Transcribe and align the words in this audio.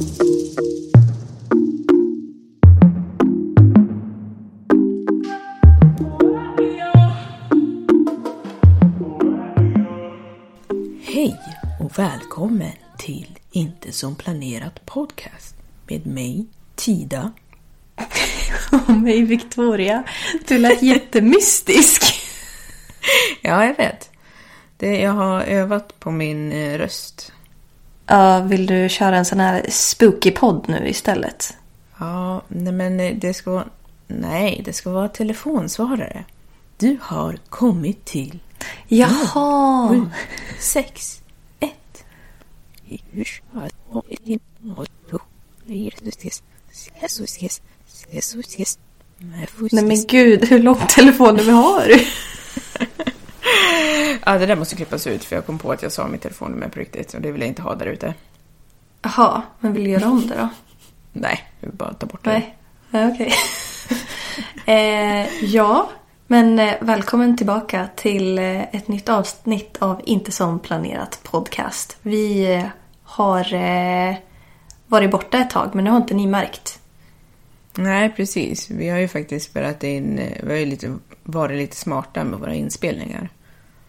Hej 0.00 0.06
och 11.80 11.98
välkommen 11.98 12.72
till 12.98 13.38
Inte 13.50 13.92
som 13.92 14.14
planerat 14.14 14.86
podcast 14.86 15.56
med 15.88 16.06
mig, 16.06 16.46
Tida. 16.74 17.32
Och 18.72 18.90
mig, 18.90 19.22
Victoria. 19.22 20.04
Du 20.48 20.58
lät 20.58 20.82
jättemystisk. 20.82 22.02
Ja, 23.42 23.64
jag 23.64 23.76
vet. 23.76 24.10
Det, 24.76 25.00
jag 25.00 25.12
har 25.12 25.42
övat 25.42 26.00
på 26.00 26.10
min 26.10 26.52
eh, 26.52 26.78
röst. 26.78 27.32
Ja, 28.10 28.40
vill 28.40 28.66
du 28.66 28.88
köra 28.88 29.16
en 29.16 29.24
sån 29.24 29.40
här 29.40 29.66
spooky 29.68 30.30
podd 30.30 30.64
nu 30.68 30.88
istället? 30.88 31.56
Ja, 31.98 32.42
nej, 32.48 32.72
men 32.72 33.00
eh, 33.00 33.14
det 33.16 33.34
ska 33.34 33.50
vara... 33.50 33.64
Nej, 34.06 34.62
det 34.64 34.72
ska 34.72 34.90
vara 34.90 35.08
telefonsvarare. 35.08 36.24
Du 36.78 36.98
har 37.02 37.38
kommit 37.48 38.04
till 38.04 38.38
Jaha! 38.88 39.88
sju, 39.88 40.10
sex, 40.58 41.22
ett. 41.60 42.04
Nej 49.72 49.84
men 49.84 50.06
gud, 50.08 50.44
hur 50.44 50.58
lång 50.58 50.86
telefonnummer 50.88 51.52
har 51.52 51.86
du? 51.86 52.00
Ja, 54.26 54.38
det 54.38 54.46
där 54.46 54.56
måste 54.56 54.76
klippas 54.76 55.06
ut 55.06 55.24
för 55.24 55.36
jag 55.36 55.46
kom 55.46 55.58
på 55.58 55.72
att 55.72 55.82
jag 55.82 55.92
sa 55.92 56.06
mitt 56.06 56.22
telefonnummer 56.22 56.68
på 56.68 56.78
riktigt 56.78 57.14
och 57.14 57.20
det 57.20 57.32
vill 57.32 57.40
jag 57.40 57.48
inte 57.48 57.62
ha 57.62 57.74
där 57.74 57.86
ute. 57.86 58.14
Jaha, 59.02 59.42
men 59.60 59.72
vill 59.72 59.84
du 59.84 59.90
göra 59.90 60.08
om 60.08 60.26
det 60.26 60.34
då? 60.34 60.48
Nej, 61.12 61.50
jag 61.60 61.68
vill 61.68 61.76
bara 61.76 61.92
ta 61.92 62.06
bort 62.06 62.24
det. 62.24 62.42
Nej, 62.90 63.12
okej. 63.12 63.32
eh, 64.66 65.44
ja, 65.44 65.90
men 66.26 66.58
eh, 66.58 66.74
välkommen 66.80 67.36
tillbaka 67.36 67.88
till 67.96 68.38
eh, 68.38 68.60
ett 68.60 68.88
nytt 68.88 69.08
avsnitt 69.08 69.76
av 69.80 70.00
Inte 70.04 70.32
som 70.32 70.58
planerat 70.58 71.20
podcast. 71.22 71.96
Vi 72.02 72.54
eh, 72.54 72.64
har 73.02 73.44
varit 74.86 75.10
borta 75.10 75.38
ett 75.38 75.50
tag, 75.50 75.74
men 75.74 75.84
nu 75.84 75.90
har 75.90 75.96
inte 75.96 76.14
ni 76.14 76.26
märkt. 76.26 76.79
Nej, 77.82 78.12
precis. 78.16 78.70
Vi 78.70 78.88
har 78.88 78.98
ju 78.98 79.08
faktiskt 79.08 79.50
spelat 79.50 79.84
in, 79.84 80.18
eh, 80.18 80.38
vi 80.42 80.50
har 80.52 80.58
ju 80.58 80.66
lite, 80.66 80.96
varit 81.22 81.58
lite 81.58 81.76
smarta 81.76 82.24
med 82.24 82.38
våra 82.38 82.54
inspelningar. 82.54 83.28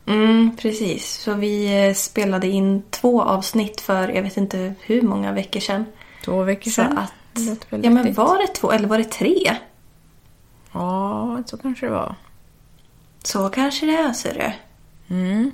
Mm, 0.08 0.56
precis. 0.58 1.06
Så 1.14 1.34
vi 1.34 1.86
eh, 1.88 1.94
spelade 1.94 2.48
in 2.48 2.84
två 2.90 3.22
avsnitt 3.22 3.82
för 3.82 4.10
jag 4.10 4.24
vet 4.24 4.38
inte 4.38 4.74
hur 4.82 5.02
många 5.02 5.32
veckor 5.32 5.60
sedan. 5.60 5.86
Två 6.26 6.44
veckor 6.44 6.72
Så 6.72 6.82
sedan. 6.82 6.98
att... 6.98 7.14
Lät 7.34 7.74
väl 7.74 7.84
Ja, 7.84 7.90
men 7.90 8.04
riktigt. 8.04 8.18
var 8.18 8.38
det 8.38 8.48
två 8.48 8.72
eller 8.72 8.88
var 8.88 8.98
det 8.98 9.04
tre? 9.12 9.56
Ja, 10.74 11.44
så 11.46 11.58
kanske 11.58 11.86
det 11.86 11.92
var. 11.92 12.16
Så 13.24 13.50
kanske 13.50 13.86
det 13.86 13.96
är, 13.98 14.14
ser 14.14 14.34
du. 14.34 15.16
Mm. 15.16 15.52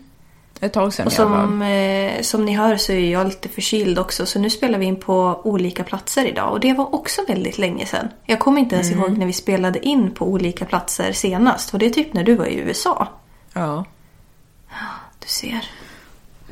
Ett 0.59 0.73
tag 0.73 0.94
sedan 0.94 1.06
Och 1.07 1.13
som, 1.13 1.62
eh, 1.62 2.22
som 2.22 2.45
ni 2.45 2.53
hör 2.56 2.78
så 2.78 2.91
är 2.91 3.12
jag 3.12 3.28
lite 3.28 3.50
förkyld 3.50 4.00
också 4.00 4.25
så 4.25 4.40
nu 4.40 4.50
spelar 4.50 4.79
vi 4.79 4.85
in 4.85 4.95
på 4.95 5.41
olika 5.44 5.84
platser 5.84 6.25
idag 6.25 6.51
och 6.51 6.59
det 6.59 6.73
var 6.73 6.95
också 6.95 7.22
väldigt 7.28 7.57
länge 7.57 7.85
sedan. 7.85 8.07
Jag 8.25 8.40
kommer 8.40 8.62
inte 8.62 8.75
ens 8.75 8.91
ihåg 8.91 9.18
när 9.18 9.25
vi 9.25 9.34
spelade 9.34 9.85
in 9.85 10.12
på 10.12 10.25
olika 10.25 10.66
platser 10.66 11.12
senast 11.12 11.73
och 11.73 11.79
det 11.79 11.85
är 11.85 11.90
typ 11.90 12.13
när 12.13 12.23
du 12.23 12.35
var 12.35 12.45
i 12.45 12.56
USA. 12.56 13.07
Ja. 13.53 13.85
Du 15.19 15.28
ser. 15.28 15.63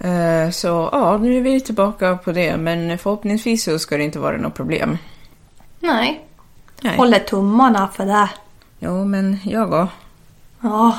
Eh, 0.01 0.49
Så 0.51 0.89
ja, 0.91 1.17
nu 1.17 1.37
är 1.37 1.41
vi 1.41 1.61
tillbaka 1.61 2.17
på 2.17 2.31
det. 2.31 2.57
Men 2.57 2.97
förhoppningsvis 2.97 3.63
så 3.63 3.79
ska 3.79 3.97
det 3.97 4.03
inte 4.03 4.19
vara 4.19 4.37
något 4.37 4.53
problem. 4.55 4.97
Nej. 5.79 6.25
Nej. 6.81 6.97
Håller 6.97 7.19
tummarna 7.19 7.87
för 7.87 8.05
det. 8.05 8.29
Jo, 8.79 9.05
men 9.05 9.39
jag 9.43 9.71
då? 9.71 9.87
Ja. 10.61 10.97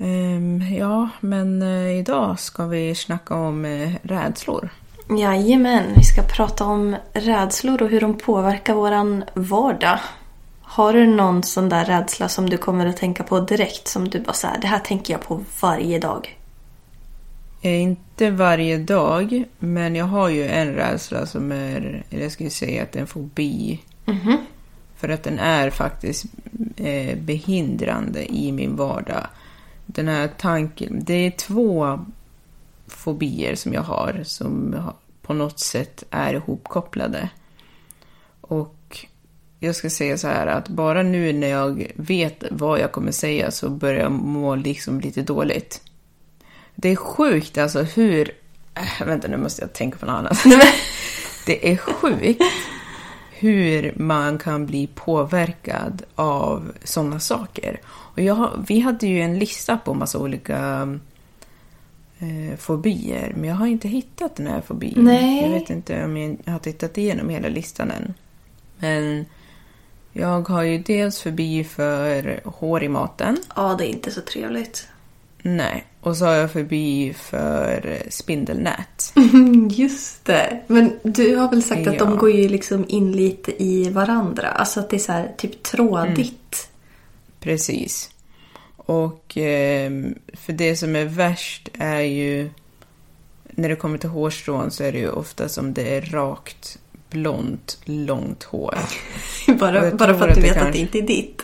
Ehm, 0.00 0.62
ja, 0.78 1.08
men 1.20 1.62
eh, 1.62 1.98
idag 1.98 2.38
ska 2.38 2.66
vi 2.66 2.94
snacka 2.94 3.34
om 3.34 3.64
eh, 3.64 3.92
rädslor. 4.02 4.68
Jajamän, 5.18 5.84
vi 5.96 6.04
ska 6.04 6.22
prata 6.22 6.64
om 6.64 6.96
rädslor 7.12 7.82
och 7.82 7.88
hur 7.88 8.00
de 8.00 8.18
påverkar 8.18 8.74
våran 8.74 9.24
vardag. 9.34 9.98
Har 10.62 10.92
du 10.92 11.06
någon 11.06 11.42
sån 11.42 11.68
där 11.68 11.84
rädsla 11.84 12.28
som 12.28 12.50
du 12.50 12.56
kommer 12.56 12.86
att 12.86 12.96
tänka 12.96 13.22
på 13.22 13.40
direkt? 13.40 13.88
Som 13.88 14.08
du 14.08 14.20
bara 14.20 14.32
säger, 14.32 14.60
det 14.60 14.66
här 14.66 14.78
tänker 14.78 15.14
jag 15.14 15.22
på 15.22 15.40
varje 15.60 15.98
dag. 15.98 16.38
Eh, 17.62 17.82
Inte 17.82 18.30
varje 18.30 18.78
dag, 18.78 19.44
men 19.58 19.94
jag 19.94 20.04
har 20.04 20.28
ju 20.28 20.48
en 20.48 20.74
rädsla 20.74 21.26
som 21.26 21.52
är, 21.52 22.04
eller 22.10 22.22
jag 22.22 22.32
skulle 22.32 22.50
säga 22.50 22.82
att 22.82 22.92
det 22.92 22.98
är 22.98 23.00
en 23.00 23.06
fobi. 23.06 23.80
För 24.96 25.08
att 25.08 25.22
den 25.22 25.38
är 25.38 25.70
faktiskt 25.70 26.24
eh, 26.76 27.18
behindrande 27.18 28.34
i 28.34 28.52
min 28.52 28.76
vardag. 28.76 29.26
Den 29.92 30.08
här 30.08 30.30
tanken, 30.38 31.04
det 31.04 31.26
är 31.26 31.30
två 31.30 32.00
fobier 32.86 33.54
som 33.54 33.72
jag 33.72 33.82
har 33.82 34.20
som 34.24 34.76
på 35.22 35.34
något 35.34 35.60
sätt 35.60 36.04
är 36.10 36.34
ihopkopplade. 36.34 37.28
Och 38.40 39.06
jag 39.58 39.76
ska 39.76 39.90
säga 39.90 40.18
så 40.18 40.28
här 40.28 40.46
att 40.46 40.68
bara 40.68 41.02
nu 41.02 41.32
när 41.32 41.48
jag 41.48 41.92
vet 41.94 42.44
vad 42.50 42.80
jag 42.80 42.92
kommer 42.92 43.12
säga 43.12 43.50
så 43.50 43.70
börjar 43.70 44.00
jag 44.00 44.12
må 44.12 44.54
liksom 44.54 45.00
lite 45.00 45.22
dåligt. 45.22 45.82
Det 46.74 46.88
är 46.88 46.96
sjukt 46.96 47.58
alltså 47.58 47.82
hur... 47.82 48.32
Äh, 48.74 49.06
vänta, 49.06 49.28
nu 49.28 49.36
måste 49.36 49.62
jag 49.62 49.72
tänka 49.72 49.98
på 49.98 50.06
något 50.06 50.14
annat. 50.14 50.38
det 51.46 51.72
är 51.72 51.76
sjukt 51.76 52.42
hur 53.40 53.94
man 53.96 54.38
kan 54.38 54.66
bli 54.66 54.86
påverkad 54.86 56.02
av 56.14 56.72
sådana 56.84 57.20
saker. 57.20 57.80
Och 57.86 58.20
jag, 58.20 58.64
vi 58.68 58.80
hade 58.80 59.06
ju 59.06 59.20
en 59.20 59.38
lista 59.38 59.76
på 59.76 59.94
massa 59.94 60.18
olika 60.18 60.88
eh, 62.18 62.58
fobier, 62.58 63.32
men 63.36 63.48
jag 63.48 63.56
har 63.56 63.66
inte 63.66 63.88
hittat 63.88 64.36
den 64.36 64.46
här 64.46 64.60
fobin. 64.60 64.94
Nej. 64.96 65.42
Jag 65.42 65.50
vet 65.50 65.70
inte 65.70 66.04
om 66.04 66.16
jag 66.16 66.52
har 66.52 66.58
tittat 66.58 66.98
igenom 66.98 67.28
hela 67.28 67.48
listan 67.48 67.90
än. 67.90 68.14
Men 68.78 69.24
jag 70.12 70.48
har 70.48 70.62
ju 70.62 70.78
dels 70.78 71.22
fobi 71.22 71.64
för 71.64 72.40
hår 72.44 72.82
i 72.82 72.88
maten. 72.88 73.36
Ja, 73.56 73.74
det 73.78 73.86
är 73.86 73.90
inte 73.90 74.10
så 74.10 74.20
trevligt. 74.20 74.88
Nej. 75.42 75.86
Och 76.00 76.16
så 76.16 76.24
har 76.24 76.32
jag 76.32 76.52
fobi 76.52 77.14
för 77.18 78.02
spindelnät. 78.10 79.12
Just 79.70 80.24
det. 80.24 80.60
Men 80.66 80.98
du 81.02 81.36
har 81.36 81.50
väl 81.50 81.62
sagt 81.62 81.86
att 81.86 81.98
de 81.98 82.10
Ja. 82.10 82.16
går 82.16 82.30
ju 82.30 82.48
liksom 82.48 82.84
in 82.88 83.12
lite 83.12 83.62
i 83.62 83.90
varandra. 83.90 84.48
Alltså 84.48 84.80
att 84.80 84.90
det 84.90 84.96
är 84.96 85.00
så 85.00 85.12
här 85.12 85.32
typ 85.36 85.62
trådigt. 85.62 86.68
Precis. 87.40 88.10
Och 88.76 89.32
ehm, 89.36 90.14
för 90.32 90.52
det 90.52 90.76
som 90.76 90.96
är 90.96 91.04
värst 91.04 91.68
är 91.78 92.00
ju 92.00 92.50
när 93.50 93.68
det 93.68 93.76
kommer 93.76 93.98
till 93.98 94.08
hårstrån 94.08 94.70
så 94.70 94.84
är 94.84 94.92
det 94.92 94.98
ju 94.98 95.10
ofta 95.10 95.48
som 95.48 95.74
det 95.74 95.96
är 95.96 96.00
rakt, 96.00 96.78
blont, 97.10 97.78
långt 97.84 98.42
hår. 98.42 98.78
Bara 99.58 99.90
bara 99.90 100.18
för 100.18 100.24
att 100.24 100.30
att 100.30 100.34
du 100.36 100.40
vet 100.42 100.50
att 100.50 100.56
kanske- 100.56 100.72
det 100.72 100.78
inte 100.78 100.98
är 100.98 101.02
ditt. 101.02 101.42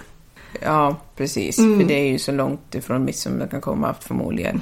Ja, 0.63 0.97
precis. 1.17 1.59
Mm. 1.59 1.81
För 1.81 1.87
det 1.89 1.95
är 1.95 2.09
ju 2.09 2.19
så 2.19 2.33
långt 2.33 2.75
ifrån 2.75 3.05
mitt 3.05 3.17
som 3.19 3.39
det 3.39 3.49
kan 3.49 3.61
komma 3.61 3.95
förmodligen. 4.01 4.61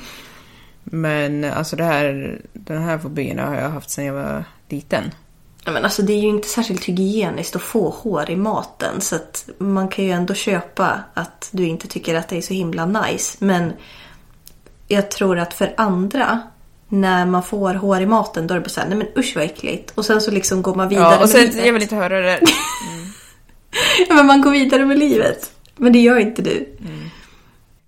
Men 0.85 1.45
alltså 1.45 1.77
det 1.77 1.85
här, 1.85 2.41
den 2.53 2.83
här 2.83 2.99
fobin 2.99 3.39
har 3.39 3.55
jag 3.55 3.69
haft 3.71 3.91
sedan 3.91 4.05
jag 4.05 4.15
var 4.15 4.45
liten. 4.69 5.05
Ja, 5.65 5.73
men 5.73 5.85
alltså 5.85 6.03
det 6.03 6.13
är 6.13 6.21
ju 6.21 6.29
inte 6.29 6.49
särskilt 6.49 6.85
hygieniskt 6.85 7.57
att 7.57 7.63
få 7.63 7.91
hår 7.91 8.31
i 8.31 8.37
maten. 8.37 9.01
Så 9.01 9.17
att 9.17 9.49
man 9.59 9.89
kan 9.89 10.05
ju 10.05 10.11
ändå 10.11 10.35
köpa 10.35 11.01
att 11.15 11.49
du 11.53 11.67
inte 11.67 11.89
tycker 11.89 12.15
att 12.15 12.29
det 12.29 12.37
är 12.37 12.43
så 12.43 12.55
himla 12.55 12.87
nice. 12.87 13.37
Men 13.45 13.73
jag 14.89 15.11
tror 15.11 15.39
att 15.39 15.55
för 15.55 15.75
andra, 15.77 16.41
när 16.89 17.27
man 17.27 17.43
får 17.43 17.75
hår 17.75 18.01
i 18.01 18.07
maten, 18.07 18.47
då 18.47 18.55
är 18.55 18.59
det 18.59 18.63
bara 18.63 18.69
såhär, 18.69 18.89
nej 18.89 18.99
men 18.99 19.07
usch 19.17 19.33
vad 19.37 19.45
äckligt. 19.45 19.93
Och 19.95 20.05
sen 20.05 20.21
så 20.21 20.31
liksom 20.31 20.63
går 20.63 20.75
man 20.75 20.89
vidare 20.89 21.15
Ja, 21.15 21.23
och 21.23 21.29
sen, 21.29 21.41
med 21.41 21.51
livet. 21.51 21.67
jag 21.67 21.73
vill 21.73 21.83
inte 21.83 21.97
höra 21.97 22.21
det. 22.21 22.41
Ja, 24.09 24.15
men 24.15 24.27
man 24.27 24.43
går 24.43 24.51
vidare 24.51 24.87
med 24.87 24.99
livet. 24.99 25.51
Men 25.77 25.93
det 25.93 25.99
gör 25.99 26.19
inte 26.19 26.43
du. 26.43 26.67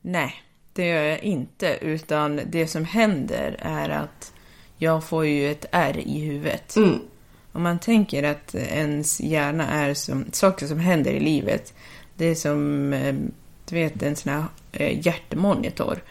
Nej, 0.02 0.34
det 0.72 0.86
gör 0.86 1.02
jag 1.02 1.22
inte. 1.22 1.78
Utan 1.80 2.40
det 2.46 2.66
som 2.66 2.84
händer 2.84 3.56
är 3.58 3.88
att 3.88 4.32
jag 4.76 5.04
får 5.04 5.26
ju 5.26 5.50
ett 5.50 5.66
ärr 5.72 5.98
i 5.98 6.20
huvudet. 6.20 6.76
Mm. 6.76 6.98
Om 7.52 7.62
man 7.62 7.78
tänker 7.78 8.22
att 8.22 8.54
ens 8.54 9.20
hjärna 9.20 9.68
är 9.68 9.94
som 9.94 10.24
saker 10.32 10.66
som 10.66 10.78
händer 10.78 11.10
i 11.10 11.20
livet. 11.20 11.74
Det 12.16 12.24
är 12.26 12.34
som, 12.34 12.92
eh, 12.92 13.14
du 13.68 13.74
vet, 13.74 14.02
en 14.02 14.16
sån 14.16 14.32
här 14.32 14.44
eh, 14.72 15.06
hjärtmonitor. 15.06 16.02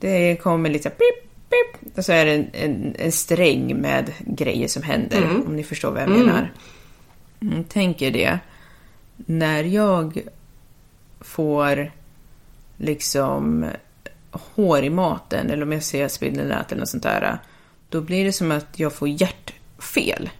Det 0.00 0.36
kommer 0.36 0.70
lite 0.70 0.90
pip, 0.90 1.30
pip, 1.48 1.98
och 1.98 2.04
så 2.04 2.12
är 2.12 2.26
det 2.26 2.32
en, 2.32 2.50
en, 2.52 2.94
en 2.98 3.12
sträng 3.12 3.76
med 3.76 4.12
grejer 4.18 4.68
som 4.68 4.82
händer, 4.82 5.22
Mm. 5.22 5.46
om 5.46 5.56
ni 5.56 5.64
förstår 5.64 5.90
vad 5.90 6.02
jag 6.02 6.10
menar. 6.10 6.52
Mm, 7.42 7.64
tänk 7.68 8.02
er 8.02 8.10
det. 8.10 8.38
När 9.16 9.64
jag 9.64 10.20
får 11.20 11.92
liksom 12.76 13.66
hår 14.30 14.82
i 14.84 14.90
maten 14.90 15.50
eller 15.50 15.62
om 15.62 15.72
jag 15.72 15.82
ser 15.82 16.08
spindelnät 16.08 16.72
eller 16.72 16.80
något 16.80 16.88
sånt 16.88 17.02
där. 17.02 17.38
Då 17.88 18.00
blir 18.00 18.24
det 18.24 18.32
som 18.32 18.50
att 18.52 18.66
jag 18.78 18.92
får 18.92 19.08
hjärtfel. 19.08 20.30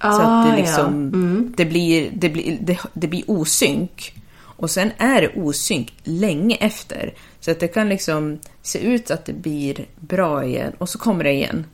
så 0.00 0.06
att 0.08 0.20
Ah, 0.20 0.42
det 0.44 0.50
ja. 0.50 0.56
liksom, 0.56 0.86
Mm. 0.94 1.54
det, 1.56 1.64
blir, 1.64 2.10
det, 2.14 2.28
blir, 2.28 2.58
det, 2.60 2.78
det 2.92 3.08
blir 3.08 3.24
osynk. 3.30 4.14
Och 4.38 4.70
sen 4.70 4.90
är 4.98 5.20
det 5.22 5.28
osynk 5.42 5.94
länge 6.02 6.56
efter. 6.60 7.14
Så 7.40 7.50
att 7.50 7.60
det 7.60 7.68
kan 7.68 7.88
liksom 7.88 8.38
se 8.62 8.78
ut 8.78 9.10
att 9.10 9.24
det 9.24 9.32
blir 9.32 9.86
bra 10.00 10.44
igen 10.44 10.72
och 10.78 10.88
så 10.88 10.98
kommer 10.98 11.24
det 11.24 11.32
igen. 11.32 11.66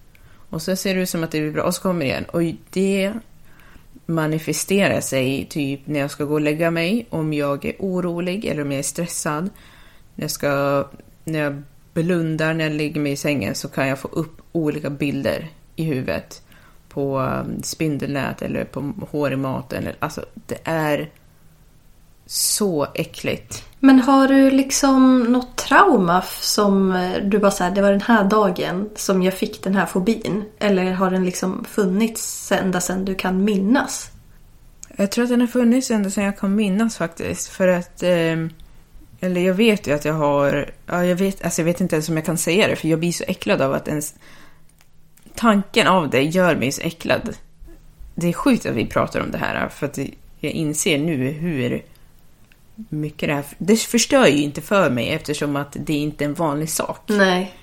Och 0.50 0.62
så 0.62 0.76
ser 0.76 0.94
det 0.94 1.00
ut 1.00 1.08
som 1.10 1.24
att 1.24 1.30
det 1.30 1.40
blir 1.40 1.50
bra 1.52 1.62
och 1.62 1.74
så 1.74 1.82
kommer 1.82 2.00
det 2.00 2.06
igen. 2.06 2.24
Och 2.24 2.42
det 2.70 3.12
manifesterar 4.08 5.00
sig 5.00 5.46
typ 5.50 5.80
när 5.86 6.00
jag 6.00 6.10
ska 6.10 6.24
gå 6.24 6.34
och 6.34 6.40
lägga 6.40 6.70
mig, 6.70 7.06
om 7.10 7.32
jag 7.32 7.64
är 7.64 7.74
orolig 7.78 8.44
eller 8.44 8.62
om 8.62 8.72
jag 8.72 8.78
är 8.78 8.82
stressad. 8.82 9.50
När 10.14 10.24
jag, 10.24 10.30
ska, 10.30 10.84
när 11.24 11.38
jag 11.38 11.62
blundar 11.92 12.54
när 12.54 12.64
jag 12.64 12.72
lägger 12.72 13.00
mig 13.00 13.12
i 13.12 13.16
sängen 13.16 13.54
så 13.54 13.68
kan 13.68 13.88
jag 13.88 13.98
få 13.98 14.08
upp 14.08 14.40
olika 14.52 14.90
bilder 14.90 15.48
i 15.76 15.84
huvudet 15.84 16.42
på 16.88 17.18
um, 17.18 17.62
spindelnät 17.62 18.42
eller 18.42 18.64
på 18.64 18.92
hår 19.10 19.32
i 19.32 19.36
maten. 19.36 19.88
Alltså, 19.98 20.24
det 20.34 20.58
är 20.64 21.10
så 22.30 22.86
äckligt. 22.94 23.64
Men 23.80 24.00
har 24.00 24.28
du 24.28 24.50
liksom 24.50 25.22
något 25.22 25.56
trauma 25.56 26.22
som 26.40 26.92
eh, 26.92 27.22
du 27.22 27.38
bara 27.38 27.50
såhär, 27.50 27.70
det 27.70 27.82
var 27.82 27.90
den 27.90 28.00
här 28.00 28.24
dagen 28.24 28.90
som 28.96 29.22
jag 29.22 29.34
fick 29.34 29.62
den 29.62 29.74
här 29.74 29.86
fobin? 29.86 30.44
Eller 30.58 30.92
har 30.92 31.10
den 31.10 31.24
liksom 31.24 31.64
funnits 31.70 32.52
ända 32.52 32.80
sedan 32.80 33.04
du 33.04 33.14
kan 33.14 33.44
minnas? 33.44 34.10
Jag 34.96 35.10
tror 35.10 35.24
att 35.24 35.30
den 35.30 35.40
har 35.40 35.48
funnits 35.48 35.90
ända 35.90 36.10
sedan 36.10 36.24
jag 36.24 36.38
kan 36.38 36.54
minnas 36.54 36.96
faktiskt. 36.96 37.48
För 37.48 37.68
att... 37.68 38.02
ehm, 38.02 38.50
eller 39.20 39.40
jag 39.40 39.54
vet 39.54 39.86
ju 39.86 39.94
att 39.94 40.04
jag 40.04 40.14
har... 40.14 40.70
Ja, 40.86 41.04
jag, 41.04 41.16
vet, 41.16 41.44
alltså 41.44 41.60
jag 41.60 41.64
vet 41.66 41.80
inte 41.80 41.96
ens 41.96 42.08
om 42.08 42.16
jag 42.16 42.26
kan 42.26 42.38
säga 42.38 42.68
det, 42.68 42.76
för 42.76 42.88
jag 42.88 42.98
blir 42.98 43.12
så 43.12 43.24
äcklad 43.26 43.62
av 43.62 43.74
att 43.74 43.88
ens... 43.88 44.14
Tanken 45.34 45.86
av 45.86 46.10
det 46.10 46.22
gör 46.22 46.56
mig 46.56 46.72
så 46.72 46.82
äcklad. 46.82 47.36
Det 48.14 48.28
är 48.28 48.32
sjukt 48.32 48.66
att 48.66 48.76
vi 48.76 48.86
pratar 48.86 49.20
om 49.20 49.30
det 49.30 49.38
här, 49.38 49.68
för 49.68 49.86
att 49.86 49.98
jag 50.40 50.52
inser 50.52 50.98
nu 50.98 51.30
hur 51.30 51.82
mycket 52.88 53.28
det 53.28 53.34
här... 53.34 53.44
Det 53.58 53.76
förstör 53.76 54.26
ju 54.26 54.42
inte 54.42 54.60
för 54.60 54.90
mig 54.90 55.08
eftersom 55.08 55.56
att 55.56 55.76
det 55.80 55.94
inte 55.94 56.24
är 56.24 56.28
en 56.28 56.34
vanlig 56.34 56.70
sak. 56.70 57.02
Nej. 57.06 57.54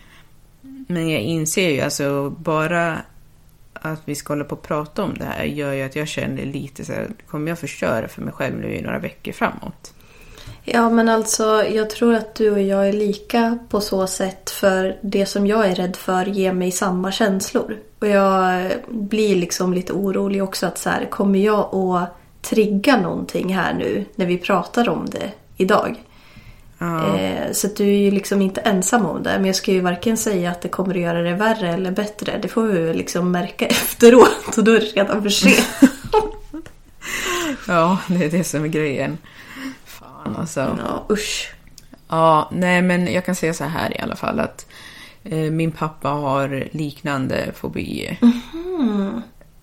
Men 0.88 1.10
jag 1.10 1.22
inser 1.22 1.70
ju 1.70 1.82
alltså 1.82 2.30
bara 2.30 3.02
att 3.74 4.02
vi 4.06 4.16
ska 4.16 4.34
hålla 4.34 4.44
på 4.44 4.56
och 4.56 4.62
prata 4.62 5.04
om 5.04 5.14
det 5.14 5.26
här 5.26 5.44
gör 5.44 5.74
ju 5.74 5.82
att 5.82 5.96
jag 5.96 6.08
känner 6.08 6.46
lite 6.46 6.86
så 6.86 6.94
här, 6.94 7.08
kommer 7.28 7.52
jag 7.52 7.60
förstöra 7.60 8.08
för 8.08 8.22
mig 8.22 8.34
själv 8.34 8.58
nu 8.58 8.76
i 8.76 8.82
några 8.82 9.00
veckor 9.00 9.32
framåt? 9.32 9.94
Ja 10.64 10.90
men 10.90 11.10
alltså 11.10 11.64
jag 11.64 11.90
tror 11.90 12.14
att 12.14 12.36
du 12.36 12.52
och 12.52 12.62
jag 12.62 12.90
är 12.90 12.94
lika 12.94 13.60
på 13.70 13.82
så 13.82 14.08
sätt 14.08 14.50
för 14.50 14.98
det 15.02 15.26
som 15.26 15.48
jag 15.48 15.68
är 15.68 15.76
rädd 15.76 15.96
för 15.96 16.26
ger 16.26 16.54
mig 16.54 16.72
samma 16.72 17.12
känslor. 17.12 17.78
Och 18.00 18.08
jag 18.08 18.72
blir 18.90 19.36
liksom 19.36 19.74
lite 19.74 19.94
orolig 19.94 20.44
också 20.44 20.66
att 20.66 20.78
så 20.78 20.90
här, 20.90 21.06
kommer 21.06 21.40
jag 21.40 21.76
att 21.76 22.18
trigga 22.50 22.98
någonting 23.02 23.56
här 23.56 23.74
nu 23.74 24.06
när 24.16 24.26
vi 24.26 24.38
pratar 24.38 24.90
om 24.90 25.06
det 25.06 25.32
idag? 25.58 25.96
Ja, 26.78 27.18
Eh, 27.18 27.52
så 27.52 27.68
du 27.68 27.84
är 27.84 27.98
ju 27.98 28.12
liksom 28.12 28.42
inte 28.42 28.62
ensam 28.62 29.06
om 29.06 29.24
det. 29.24 29.30
Men 29.30 29.46
jag 29.46 29.56
ska 29.56 29.72
ju 29.72 29.82
varken 29.82 30.18
säga 30.18 30.52
att 30.52 30.62
det 30.62 30.70
kommer 30.70 30.96
att 30.96 31.02
göra 31.02 31.22
det 31.22 31.34
värre 31.34 31.74
eller 31.74 31.92
bättre. 31.92 32.40
Det 32.42 32.48
får 32.48 32.64
vi 32.64 32.94
liksom 32.94 33.32
märka 33.32 33.66
efteråt 33.68 34.58
och 34.58 34.64
då 34.64 34.72
är 34.72 34.80
det 34.80 34.86
redan 34.86 35.24
för 35.24 35.30
sent. 35.30 35.68
ja, 37.68 37.98
det 38.08 38.26
är 38.26 38.32
det 38.32 38.44
som 38.44 38.64
är 38.64 38.68
grejen. 38.68 39.18
Fan 39.86 40.36
alltså. 40.36 40.60
ja, 40.60 41.06
usch. 41.10 41.52
Ja, 42.08 42.50
nej 42.54 42.82
men 42.82 43.14
jag 43.14 43.26
kan 43.26 43.36
säga 43.36 43.54
så 43.54 43.64
här 43.64 43.98
i 43.98 44.00
alla 44.00 44.16
fall 44.16 44.40
att 44.40 44.66
eh, 45.24 45.52
min 45.52 45.72
pappa 45.72 46.10
har 46.10 46.68
liknande 46.72 47.52
fobier. 47.56 48.18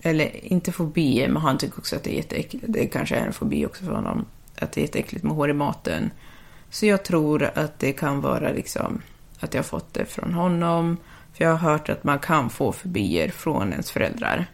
Eller 0.05 0.45
inte 0.45 0.71
fobier, 0.71 1.27
men 1.27 1.41
han 1.41 1.57
tycker 1.57 1.79
också 1.79 1.95
att 1.95 2.03
det 2.03 2.13
är 2.13 2.17
jätteäckligt. 2.17 2.65
Det 2.67 2.87
kanske 2.87 3.15
är 3.15 3.25
en 3.25 3.33
fobi 3.33 3.65
också 3.65 3.85
för 3.85 3.91
honom. 3.91 4.25
Att 4.59 4.71
det 4.71 4.81
är 4.81 4.85
jätteäckligt 4.85 5.23
med 5.23 5.35
hår 5.35 5.49
i 5.49 5.53
maten. 5.53 6.11
Så 6.69 6.85
jag 6.85 7.03
tror 7.03 7.51
att 7.55 7.79
det 7.79 7.93
kan 7.93 8.21
vara 8.21 8.51
liksom 8.51 9.01
att 9.39 9.53
jag 9.53 9.61
har 9.61 9.67
fått 9.67 9.93
det 9.93 10.05
från 10.05 10.33
honom. 10.33 10.97
För 11.33 11.43
jag 11.43 11.51
har 11.51 11.71
hört 11.71 11.89
att 11.89 12.03
man 12.03 12.19
kan 12.19 12.49
få 12.49 12.71
fobier 12.71 13.29
från 13.29 13.71
ens 13.71 13.91
föräldrar. 13.91 14.45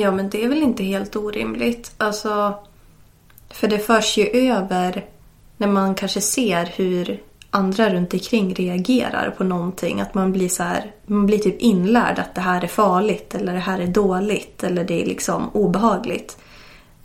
Ja, 0.00 0.10
men 0.10 0.30
det 0.30 0.44
är 0.44 0.48
väl 0.48 0.62
inte 0.62 0.84
helt 0.84 1.16
orimligt. 1.16 1.94
Alltså, 1.96 2.64
för 3.50 3.68
det 3.68 3.78
förs 3.78 4.18
ju 4.18 4.26
över 4.26 5.06
när 5.56 5.68
man 5.68 5.94
kanske 5.94 6.20
ser 6.20 6.66
hur 6.76 7.22
andra 7.50 7.94
runt 7.94 8.12
omkring 8.12 8.54
reagerar 8.54 9.34
på 9.38 9.44
någonting. 9.44 10.00
Att 10.00 10.14
man 10.14 10.32
blir 10.32 10.48
så 10.48 10.62
här, 10.62 10.92
man 11.06 11.26
blir 11.26 11.38
typ 11.38 11.60
inlärd 11.60 12.18
att 12.18 12.34
det 12.34 12.40
här 12.40 12.64
är 12.64 12.68
farligt 12.68 13.34
eller 13.34 13.52
det 13.52 13.58
här 13.58 13.80
är 13.80 13.86
dåligt 13.86 14.64
eller 14.64 14.84
det 14.84 15.02
är 15.02 15.06
liksom 15.06 15.50
obehagligt. 15.52 16.36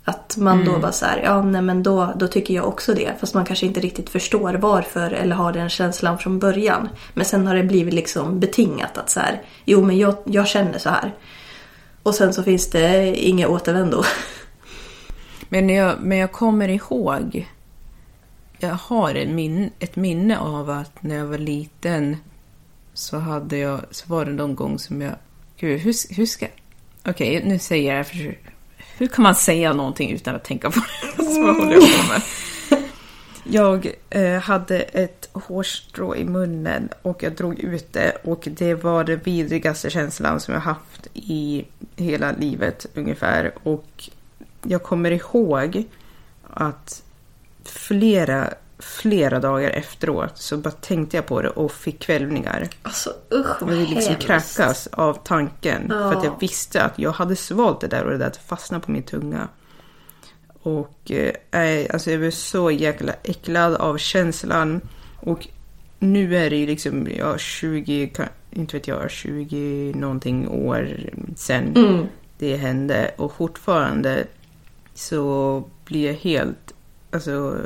Att 0.06 0.36
man 0.36 0.64
då 0.64 0.78
bara 0.78 0.92
så 0.92 1.06
här, 1.06 1.22
ja 1.24 1.42
nej 1.42 1.62
men 1.62 1.82
då, 1.82 2.12
då 2.16 2.26
tycker 2.28 2.54
jag 2.54 2.68
också 2.68 2.94
det. 2.94 3.12
Fast 3.20 3.34
man 3.34 3.44
kanske 3.44 3.66
inte 3.66 3.80
riktigt 3.80 4.10
förstår 4.10 4.54
varför 4.54 5.10
eller 5.10 5.36
har 5.36 5.52
den 5.52 5.68
känslan 5.68 6.18
från 6.18 6.38
början. 6.38 6.88
Men 7.14 7.24
sen 7.24 7.46
har 7.46 7.54
det 7.54 7.62
blivit 7.62 7.94
liksom 7.94 8.40
betingat 8.40 8.98
att 8.98 9.10
så 9.10 9.20
här, 9.20 9.42
jo 9.64 9.84
men 9.84 9.98
jag, 9.98 10.14
jag 10.24 10.48
känner 10.48 10.78
så 10.78 10.88
här. 10.88 11.14
Och 12.02 12.14
sen 12.14 12.34
så 12.34 12.42
finns 12.42 12.70
det 12.70 13.16
inga 13.16 13.48
återvändo. 13.48 14.02
Men 15.48 15.68
jag, 15.68 15.94
men 16.00 16.18
jag 16.18 16.32
kommer 16.32 16.68
ihåg, 16.68 17.48
jag 18.64 18.74
har 18.74 19.14
en 19.14 19.34
min, 19.34 19.70
ett 19.78 19.96
minne 19.96 20.38
av 20.38 20.70
att 20.70 21.02
när 21.02 21.16
jag 21.16 21.24
var 21.24 21.38
liten 21.38 22.16
så 22.94 23.18
hade 23.18 23.56
jag, 23.56 23.80
så 23.90 24.08
var 24.08 24.24
det 24.24 24.32
någon 24.32 24.54
gång 24.54 24.78
som 24.78 25.00
jag, 25.00 25.14
gud 25.56 25.80
hur, 25.80 26.14
hur 26.16 26.26
ska, 26.26 26.46
okej 27.06 27.42
nu 27.44 27.58
säger 27.58 27.86
jag 27.86 27.92
det 27.92 27.96
här 27.96 28.04
för 28.04 28.38
hur 28.98 29.06
kan 29.06 29.22
man 29.22 29.34
säga 29.34 29.72
någonting 29.72 30.10
utan 30.10 30.34
att 30.34 30.44
tänka 30.44 30.70
på 30.70 30.80
det? 30.80 31.24
Så 31.34 31.42
vad 31.42 31.56
håller 31.56 31.72
jag 31.72 31.82
på 31.82 32.12
med? 32.12 32.22
Mm. 32.70 32.84
Jag 33.44 33.94
eh, 34.10 34.40
hade 34.40 34.80
ett 34.80 35.28
hårstrå 35.32 36.16
i 36.16 36.24
munnen 36.24 36.88
och 37.02 37.22
jag 37.22 37.32
drog 37.32 37.58
ut 37.58 37.92
det 37.92 38.16
och 38.24 38.48
det 38.50 38.74
var 38.74 39.04
den 39.04 39.20
vidrigaste 39.24 39.90
känslan 39.90 40.40
som 40.40 40.54
jag 40.54 40.60
haft 40.60 41.06
i 41.14 41.64
hela 41.96 42.32
livet 42.32 42.86
ungefär. 42.94 43.52
Och 43.62 44.10
jag 44.62 44.82
kommer 44.82 45.10
ihåg 45.10 45.84
att 46.42 47.03
flera 47.64 48.54
flera 48.78 49.40
dagar 49.40 49.70
efteråt 49.70 50.38
så 50.38 50.56
bara 50.56 50.70
tänkte 50.70 51.16
jag 51.16 51.26
på 51.26 51.42
det 51.42 51.48
och 51.48 51.72
fick 51.72 51.98
kvällningar. 52.02 52.68
Alltså 52.82 53.10
usch 53.32 53.46
Jag 53.60 53.66
vad 53.66 53.70
ville 53.76 53.94
liksom 53.94 54.14
hemskt. 54.14 54.26
kräkas 54.26 54.86
av 54.86 55.18
tanken. 55.24 55.86
Ja. 55.90 55.94
För 56.12 56.18
att 56.18 56.24
jag 56.24 56.40
visste 56.40 56.82
att 56.82 56.98
jag 56.98 57.12
hade 57.12 57.36
svalt 57.36 57.80
det 57.80 57.86
där 57.88 58.04
och 58.04 58.10
det 58.10 58.18
där 58.18 58.32
fastnade 58.46 58.84
på 58.84 58.90
min 58.90 59.02
tunga. 59.02 59.48
Och 60.62 61.10
eh, 61.50 61.86
alltså 61.92 62.10
jag 62.10 62.20
blev 62.20 62.30
så 62.30 62.70
jäkla 62.70 63.12
äcklad 63.22 63.74
av 63.74 63.98
känslan. 63.98 64.80
Och 65.16 65.48
nu 65.98 66.36
är 66.36 66.50
det 66.50 66.56
ju 66.56 66.66
liksom, 66.66 67.08
ja 67.18 67.38
20, 67.38 68.06
kan- 68.14 68.28
inte 68.50 68.76
vet 68.76 68.88
jag, 68.88 69.10
20 69.10 69.92
någonting 69.96 70.48
år 70.48 70.88
sedan 71.36 71.72
Mm. 71.76 72.06
det 72.38 72.56
hände. 72.56 73.10
Och 73.16 73.32
fortfarande 73.36 74.24
så 74.94 75.64
blir 75.84 76.06
jag 76.06 76.14
helt, 76.14 76.63
alltså 77.14 77.60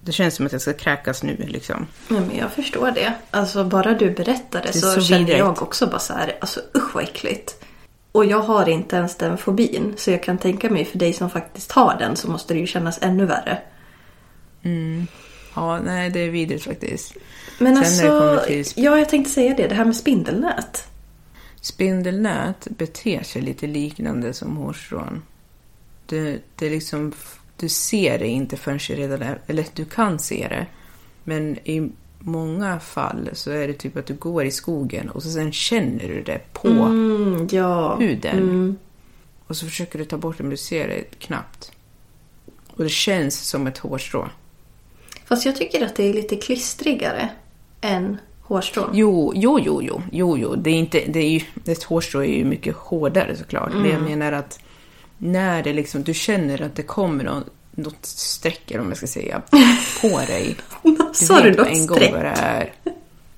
det 0.00 0.12
känns 0.12 0.34
som 0.34 0.46
att 0.46 0.52
jag 0.52 0.60
ska 0.60 0.72
kräkas 0.72 1.22
nu 1.22 1.36
liksom. 1.36 1.86
Ja, 2.08 2.20
men 2.20 2.36
jag 2.36 2.52
förstår 2.52 2.90
det. 2.90 3.14
Alltså 3.30 3.64
bara 3.64 3.94
du 3.94 4.10
berättade 4.10 4.72
så, 4.72 4.92
så 4.92 5.00
känner 5.00 5.18
vidrigt. 5.18 5.38
jag 5.38 5.62
också 5.62 5.86
bara 5.86 5.98
så 5.98 6.12
här, 6.12 6.36
alltså 6.40 6.60
usch 6.76 6.94
vad 6.94 7.04
äckligt. 7.04 7.64
Och 8.12 8.24
jag 8.24 8.40
har 8.40 8.68
inte 8.68 8.96
ens 8.96 9.16
den 9.16 9.38
fobin. 9.38 9.94
Så 9.96 10.10
jag 10.10 10.22
kan 10.22 10.38
tänka 10.38 10.70
mig 10.70 10.84
för 10.84 10.98
dig 10.98 11.12
som 11.12 11.30
faktiskt 11.30 11.72
har 11.72 11.96
den 11.98 12.16
så 12.16 12.30
måste 12.30 12.54
det 12.54 12.60
ju 12.60 12.66
kännas 12.66 12.98
ännu 13.02 13.26
värre. 13.26 13.58
Ja, 15.54 15.78
nej 15.78 16.10
det 16.10 16.20
är 16.20 16.30
vidrigt 16.30 16.64
faktiskt. 16.64 17.16
Men 17.58 17.84
Sen 17.84 18.10
alltså, 18.10 18.80
ja 18.80 18.98
jag 18.98 19.08
tänkte 19.08 19.32
säga 19.32 19.54
det, 19.56 19.68
det 19.68 19.74
här 19.74 19.84
med 19.84 19.96
spindelnät. 19.96 20.88
Spindelnät 21.60 22.66
beter 22.70 23.22
sig 23.22 23.42
lite 23.42 23.66
liknande 23.66 24.34
som 24.34 24.56
hårstrån. 24.56 25.22
Det, 26.06 26.38
det 26.56 26.66
är 26.66 26.70
liksom, 26.70 27.12
du 27.56 27.68
ser 27.68 28.18
det 28.18 28.26
inte 28.26 28.56
förrän 28.56 28.78
det 28.88 28.94
redan 28.94 29.22
är, 29.22 29.40
eller 29.46 29.66
du 29.74 29.84
kan 29.84 30.18
se 30.18 30.46
det. 30.48 30.66
Men 31.24 31.58
i 31.64 31.90
många 32.18 32.80
fall 32.80 33.30
så 33.32 33.50
är 33.50 33.66
det 33.66 33.72
typ 33.72 33.96
att 33.96 34.06
du 34.06 34.14
går 34.14 34.44
i 34.44 34.50
skogen 34.50 35.10
och 35.10 35.22
så 35.22 35.30
sen 35.30 35.52
känner 35.52 36.08
du 36.08 36.22
det 36.22 36.40
på 36.52 36.68
Mm, 36.68 37.48
ja. 37.50 37.96
huden. 37.96 38.38
Mm. 38.38 38.76
Och 39.46 39.56
så 39.56 39.66
försöker 39.66 39.98
du 39.98 40.04
ta 40.04 40.16
bort 40.16 40.36
det 40.38 40.42
men 40.42 40.50
du 40.50 40.56
ser 40.56 40.88
det 40.88 41.18
knappt. 41.18 41.72
Och 42.66 42.84
det 42.84 42.90
känns 42.90 43.40
som 43.48 43.66
ett 43.66 43.78
hårstrå. 43.78 44.28
Fast 45.24 45.46
jag 45.46 45.56
tycker 45.56 45.84
att 45.84 45.96
det 45.96 46.04
är 46.08 46.12
lite 46.14 46.36
klistrigare 46.36 47.28
än 47.80 48.16
hårstrån. 48.40 48.90
Jo, 48.92 49.32
jo, 49.34 49.58
jo, 49.62 49.82
jo, 49.82 50.02
jo, 50.12 50.38
jo. 50.38 50.54
Det 50.56 50.70
är 50.70 50.74
inte, 50.74 51.02
det 51.06 51.18
är 51.18 51.30
ju, 51.30 51.40
ett 51.64 51.82
hårstrå 51.82 52.20
är 52.20 52.38
ju 52.38 52.44
mycket 52.44 52.76
hårdare 52.76 53.36
såklart. 53.36 53.72
Men 53.72 53.90
jag 53.90 54.02
menar 54.02 54.32
att 54.32 54.60
när 55.18 55.62
det 55.62 55.72
liksom, 55.72 56.02
du 56.02 56.14
känner 56.14 56.62
att 56.62 56.74
det 56.76 56.82
kommer 56.82 57.24
någon, 57.24 57.44
något 57.70 58.06
streck, 58.06 58.70
eller 58.70 58.80
om 58.80 58.88
jag 58.88 58.96
ska 58.96 59.06
säga, 59.06 59.42
på 60.00 60.08
dig. 60.08 60.56
Sa 61.12 61.40
du 61.42 61.50
något 61.52 61.66
en 61.66 61.86
gång 61.86 61.96
streck? 61.96 62.12
vad 62.12 62.22
det 62.22 62.28
är. 62.28 62.72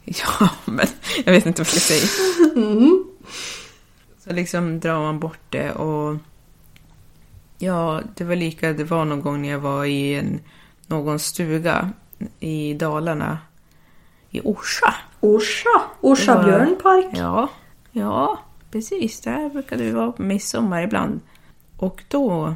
Ja, 0.04 0.48
men 0.64 0.86
jag 1.24 1.32
vet 1.32 1.46
inte 1.46 1.60
vad 1.62 1.66
jag 1.66 1.80
ska 1.82 1.94
säga. 1.94 2.06
Så 4.24 4.32
liksom 4.32 4.80
drar 4.80 5.00
man 5.00 5.20
bort 5.20 5.38
det 5.50 5.72
och... 5.72 6.16
Ja, 7.58 8.00
det 8.14 8.24
var 8.24 8.36
lika, 8.36 8.72
det 8.72 8.84
var 8.84 9.04
någon 9.04 9.20
gång 9.20 9.42
när 9.42 9.48
jag 9.48 9.58
var 9.58 9.84
i 9.84 10.14
en, 10.14 10.40
någon 10.86 11.18
stuga 11.18 11.90
i 12.40 12.74
Dalarna. 12.74 13.38
I 14.30 14.40
Orsa. 14.44 14.94
Orsa. 15.20 15.82
Orsa 16.00 16.34
var- 16.34 16.44
björnpark. 16.44 17.06
Ja, 17.12 17.48
ja, 17.92 18.38
precis. 18.70 19.20
Där 19.20 19.48
brukade 19.48 19.84
vi 19.84 19.90
vara 19.90 20.12
på 20.12 20.22
midsommar 20.22 20.82
ibland. 20.82 21.20
Och 21.78 22.04
då, 22.08 22.54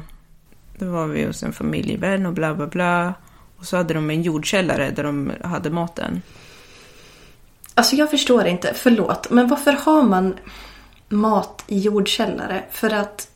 då 0.77 0.85
var 0.85 1.07
vi 1.07 1.25
hos 1.25 1.43
en 1.43 1.53
familjevän 1.53 2.25
och 2.25 2.33
bla 2.33 2.55
bla 2.55 2.67
bla. 2.67 3.13
Och 3.57 3.65
så 3.65 3.77
hade 3.77 3.93
de 3.93 4.09
en 4.09 4.21
jordkällare 4.21 4.91
där 4.91 5.03
de 5.03 5.31
hade 5.43 5.69
maten. 5.69 6.21
Alltså 7.73 7.95
jag 7.95 8.11
förstår 8.11 8.45
inte, 8.47 8.73
förlåt. 8.75 9.29
Men 9.29 9.47
varför 9.47 9.71
har 9.71 10.03
man 10.03 10.35
mat 11.09 11.63
i 11.67 11.79
jordkällare? 11.79 12.63
För 12.71 12.89
att 12.89 13.27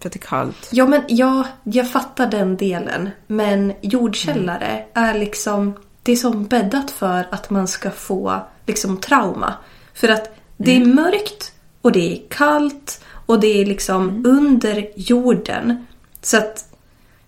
För 0.00 0.08
att 0.08 0.12
det 0.12 0.16
är 0.16 0.28
kallt. 0.28 0.68
Ja, 0.72 0.86
men 0.86 1.02
ja, 1.08 1.46
jag 1.64 1.92
fattar 1.92 2.26
den 2.26 2.56
delen. 2.56 3.10
Men 3.26 3.72
jordkällare 3.80 4.84
är 4.94 5.18
liksom... 5.18 5.74
Det 6.02 6.12
är 6.12 6.16
som 6.16 6.44
bäddat 6.44 6.90
för 6.90 7.28
att 7.30 7.50
man 7.50 7.68
ska 7.68 7.90
få 7.90 8.40
liksom 8.66 8.96
trauma. 8.96 9.54
För 9.94 10.08
att 10.08 10.36
det 10.56 10.76
är 10.76 10.84
mörkt 10.84 11.52
och 11.82 11.92
det 11.92 12.12
är 12.12 12.22
kallt 12.28 13.04
och 13.26 13.40
det 13.40 13.60
är 13.60 13.66
liksom 13.66 14.26
under 14.26 14.88
jorden. 14.96 15.86
Så 16.22 16.36
att 16.36 16.72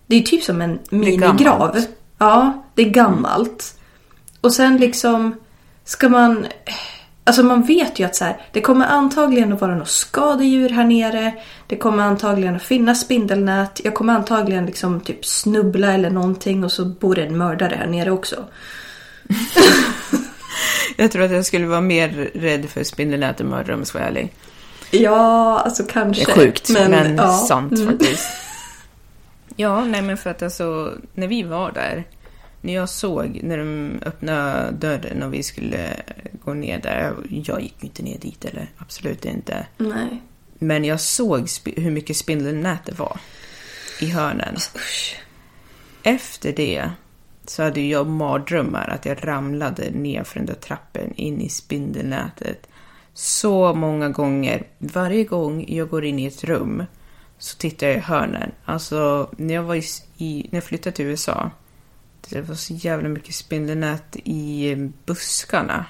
det 0.07 0.15
är 0.15 0.21
typ 0.21 0.43
som 0.43 0.61
en 0.61 0.79
minigrav. 0.89 1.79
Ja, 2.17 2.63
det 2.75 2.81
är 2.81 2.89
gammalt. 2.89 3.79
Och 4.41 4.53
sen 4.53 4.77
liksom 4.77 5.35
ska 5.85 6.09
man... 6.09 6.45
Alltså 7.23 7.43
man 7.43 7.63
vet 7.63 7.99
ju 7.99 8.03
att 8.03 8.15
så 8.15 8.25
här, 8.25 8.41
det 8.51 8.61
kommer 8.61 8.85
antagligen 8.85 9.53
att 9.53 9.61
vara 9.61 9.75
något 9.75 9.89
skadedjur 9.89 10.69
här 10.69 10.83
nere. 10.83 11.33
Det 11.67 11.75
kommer 11.75 12.03
antagligen 12.03 12.55
att 12.55 12.63
finnas 12.63 13.01
spindelnät. 13.01 13.81
Jag 13.83 13.93
kommer 13.93 14.13
antagligen 14.13 14.65
liksom 14.65 15.01
typ 15.01 15.25
snubbla 15.25 15.93
eller 15.93 16.09
någonting 16.09 16.63
och 16.63 16.71
så 16.71 16.85
bor 16.85 17.15
det 17.15 17.25
en 17.25 17.37
mördare 17.37 17.75
här 17.79 17.87
nere 17.87 18.11
också. 18.11 18.45
Jag 20.97 21.11
tror 21.11 21.23
att 21.23 21.31
jag 21.31 21.45
skulle 21.45 21.65
vara 21.65 21.81
mer 21.81 22.31
rädd 22.33 22.69
för 22.69 22.83
spindelnät 22.83 23.41
än 23.41 23.47
mördare 23.47 23.73
om 23.73 23.79
jag 23.79 23.87
ska 23.87 23.97
vara 23.97 24.07
ärlig. 24.07 24.33
Ja, 24.91 25.59
alltså 25.59 25.83
Det 25.83 25.91
kanske. 25.91 26.31
är 26.31 26.35
sjukt, 26.35 26.69
men, 26.69 27.15
ja. 27.17 27.33
sant 27.33 27.71
Mm. 27.73 27.87
faktiskt. 27.87 28.27
Ja, 29.55 29.85
nej 29.85 30.01
men 30.01 30.17
för 30.17 30.29
att 30.29 30.41
alltså, 30.41 30.93
när 31.13 31.27
vi 31.27 31.43
var 31.43 31.71
där, 31.71 32.03
när 32.61 32.73
jag 32.73 32.89
såg 32.89 33.39
när 33.43 33.57
de 33.57 33.99
öppnade 34.05 34.71
dörren 34.71 35.23
och 35.23 35.33
vi 35.33 35.43
skulle 35.43 35.93
gå 36.45 36.53
ner 36.53 36.81
där, 36.81 37.13
jag 37.29 37.61
gick 37.61 37.75
ju 37.79 37.87
inte 37.87 38.03
ner 38.03 38.17
dit 38.17 38.45
eller 38.45 38.69
absolut 38.77 39.25
inte. 39.25 39.67
Nej. 39.77 40.21
Men 40.59 40.85
jag 40.85 41.01
såg 41.01 41.47
hur 41.75 41.91
mycket 41.91 42.17
spindelnät 42.17 42.79
det 42.85 42.99
var 42.99 43.19
i 44.01 44.09
hörnen. 44.09 44.55
Usch. 44.75 45.17
Efter 46.03 46.53
det 46.53 46.89
så 47.45 47.63
hade 47.63 47.81
jag 47.81 48.07
mardrömmar 48.07 48.89
att 48.89 49.05
jag 49.05 49.27
ramlade 49.27 49.89
ner 49.91 50.23
för 50.23 50.39
den 50.39 50.45
där 50.45 50.53
trappen 50.55 51.13
in 51.15 51.41
i 51.41 51.49
spindelnätet. 51.49 52.68
Så 53.19 53.73
många 53.73 54.09
gånger. 54.09 54.67
Varje 54.77 55.23
gång 55.23 55.65
jag 55.67 55.89
går 55.89 56.05
in 56.05 56.19
i 56.19 56.25
ett 56.25 56.43
rum 56.43 56.83
så 57.37 57.57
tittar 57.57 57.87
jag 57.87 57.95
i 57.95 57.99
hörnen. 57.99 58.51
Alltså, 58.65 59.29
när 59.37 59.53
jag, 59.53 59.63
var 59.63 59.75
i, 59.75 59.83
i, 60.17 60.47
när 60.51 60.57
jag 60.57 60.63
flyttade 60.63 60.95
till 60.95 61.05
USA 61.05 61.51
det 62.29 62.41
var 62.41 62.55
så 62.55 62.73
jävla 62.73 63.09
mycket 63.09 63.35
spindelnät 63.35 64.15
i 64.23 64.75
buskarna. 65.05 65.85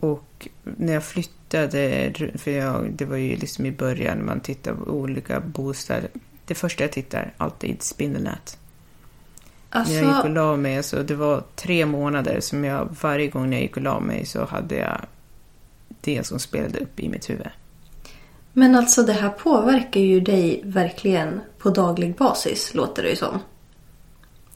Och 0.00 0.48
när 0.62 0.92
jag 0.92 1.04
flyttade, 1.04 2.12
för 2.34 2.50
jag, 2.50 2.92
det 2.92 3.04
var 3.04 3.16
ju 3.16 3.36
liksom 3.36 3.66
i 3.66 3.72
början 3.72 4.26
man 4.26 4.40
tittar 4.40 4.74
på 4.74 4.90
olika 4.90 5.40
bostäder. 5.40 6.10
Det 6.44 6.54
första 6.54 6.84
jag 6.84 6.92
tittar, 6.92 7.32
alltid 7.36 7.82
spindelnät. 7.82 8.58
Alltså, 9.70 9.94
När 9.94 10.02
jag 10.02 10.16
gick 10.16 10.24
och 10.24 10.30
la 10.30 10.56
mig, 10.56 10.82
så 10.82 11.02
det 11.02 11.14
var 11.14 11.44
tre 11.54 11.86
månader 11.86 12.40
som 12.40 12.64
jag 12.64 12.96
varje 13.00 13.28
gång 13.28 13.50
när 13.50 13.56
jag 13.56 13.62
gick 13.62 13.76
och 13.76 13.82
la 13.82 14.00
mig 14.00 14.26
så 14.26 14.44
hade 14.44 14.74
jag 14.74 15.00
det 16.06 16.26
som 16.26 16.38
spelade 16.38 16.78
upp 16.78 17.00
i 17.00 17.08
mitt 17.08 17.30
huvud. 17.30 17.46
men 18.52 18.74
alltså 18.74 19.02
det 19.02 19.12
här 19.12 19.28
påverkar 19.28 20.00
ju 20.00 20.20
dig 20.20 20.60
verkligen 20.64 21.40
på 21.58 21.70
daglig 21.70 22.14
basis, 22.14 22.74
låter 22.74 23.02
det 23.02 23.08
ju 23.10 23.16
som. 23.16 23.40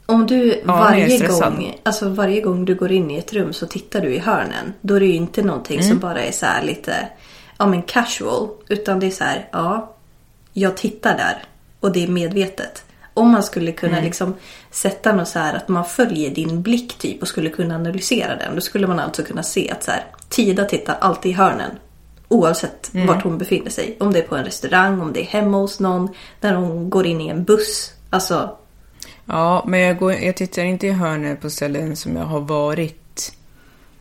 Om 0.07 0.27
du 0.27 0.53
är 0.53 0.65
varje 0.65 1.29
gång, 1.29 1.77
alltså 1.83 2.09
varje 2.09 2.41
gång 2.41 2.65
du 2.65 2.75
går 2.75 2.93
in 2.93 3.11
i 3.11 3.19
ett 3.19 3.33
rum 3.33 3.53
så 3.53 3.67
tittar 3.67 4.01
du 4.01 4.15
i 4.15 4.19
hörnen. 4.19 4.73
Då 4.81 4.95
är 4.95 5.01
det 5.01 5.07
ju 5.07 5.15
inte 5.15 5.43
någonting 5.43 5.79
Mm. 5.79 5.89
som 5.91 5.99
bara 5.99 6.23
är 6.23 6.33
så 6.33 6.47
här 6.47 6.63
lite, 6.63 7.09
ja 7.59 7.67
men 7.67 7.83
casual. 7.83 8.49
Utan 8.69 9.01
det 9.01 9.07
är 9.07 9.11
så 9.11 9.25
här, 9.25 9.49
ja, 9.53 9.95
jag 10.53 10.77
tittar 10.77 11.17
där. 11.17 11.45
Och 11.81 11.93
det 11.93 12.05
är 12.05 12.09
medvetet. 12.09 12.85
Om 13.15 13.31
man 13.31 13.43
skulle 13.43 13.73
kunna 13.73 13.93
Mm. 13.93 14.05
liksom 14.05 14.35
sätta 14.71 15.13
något 15.13 15.29
så 15.29 15.39
här 15.39 15.55
att 15.55 15.69
man 15.69 15.85
följer 15.85 16.31
din 16.35 16.63
blick 16.63 16.99
typ 16.99 17.23
och 17.23 17.29
skulle 17.29 17.51
kunna 17.51 17.75
analysera 17.75 18.37
den. 18.37 18.55
Då 18.55 18.61
skulle 18.61 18.87
man 18.87 18.99
alltså 18.99 19.23
kunna 19.23 19.43
se 19.43 19.71
att 19.71 19.83
så 19.85 19.91
här, 19.91 20.05
Tida 20.31 20.65
tittar 20.65 20.97
alltid 21.01 21.31
i 21.31 21.35
hörnen. 21.35 21.71
Oavsett 22.29 22.95
Mm. 22.95 23.07
vart 23.07 23.23
hon 23.23 23.39
befinner 23.39 23.71
sig. 23.71 23.97
Om 24.01 24.13
det 24.13 24.19
är 24.19 24.23
på 24.23 24.37
en 24.37 24.45
restaurang, 24.45 25.01
om 25.01 25.13
det 25.13 25.21
är 25.21 25.27
hemma 25.27 25.57
hos 25.59 25.81
någon, 25.81 26.09
när 26.41 26.55
hon 26.55 26.91
går 26.91 27.07
in 27.07 27.21
i 27.21 27.29
en 27.29 27.45
buss. 27.45 27.93
Alltså, 28.11 28.57
Ja, 29.25 29.65
men 29.67 29.81
jag, 29.81 29.99
går, 29.99 30.13
jag 30.13 30.37
tittar 30.37 30.63
inte 30.63 30.87
i 30.87 30.91
hörnen 30.91 31.37
på 31.37 31.51
ställen 31.51 31.97
som 31.97 32.17
jag 32.17 32.25
har 32.25 32.41
varit. 32.41 33.33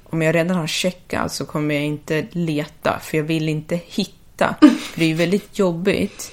Om 0.03 0.21
jag 0.21 0.35
redan 0.35 0.57
har 0.57 0.67
checkat 0.67 1.31
så 1.31 1.45
kommer 1.45 1.75
jag 1.75 1.83
inte 1.83 2.25
leta, 2.31 2.99
för 2.99 3.17
jag 3.17 3.23
vill 3.23 3.49
inte 3.49 3.79
hitta. 3.85 4.55
För 4.61 4.99
det 4.99 5.05
är 5.05 5.09
ju 5.09 5.13
väldigt 5.15 5.59
jobbigt 5.59 6.31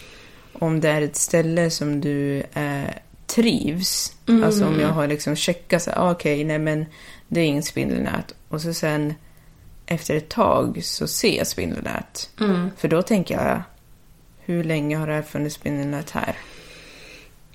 om 0.53 0.81
det 0.81 0.89
är 0.89 1.03
ett 1.03 1.17
ställe 1.17 1.71
som 1.71 2.01
du 2.01 2.39
eh, 2.39 2.91
trivs. 3.27 4.13
Alltså 4.45 4.67
om 4.67 4.81
jag 4.81 4.89
har 4.89 5.07
liksom 5.07 5.37
checkat 5.37 5.83
så 5.83 5.91
här, 5.91 5.99
ah, 5.99 6.11
okej, 6.11 6.45
nej 6.45 6.59
men 6.59 6.87
det 7.29 7.41
är 7.41 7.45
inget 7.45 7.65
spindelnät. 7.65 8.35
Och 8.49 8.61
så 8.61 8.75
sen 8.75 9.15
efter 9.87 10.17
ett 10.17 10.29
tag 10.29 10.81
så 10.85 11.07
ser 11.07 11.39
jag 11.39 11.47
spindelnät. 11.47 12.31
För 12.77 12.89
då 12.89 13.03
tänker 13.03 13.35
jag, 13.35 13.63
hur 14.39 14.65
länge 14.65 14.97
har 14.97 15.07
det 15.07 15.13
här 15.13 15.23
funnits 15.23 15.55
spindelnät 15.55 16.11
här? 16.11 16.37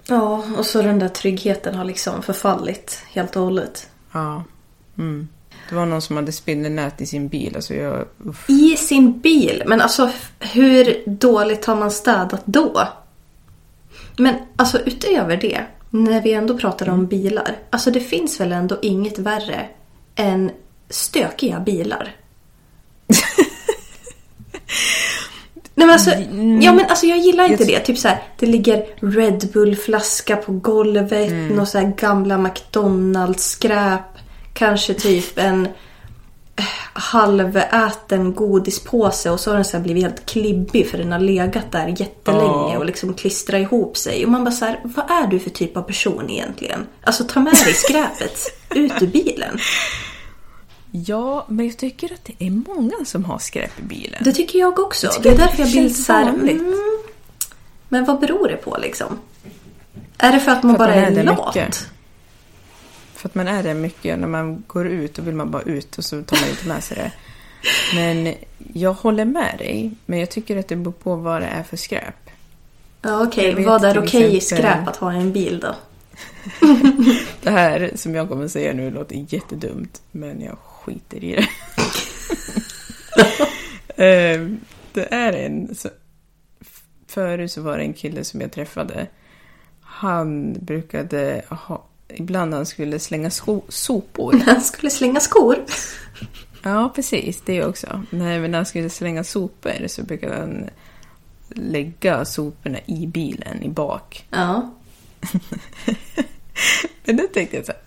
Ja, 0.05 0.43
och 0.57 0.65
så 0.65 0.81
den 0.81 0.99
där 0.99 1.09
tryggheten 1.09 1.75
har 1.75 1.85
liksom 1.85 2.21
förfallit 2.21 3.03
helt 3.07 3.35
och 3.35 3.43
hållet. 3.43 3.89
Ja. 4.11 4.43
Mm. 4.97 5.27
Det 5.69 5.75
var 5.75 5.85
någon 5.85 6.01
som 6.01 6.15
hade 6.15 6.31
spindelnät 6.31 7.01
i 7.01 7.05
sin 7.05 7.27
bil. 7.27 7.55
Alltså 7.55 7.73
jag, 7.73 8.05
uff. 8.25 8.49
I 8.49 8.75
sin 8.77 9.19
bil? 9.19 9.63
Men 9.65 9.81
alltså 9.81 10.11
hur 10.39 11.03
dåligt 11.05 11.65
har 11.65 11.75
man 11.75 11.91
städat 11.91 12.41
då? 12.45 12.87
Men 14.17 14.35
alltså 14.55 14.79
utöver 14.79 15.37
det, 15.37 15.65
när 15.89 16.21
vi 16.21 16.33
ändå 16.33 16.57
pratar 16.57 16.89
om 16.89 17.07
bilar. 17.07 17.57
Alltså 17.69 17.91
det 17.91 17.99
finns 17.99 18.39
väl 18.39 18.51
ändå 18.51 18.77
inget 18.81 19.19
värre 19.19 19.69
än 20.15 20.51
stökiga 20.89 21.59
bilar. 21.59 22.15
Nej 25.75 25.87
men 25.87 25.93
alltså, 25.93 26.09
ja 26.61 26.73
men 26.73 26.85
alltså 26.85 27.05
jag 27.05 27.17
gillar 27.17 27.51
inte 27.51 27.65
det. 27.65 27.79
Typ 27.79 27.97
så 27.97 28.07
här, 28.07 28.23
det 28.39 28.45
ligger 28.45 28.85
Red 28.99 29.49
Bull-flaska 29.53 30.35
på 30.35 30.51
golvet, 30.51 31.31
mm. 31.31 31.47
några 31.47 31.65
så 31.65 31.77
här 31.77 31.93
gamla 31.97 32.37
McDonalds-skräp. 32.37 34.01
Kanske 34.53 34.93
typ 34.93 35.37
en 35.37 35.65
eh, 36.55 36.65
halväten 36.93 38.33
godispåse 38.33 39.29
och 39.29 39.39
så 39.39 39.49
har 39.49 39.55
den 39.55 39.65
så 39.65 39.79
blivit 39.79 40.03
helt 40.03 40.25
klibbig 40.25 40.89
för 40.89 40.97
den 40.97 41.11
har 41.11 41.19
legat 41.19 41.71
där 41.71 41.95
jättelänge 41.97 42.77
och 42.77 42.85
liksom 42.85 43.13
klistrat 43.13 43.61
ihop 43.61 43.97
sig. 43.97 44.25
Och 44.25 44.31
man 44.31 44.43
bara 44.43 44.51
så 44.51 44.65
här, 44.65 44.79
vad 44.83 45.11
är 45.11 45.27
du 45.27 45.39
för 45.39 45.49
typ 45.49 45.77
av 45.77 45.81
person 45.81 46.29
egentligen? 46.29 46.87
Alltså 47.03 47.23
ta 47.23 47.39
med 47.39 47.53
dig 47.53 47.73
skräpet 47.73 48.39
ut 48.69 49.01
ur 49.01 49.07
bilen. 49.07 49.59
Ja, 50.91 51.45
men 51.49 51.67
jag 51.67 51.77
tycker 51.77 52.13
att 52.13 52.25
det 52.25 52.45
är 52.45 52.49
många 52.51 53.05
som 53.05 53.25
har 53.25 53.39
skräp 53.39 53.79
i 53.79 53.83
bilen. 53.83 54.21
Det 54.23 54.31
tycker 54.33 54.59
jag 54.59 54.79
också. 54.79 55.07
Jag 55.07 55.23
det 55.23 55.29
är 55.29 55.37
därför 55.37 55.59
jag 55.63 55.71
blir 55.71 55.89
så 55.89 56.13
här, 56.13 56.27
mm, 56.29 56.75
Men 57.89 58.05
vad 58.05 58.19
beror 58.19 58.47
det 58.47 58.55
på 58.57 58.77
liksom? 58.81 59.19
Är 60.17 60.31
det 60.31 60.39
för 60.39 60.51
att 60.51 60.63
man 60.63 60.75
För 60.77 60.83
att 60.83 60.89
bara 60.91 61.01
man 61.01 61.13
är, 61.13 61.19
är 61.19 61.23
lat? 61.23 61.55
mycket. 61.55 61.87
För 63.15 63.29
att 63.29 63.35
man 63.35 63.47
är 63.47 63.63
det 63.63 63.73
mycket. 63.73 64.19
När 64.19 64.27
man 64.27 64.63
går 64.67 64.87
ut 64.87 65.13
då 65.13 65.21
vill 65.21 65.35
man 65.35 65.51
bara 65.51 65.61
ut 65.61 65.97
och 65.97 66.05
så 66.05 66.23
tar 66.23 66.37
man 66.41 66.49
inte 66.49 66.67
med 66.67 66.83
sig 66.83 66.97
det. 66.97 67.11
Men 67.95 68.33
jag 68.73 68.93
håller 68.93 69.25
med 69.25 69.55
dig. 69.57 69.91
Men 70.05 70.19
jag 70.19 70.29
tycker 70.29 70.57
att 70.57 70.67
det 70.67 70.75
beror 70.75 70.91
på 70.93 71.15
vad 71.15 71.41
det 71.41 71.47
är 71.47 71.63
för 71.63 71.77
skräp. 71.77 72.29
Ja, 73.01 73.23
okej. 73.23 73.55
vet 73.55 73.65
Vad 73.65 73.85
är 73.85 73.99
okej 74.03 74.21
i 74.23 74.37
exempel- 74.37 74.65
skräp 74.71 74.87
att 74.87 74.95
ha 74.95 75.13
i 75.13 75.17
en 75.17 75.31
bil 75.33 75.59
då? 75.59 75.75
Det 77.41 77.49
här 77.49 77.91
som 77.95 78.15
jag 78.15 78.29
kommer 78.29 78.47
säga 78.47 78.73
nu 78.73 78.91
låter 78.91 79.25
jättedumt. 79.33 80.01
Men 80.11 80.41
jag 80.41 80.57
skiter 80.85 81.23
i 81.23 81.35
det. 81.35 81.47
Eh, 83.95 84.47
det 84.93 85.13
är 85.13 85.33
en... 85.33 85.75
Så, 85.75 85.89
förut 87.07 87.51
så 87.51 87.61
var 87.61 87.77
det 87.77 87.83
en 87.83 87.93
kille 87.93 88.23
som 88.23 88.41
jag 88.41 88.51
träffade. 88.51 89.07
Han 89.81 90.53
brukade 90.53 91.41
ha... 91.49 91.85
Ibland 92.07 92.53
han 92.53 92.65
skulle 92.65 92.99
slänga 92.99 93.29
sko, 93.29 93.61
sopor. 93.67 94.33
Han 94.45 94.61
skulle 94.61 94.89
slänga 94.89 95.19
skor. 95.19 95.65
Ja, 96.63 96.91
precis. 96.95 97.41
Det 97.45 97.65
också. 97.65 98.03
Nej, 98.09 98.39
men 98.39 98.51
när 98.51 98.57
han 98.57 98.65
skulle 98.65 98.89
slänga 98.89 99.23
sopor 99.23 99.87
så 99.87 100.03
brukade 100.03 100.35
han 100.35 100.69
lägga 101.49 102.25
soporna 102.25 102.79
i 102.85 103.07
bilen 103.07 103.63
i 103.63 103.69
bak. 103.69 104.27
Ja. 104.29 104.73
Men 107.05 107.17
då 107.17 107.23
tänkte 107.33 107.55
jag 107.55 107.65
så 107.65 107.71
här... 107.71 107.81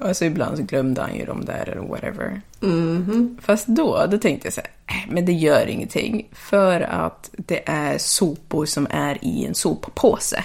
Alltså 0.00 0.24
ibland 0.24 0.56
så 0.56 0.62
glömde 0.62 1.02
han 1.02 1.16
ju 1.16 1.24
dem 1.24 1.44
där 1.44 1.68
eller 1.68 1.82
whatever. 1.88 2.40
Mhm. 2.60 3.38
Fast 3.42 3.66
då, 3.66 4.06
då 4.10 4.18
tänkte 4.18 4.46
jag 4.46 4.52
så 4.52 4.60
här, 4.60 4.70
eh, 4.86 5.12
men 5.12 5.24
det 5.26 5.32
gör 5.32 5.66
ingenting. 5.66 6.28
För 6.32 6.80
att 6.80 7.30
det 7.32 7.68
är 7.68 7.98
sopor 7.98 8.66
som 8.66 8.86
är 8.90 9.24
i 9.24 9.46
en 9.46 9.54
soppåse. 9.54 10.44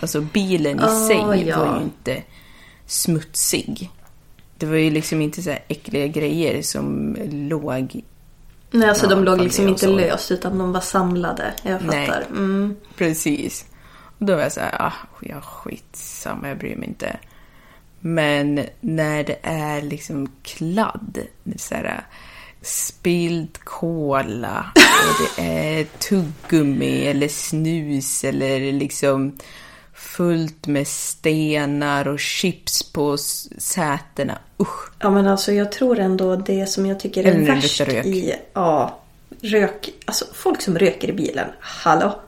Alltså 0.00 0.20
bilen 0.20 0.78
i 0.78 0.82
Ah, 0.82 1.06
sig 1.08 1.16
ja. 1.48 1.58
var 1.58 1.76
ju 1.78 1.82
inte 1.82 2.22
smutsig. 2.86 3.90
Det 4.58 4.66
var 4.66 4.76
ju 4.76 4.90
liksom 4.90 5.20
inte 5.20 5.42
så 5.42 5.50
här 5.50 5.64
äckliga 5.68 6.06
grejer 6.06 6.62
som 6.62 7.16
låg 7.30 8.02
Nej, 8.70 8.88
alltså 8.88 9.06
Ja, 9.06 9.10
de 9.10 9.24
låg 9.24 9.40
liksom 9.40 9.68
inte 9.68 9.86
löst 9.86 10.30
utan 10.30 10.58
de 10.58 10.72
var 10.72 10.80
samlade. 10.80 11.54
Jag 11.62 11.82
Nej. 11.82 12.06
fattar. 12.06 12.24
Mm. 12.30 12.76
Precis. 12.96 13.66
Och 14.18 14.26
då 14.26 14.34
var 14.34 14.42
jag 14.42 14.52
så 14.52 14.60
här, 14.60 14.82
ah, 14.82 14.92
ja 15.20 15.40
skitsamma, 15.40 16.48
jag 16.48 16.58
bryr 16.58 16.76
mig 16.76 16.88
inte. 16.88 17.16
Men 18.06 18.60
när 18.80 19.24
det 19.24 19.38
är 19.42 19.82
liksom 19.82 20.32
kladd, 20.42 21.18
så 21.56 21.74
här, 21.74 22.06
spilld 22.62 23.58
kola 23.64 24.66
och 24.74 25.36
det 25.36 25.42
är 25.42 25.84
tuggummi 25.84 27.06
eller 27.06 27.28
snus 27.28 28.24
eller 28.24 28.72
liksom 28.72 29.38
fullt 29.94 30.66
med 30.66 30.88
stenar 30.88 32.08
och 32.08 32.20
chips 32.20 32.92
på 32.92 33.16
sätena. 33.58 34.38
Usch! 34.60 34.90
Ja 34.98 35.10
men 35.10 35.26
alltså 35.26 35.52
jag 35.52 35.72
tror 35.72 35.98
ändå 35.98 36.36
det 36.36 36.66
som 36.66 36.86
jag 36.86 37.00
tycker 37.00 37.24
är 37.24 37.34
det 37.34 37.52
värst 37.54 37.80
rök. 37.80 38.06
i... 38.06 38.34
Ja, 38.52 38.98
rök. 39.40 39.90
Alltså 40.04 40.24
folk 40.34 40.62
som 40.62 40.78
röker 40.78 41.08
i 41.08 41.12
bilen. 41.12 41.48
Hallå? 41.60 42.20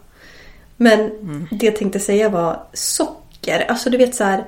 Men 0.76 1.00
Mm. 1.00 1.48
det 1.50 1.66
jag 1.66 1.76
tänkte 1.76 2.00
säga 2.00 2.28
var 2.28 2.62
socker. 2.72 3.66
Alltså 3.68 3.90
du 3.90 3.98
vet 3.98 4.14
så 4.14 4.24
här. 4.24 4.44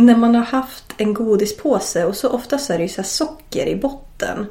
När 0.00 0.16
man 0.16 0.34
har 0.34 0.44
haft 0.44 0.84
en 0.96 1.14
godispåse 1.14 2.04
och 2.04 2.16
så 2.16 2.28
ofta 2.28 2.58
så 2.58 2.72
är 2.72 2.78
det 2.78 2.82
ju 2.82 2.88
så 2.88 3.00
här 3.00 3.08
socker 3.08 3.66
i 3.66 3.76
botten. 3.76 4.46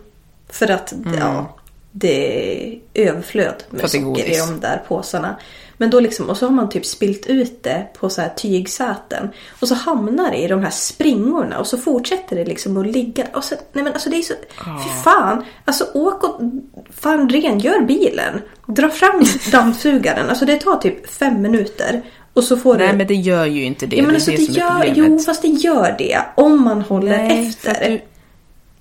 För 0.50 0.72
att 0.72 0.94
ja, 1.20 1.58
det 1.92 2.72
är 2.72 2.80
överflöd 2.94 3.48
Mm. 3.48 3.66
Med 3.70 3.84
är 3.84 3.88
socker 3.88 4.32
i 4.32 4.38
de 4.38 4.60
där 4.60 4.84
påsarna. 4.88 5.36
Men 5.78 5.90
då 5.90 6.00
liksom, 6.00 6.30
och 6.30 6.38
så 6.38 6.46
har 6.46 6.54
man 6.54 6.70
typ 6.70 6.86
spilt 6.86 7.26
ut 7.26 7.64
det 7.64 7.88
på 8.00 8.10
så 8.10 8.22
här 8.22 8.30
tygsäten. 8.30 9.30
Och 9.62 9.68
så 9.68 9.76
hamnar 9.76 10.32
det 10.32 10.38
i 10.38 10.48
de 10.48 10.64
här 10.64 10.70
springorna 10.70 11.60
och 11.60 11.68
så 11.68 11.78
fortsätter 11.78 12.36
det 12.36 12.46
liksom 12.46 12.78
att 12.78 12.88
ligga. 12.88 13.26
Och 13.34 13.44
så, 13.44 13.56
nej 13.74 13.84
men 13.84 13.94
alltså 13.94 14.10
det 14.10 14.18
är 14.18 14.22
så, 14.22 14.34
fy 14.58 15.04
fan. 15.04 15.46
Alltså 15.66 15.86
åk 15.94 16.24
och 16.24 16.42
fan 16.90 17.30
rengör 17.30 17.82
bilen. 17.82 18.42
Dra 18.66 18.90
fram 18.90 19.24
dammsugaren. 19.52 20.30
Alltså 20.30 20.46
det 20.46 20.58
tar 20.58 20.78
typ 20.78 21.10
fem 21.10 21.42
minuter. 21.42 22.02
Och 22.34 22.44
så 22.44 22.58
får 22.58 22.78
Nej 22.78 22.92
du... 22.92 22.98
men 22.98 23.08
det 23.08 23.15
gör 23.15 23.46
ju 23.46 23.63
inte 23.63 23.86
det. 23.86 23.96
ja, 23.96 24.02
men 24.02 24.12
det 24.12 24.15
alltså 24.15 24.32
det 24.32 24.38
det 24.38 24.44
gör, 24.44 24.94
jo 24.96 25.20
fast 25.20 25.42
det 25.42 25.48
gör 25.48 25.96
det. 25.98 26.22
Om 26.36 26.63
man 26.63 26.82
håller 26.82 27.18
Nej, 27.18 27.48
efter. 27.48 27.89
du... 27.89 28.02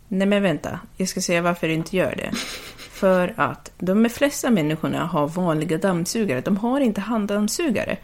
Nej 0.08 0.26
men 0.26 0.42
vänta, 0.42 0.80
jag 0.96 1.08
ska 1.08 1.20
säga 1.20 1.42
varför 1.42 1.68
det 1.68 1.74
inte 1.74 1.96
gör 1.96 2.14
det. 2.16 2.30
För 2.76 3.34
att 3.37 3.70
de 3.78 4.08
flesta 4.11 4.50
människorna 4.50 5.06
har 5.06 5.28
vanliga 5.28 5.78
dammsugare, 5.78 6.40
de 6.40 6.56
har 6.56 6.80
inte 6.80 7.00
handdammsugare. 7.00 7.96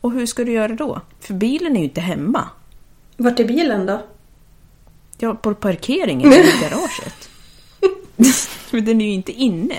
Och 0.00 0.12
hur 0.12 0.26
ska 0.26 0.44
du 0.44 0.52
göra 0.52 0.74
då? 0.74 1.00
För 1.20 1.34
bilen 1.34 1.76
är 1.76 1.78
ju 1.78 1.84
inte 1.84 2.00
hemma. 2.00 2.48
Vart 3.16 3.40
är 3.40 3.44
bilen 3.44 3.86
då? 3.86 4.02
Ja, 5.18 5.34
på 5.34 5.54
parkeringen 5.54 6.32
i 6.32 6.36
garaget. 6.36 7.30
Men 8.70 8.84
den 8.84 9.00
är 9.00 9.04
ju 9.06 9.12
inte 9.12 9.32
inne. 9.32 9.76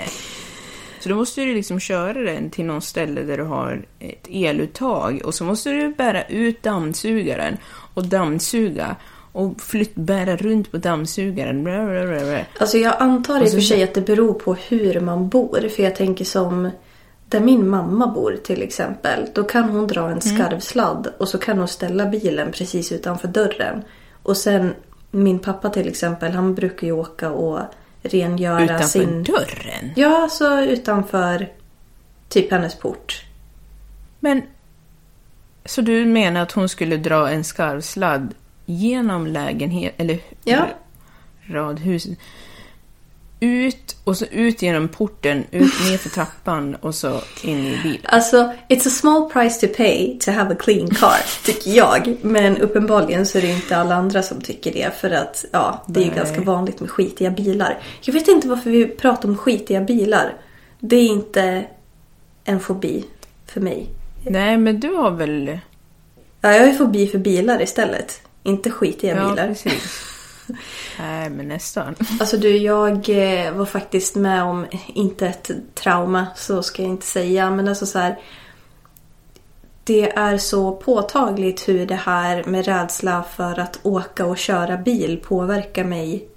Så 1.04 1.10
då 1.10 1.16
måste 1.16 1.40
du 1.40 1.54
liksom 1.54 1.80
köra 1.80 2.12
den 2.12 2.50
till 2.50 2.64
någon 2.64 2.82
ställe 2.82 3.22
där 3.22 3.36
du 3.36 3.42
har 3.42 3.86
ett 3.98 4.26
eluttag 4.28 5.20
och 5.24 5.34
så 5.34 5.44
måste 5.44 5.70
du 5.70 5.94
bära 5.94 6.24
ut 6.24 6.62
dammsugaren 6.62 7.56
och 7.94 8.04
dammsuga 8.04 8.96
och 9.32 9.60
flytt, 9.60 9.94
bära 9.94 10.36
runt 10.36 10.70
på 10.70 10.76
dammsugaren. 10.76 11.64
Bla, 11.64 11.84
bla, 11.84 12.06
bla, 12.06 12.20
bla. 12.20 12.38
Alltså 12.58 12.78
jag 12.78 12.94
antar 12.98 13.42
i 13.42 13.46
och 13.46 13.50
för 13.50 13.60
sig 13.60 13.82
att 13.82 13.94
det 13.94 14.00
beror 14.00 14.34
på 14.34 14.54
hur 14.54 15.00
man 15.00 15.28
bor. 15.28 15.68
För 15.68 15.82
jag 15.82 15.96
tänker 15.96 16.24
som 16.24 16.70
där 17.28 17.40
min 17.40 17.68
mamma 17.68 18.06
bor 18.06 18.36
till 18.44 18.62
exempel. 18.62 19.26
Då 19.34 19.44
kan 19.44 19.64
hon 19.64 19.86
dra 19.86 20.10
en 20.10 20.20
skarvsladd 20.20 21.12
och 21.18 21.28
så 21.28 21.38
kan 21.38 21.58
hon 21.58 21.68
ställa 21.68 22.06
bilen 22.06 22.52
precis 22.52 22.92
utanför 22.92 23.28
dörren. 23.28 23.82
Och 24.22 24.36
sen 24.36 24.74
min 25.10 25.38
pappa 25.38 25.70
till 25.70 25.88
exempel, 25.88 26.32
han 26.32 26.54
brukar 26.54 26.86
ju 26.86 26.92
åka 26.92 27.30
och 27.30 27.60
rengöra 28.04 28.64
Utanför 28.64 28.86
sin... 28.86 29.22
dörren. 29.22 29.92
Ja, 29.96 30.28
så 30.30 30.60
utanför 30.60 31.48
typ 32.28 32.50
hennes 32.50 32.78
port. 32.78 33.24
Men, 34.20 34.42
så 35.64 35.80
du 35.80 36.04
menar 36.04 36.40
att 36.42 36.52
hon 36.52 36.68
skulle 36.68 36.96
dra 36.96 37.30
en 37.30 37.44
skarvsladd 37.44 38.34
genom 38.66 39.26
lägenhet, 39.26 39.94
eller 39.96 40.18
Ja. 40.44 40.66
radhuset, 41.46 42.18
ut 43.44 43.96
och 44.04 44.16
så 44.16 44.24
ut 44.24 44.62
genom 44.62 44.88
porten, 44.88 45.44
ut 45.50 45.72
ner 45.90 45.96
för 45.98 46.08
trappan 46.08 46.74
och 46.74 46.94
så 46.94 47.20
in 47.42 47.58
i 47.66 47.78
bilen. 47.82 48.00
Alltså, 48.04 48.52
it's 48.68 48.86
a 48.86 48.90
small 48.90 49.30
price 49.30 49.66
to 49.66 49.74
pay 49.76 50.18
to 50.18 50.30
have 50.30 50.54
a 50.54 50.56
clean 50.60 50.88
car, 50.90 51.16
tycker 51.44 51.70
jag. 51.70 52.16
Men 52.22 52.56
uppenbarligen 52.56 53.26
så 53.26 53.38
är 53.38 53.42
det 53.42 53.48
inte 53.50 53.76
alla 53.76 53.94
andra 53.94 54.22
som 54.22 54.40
tycker 54.40 54.72
det. 54.72 54.90
För 55.00 55.10
att, 55.10 55.44
ja, 55.52 55.84
det 55.86 56.00
är 56.00 56.04
ju 56.04 56.10
Nej. 56.10 56.18
ganska 56.18 56.40
vanligt 56.40 56.80
med 56.80 56.90
skitiga 56.90 57.30
bilar. 57.30 57.78
Jag 58.00 58.14
vet 58.14 58.28
inte 58.28 58.48
varför 58.48 58.70
vi 58.70 58.86
pratar 58.86 59.28
om 59.28 59.36
skitiga 59.36 59.80
bilar. 59.80 60.34
Det 60.80 60.96
är 60.96 61.06
inte 61.06 61.64
en 62.44 62.60
fobi 62.60 63.04
för 63.46 63.60
mig. 63.60 63.86
Nej, 64.26 64.58
men 64.58 64.80
du 64.80 64.94
har 64.94 65.10
väl... 65.10 65.58
Ja, 66.40 66.52
jag 66.52 66.60
har 66.60 66.66
ju 66.66 66.74
fobi 66.74 67.06
för 67.06 67.18
bilar 67.18 67.62
istället. 67.62 68.20
Inte 68.42 68.70
skitiga 68.70 69.16
Ja, 69.16 69.28
bilar. 69.30 69.46
precis. 69.48 70.13
Nej, 70.98 71.30
men 71.30 71.48
nästan. 71.48 71.94
Alltså 72.20 72.36
du, 72.36 72.56
jag 72.56 73.08
eh, 73.08 73.52
var 73.52 73.66
faktiskt 73.66 74.14
med 74.14 74.42
om, 74.42 74.66
inte 74.86 75.26
ett 75.26 75.50
trauma, 75.74 76.26
så 76.36 76.62
ska 76.62 76.82
jag 76.82 76.90
inte 76.90 77.06
säga, 77.06 77.50
men 77.50 77.68
alltså 77.68 77.86
så 77.86 77.98
här. 77.98 78.18
det 79.84 80.16
är 80.16 80.38
så 80.38 80.72
påtagligt 80.72 81.68
hur 81.68 81.86
det 81.86 81.94
här 81.94 82.44
med 82.44 82.64
rädsla 82.64 83.24
för 83.36 83.58
att 83.58 83.78
åka 83.82 84.26
och 84.26 84.38
köra 84.38 84.76
bil 84.76 85.20
påverkar 85.24 85.84
mig 85.84 86.28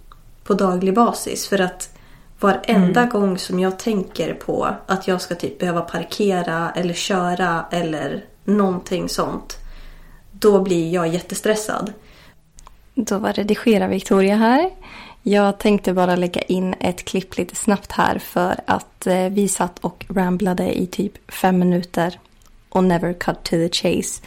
på 0.43 0.53
daglig 0.53 0.93
basis. 0.93 1.47
För 1.47 1.61
att 1.61 1.97
varenda 2.39 3.01
mm. 3.01 3.09
gång 3.09 3.37
som 3.37 3.59
jag 3.59 3.79
tänker 3.79 4.33
på 4.33 4.67
att 4.85 5.07
jag 5.07 5.21
ska 5.21 5.35
typ 5.35 5.59
behöva 5.59 5.81
parkera 5.81 6.71
eller 6.75 6.93
köra 6.93 7.65
eller 7.71 8.25
någonting 8.43 9.09
sånt. 9.09 9.57
Då 10.31 10.61
blir 10.61 10.93
jag 10.93 11.07
jättestressad. 11.07 11.93
Då 12.99 13.17
var 13.17 13.33
redigera 13.33 13.87
Victoria 13.87 14.35
här. 14.35 14.69
Jag 15.23 15.57
tänkte 15.57 15.93
bara 15.93 16.15
lägga 16.15 16.41
in 16.41 16.75
ett 16.79 17.05
klipp 17.05 17.37
lite 17.37 17.55
snabbt 17.55 17.91
här 17.91 18.19
för 18.19 18.59
att 18.67 19.07
eh, 19.07 19.29
vi 19.29 19.47
satt 19.47 19.79
och 19.79 20.05
ramblade 20.09 20.79
i 20.79 20.87
typ 20.87 21.31
fem 21.31 21.59
minuter 21.59 22.19
och 22.69 22.83
never 22.83 23.13
cut 23.13 23.43
to 23.43 23.49
the 23.49 23.69
chase. 23.69 24.21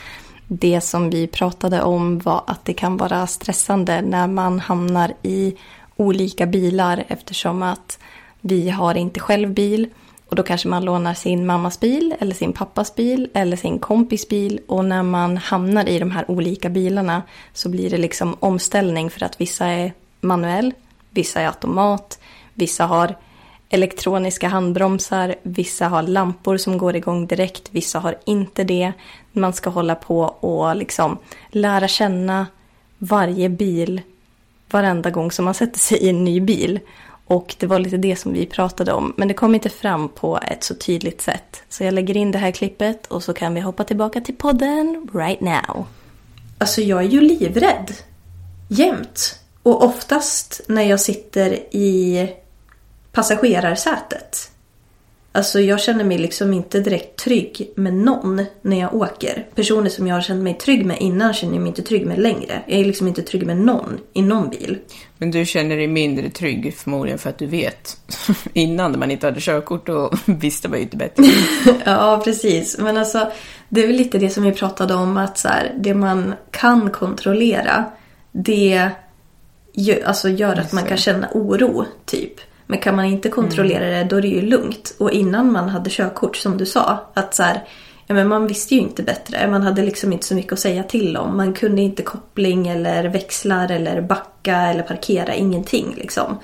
Det 0.46 0.80
som 0.80 1.10
vi 1.10 1.26
pratade 1.26 1.82
om 1.82 2.18
var 2.18 2.42
att 2.46 2.64
det 2.64 2.72
kan 2.74 2.96
vara 2.96 3.26
stressande 3.26 4.02
när 4.02 4.26
man 4.26 4.60
hamnar 4.60 5.14
i 5.22 5.54
olika 5.96 6.46
bilar 6.46 7.04
eftersom 7.08 7.62
att 7.62 7.98
vi 8.40 8.70
har 8.70 8.94
inte 8.94 9.20
själv 9.20 9.50
bil 9.50 9.88
och 10.30 10.36
då 10.36 10.42
kanske 10.42 10.68
man 10.68 10.84
lånar 10.84 11.14
sin 11.14 11.46
mammas 11.46 11.80
bil 11.80 12.14
eller 12.18 12.34
sin 12.34 12.52
pappas 12.52 12.94
bil 12.94 13.30
eller 13.34 13.56
sin 13.56 13.78
kompis 13.78 14.28
bil 14.28 14.60
och 14.68 14.84
när 14.84 15.02
man 15.02 15.36
hamnar 15.36 15.88
i 15.88 15.98
de 15.98 16.10
här 16.10 16.30
olika 16.30 16.70
bilarna 16.70 17.22
så 17.52 17.68
blir 17.68 17.90
det 17.90 17.98
liksom 17.98 18.36
omställning 18.40 19.10
för 19.10 19.22
att 19.22 19.40
vissa 19.40 19.66
är 19.66 19.92
manuell, 20.20 20.74
vissa 21.10 21.40
är 21.40 21.46
automat, 21.46 22.18
vissa 22.54 22.86
har 22.86 23.16
elektroniska 23.68 24.48
handbromsar, 24.48 25.34
vissa 25.42 25.88
har 25.88 26.02
lampor 26.02 26.56
som 26.56 26.78
går 26.78 26.96
igång 26.96 27.26
direkt, 27.26 27.68
vissa 27.70 27.98
har 27.98 28.18
inte 28.24 28.64
det. 28.64 28.92
Man 29.32 29.52
ska 29.52 29.70
hålla 29.70 29.94
på 29.94 30.20
och 30.20 30.76
liksom 30.76 31.18
lära 31.50 31.88
känna 31.88 32.46
varje 32.98 33.48
bil 33.48 34.00
varenda 34.70 35.10
gång 35.10 35.30
som 35.30 35.44
man 35.44 35.54
sätter 35.54 35.78
sig 35.78 35.98
i 35.98 36.08
en 36.08 36.24
ny 36.24 36.40
bil. 36.40 36.80
Och 37.30 37.54
det 37.58 37.66
var 37.66 37.78
lite 37.78 37.96
det 37.96 38.16
som 38.16 38.32
vi 38.32 38.46
pratade 38.46 38.92
om, 38.92 39.14
men 39.16 39.28
det 39.28 39.34
kom 39.34 39.54
inte 39.54 39.68
fram 39.68 40.08
på 40.08 40.38
ett 40.42 40.64
så 40.64 40.74
tydligt 40.74 41.20
sätt. 41.20 41.62
Så 41.68 41.84
jag 41.84 41.94
lägger 41.94 42.16
in 42.16 42.30
det 42.30 42.38
här 42.38 42.50
klippet 42.50 43.06
och 43.06 43.22
så 43.22 43.32
kan 43.32 43.54
vi 43.54 43.60
hoppa 43.60 43.84
tillbaka 43.84 44.20
till 44.20 44.34
podden 44.36 45.08
right 45.14 45.40
now. 45.40 45.86
Alltså 46.58 46.80
jag 46.80 46.98
är 47.00 47.08
ju 47.08 47.20
livrädd. 47.20 47.92
Jämt. 48.68 49.40
Och 49.62 49.84
oftast 49.84 50.60
när 50.68 50.82
jag 50.82 51.00
sitter 51.00 51.52
i 51.76 52.28
passagerarsätet. 53.12 54.50
Alltså 55.32 55.60
jag 55.60 55.80
känner 55.80 56.04
mig 56.04 56.18
liksom 56.18 56.52
inte 56.52 56.80
direkt 56.80 57.18
trygg 57.18 57.72
med 57.74 57.94
någon 57.94 58.44
när 58.62 58.80
jag 58.80 58.94
åker. 58.94 59.46
Personer 59.54 59.90
som 59.90 60.06
jag 60.06 60.14
har 60.14 60.22
känt 60.22 60.42
mig 60.42 60.54
trygg 60.54 60.86
med 60.86 61.00
innan 61.00 61.34
känner 61.34 61.54
jag 61.54 61.60
mig 61.60 61.68
inte 61.68 61.82
trygg 61.82 62.06
med 62.06 62.18
längre. 62.18 62.62
Jag 62.66 62.80
är 62.80 62.84
liksom 62.84 63.08
inte 63.08 63.22
trygg 63.22 63.46
med 63.46 63.56
någon 63.56 63.98
i 64.12 64.22
någon 64.22 64.50
bil. 64.50 64.78
Men 65.18 65.30
du 65.30 65.46
känner 65.46 65.76
dig 65.76 65.86
mindre 65.86 66.30
trygg 66.30 66.74
förmodligen 66.76 67.18
för 67.18 67.30
att 67.30 67.38
du 67.38 67.46
vet. 67.46 67.96
innan 68.52 68.92
när 68.92 68.98
man 68.98 69.10
inte 69.10 69.26
hade 69.26 69.40
körkort 69.40 69.86
då 69.86 70.12
visste 70.24 70.68
man 70.68 70.78
ju 70.78 70.82
inte 70.82 70.96
bättre. 70.96 71.24
ja, 71.84 72.20
precis. 72.24 72.78
Men 72.78 72.96
alltså 72.96 73.32
det 73.68 73.82
är 73.82 73.86
väl 73.86 73.96
lite 73.96 74.18
det 74.18 74.30
som 74.30 74.42
vi 74.42 74.52
pratade 74.52 74.94
om 74.94 75.16
att 75.16 75.38
så 75.38 75.48
här, 75.48 75.74
det 75.78 75.94
man 75.94 76.34
kan 76.50 76.90
kontrollera 76.90 77.84
det 78.32 78.90
gör, 79.72 80.02
alltså 80.04 80.28
gör 80.28 80.56
att 80.56 80.72
man 80.72 80.84
kan 80.84 80.96
känna 80.96 81.28
oro, 81.32 81.84
typ. 82.04 82.32
Men 82.70 82.78
kan 82.78 82.96
man 82.96 83.04
inte 83.04 83.28
kontrollera 83.28 83.86
mm. 83.86 83.98
det 83.98 84.04
då 84.04 84.16
är 84.16 84.22
det 84.22 84.28
ju 84.28 84.42
lugnt. 84.42 84.94
Och 84.98 85.10
innan 85.10 85.52
man 85.52 85.68
hade 85.68 85.90
körkort 85.90 86.36
som 86.36 86.56
du 86.56 86.66
sa. 86.66 86.98
Att 87.14 87.34
så 87.34 87.42
här, 87.42 87.64
ja, 88.06 88.14
men 88.14 88.28
man 88.28 88.46
visste 88.46 88.74
ju 88.74 88.80
inte 88.80 89.02
bättre. 89.02 89.50
Man 89.50 89.62
hade 89.62 89.82
liksom 89.82 90.12
inte 90.12 90.26
så 90.26 90.34
mycket 90.34 90.52
att 90.52 90.58
säga 90.58 90.82
till 90.82 91.16
om. 91.16 91.36
Man 91.36 91.52
kunde 91.52 91.82
inte 91.82 92.02
koppling 92.02 92.68
eller 92.68 93.04
växlar 93.04 93.70
eller 93.70 94.00
backa 94.00 94.56
eller 94.56 94.82
parkera. 94.82 95.34
Ingenting 95.34 95.94
liksom. 95.96 96.38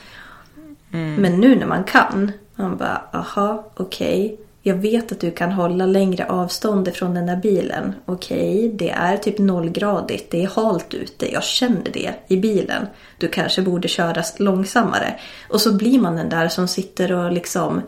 Mm. 0.92 1.14
Men 1.14 1.40
nu 1.40 1.56
när 1.56 1.66
man 1.66 1.84
kan. 1.84 2.32
Man 2.56 2.76
bara, 2.76 3.02
aha, 3.12 3.64
okej. 3.74 4.24
Okay. 4.24 4.45
Jag 4.66 4.74
vet 4.74 5.12
att 5.12 5.20
du 5.20 5.30
kan 5.30 5.52
hålla 5.52 5.86
längre 5.86 6.26
avstånd 6.26 6.88
ifrån 6.88 7.14
den 7.14 7.26
där 7.26 7.36
bilen. 7.36 7.94
Okej, 8.04 8.58
okay, 8.58 8.72
det 8.72 8.90
är 8.90 9.16
typ 9.16 9.38
nollgradigt. 9.38 10.30
Det 10.30 10.42
är 10.42 10.48
halt 10.48 10.94
ute. 10.94 11.32
Jag 11.32 11.44
känner 11.44 11.90
det 11.92 12.12
i 12.28 12.36
bilen. 12.36 12.86
Du 13.18 13.28
kanske 13.28 13.62
borde 13.62 13.88
köra 13.88 14.22
långsammare. 14.38 15.14
Och 15.48 15.60
så 15.60 15.72
blir 15.72 15.98
man 15.98 16.16
den 16.16 16.28
där 16.28 16.48
som 16.48 16.68
sitter 16.68 17.12
och 17.12 17.32
liksom 17.32 17.82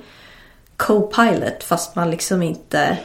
co-pilot 0.76 1.62
fast 1.62 1.96
man 1.96 2.10
liksom 2.10 2.42
inte... 2.42 2.98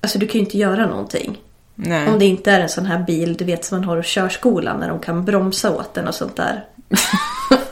Alltså 0.00 0.18
du 0.18 0.26
kan 0.26 0.32
ju 0.32 0.44
inte 0.44 0.58
göra 0.58 0.86
någonting. 0.86 1.38
Nej. 1.74 2.08
Om 2.08 2.18
det 2.18 2.26
inte 2.26 2.50
är 2.50 2.60
en 2.60 2.68
sån 2.68 2.86
här 2.86 3.04
bil 3.04 3.34
du 3.34 3.44
vet 3.44 3.64
som 3.64 3.78
man 3.78 3.88
har 3.88 3.98
i 3.98 4.02
körskolan 4.02 4.80
när 4.80 4.88
de 4.88 4.98
kan 4.98 5.24
bromsa 5.24 5.76
åt 5.76 5.94
den 5.94 6.08
och 6.08 6.14
sånt 6.14 6.36
där. 6.36 6.64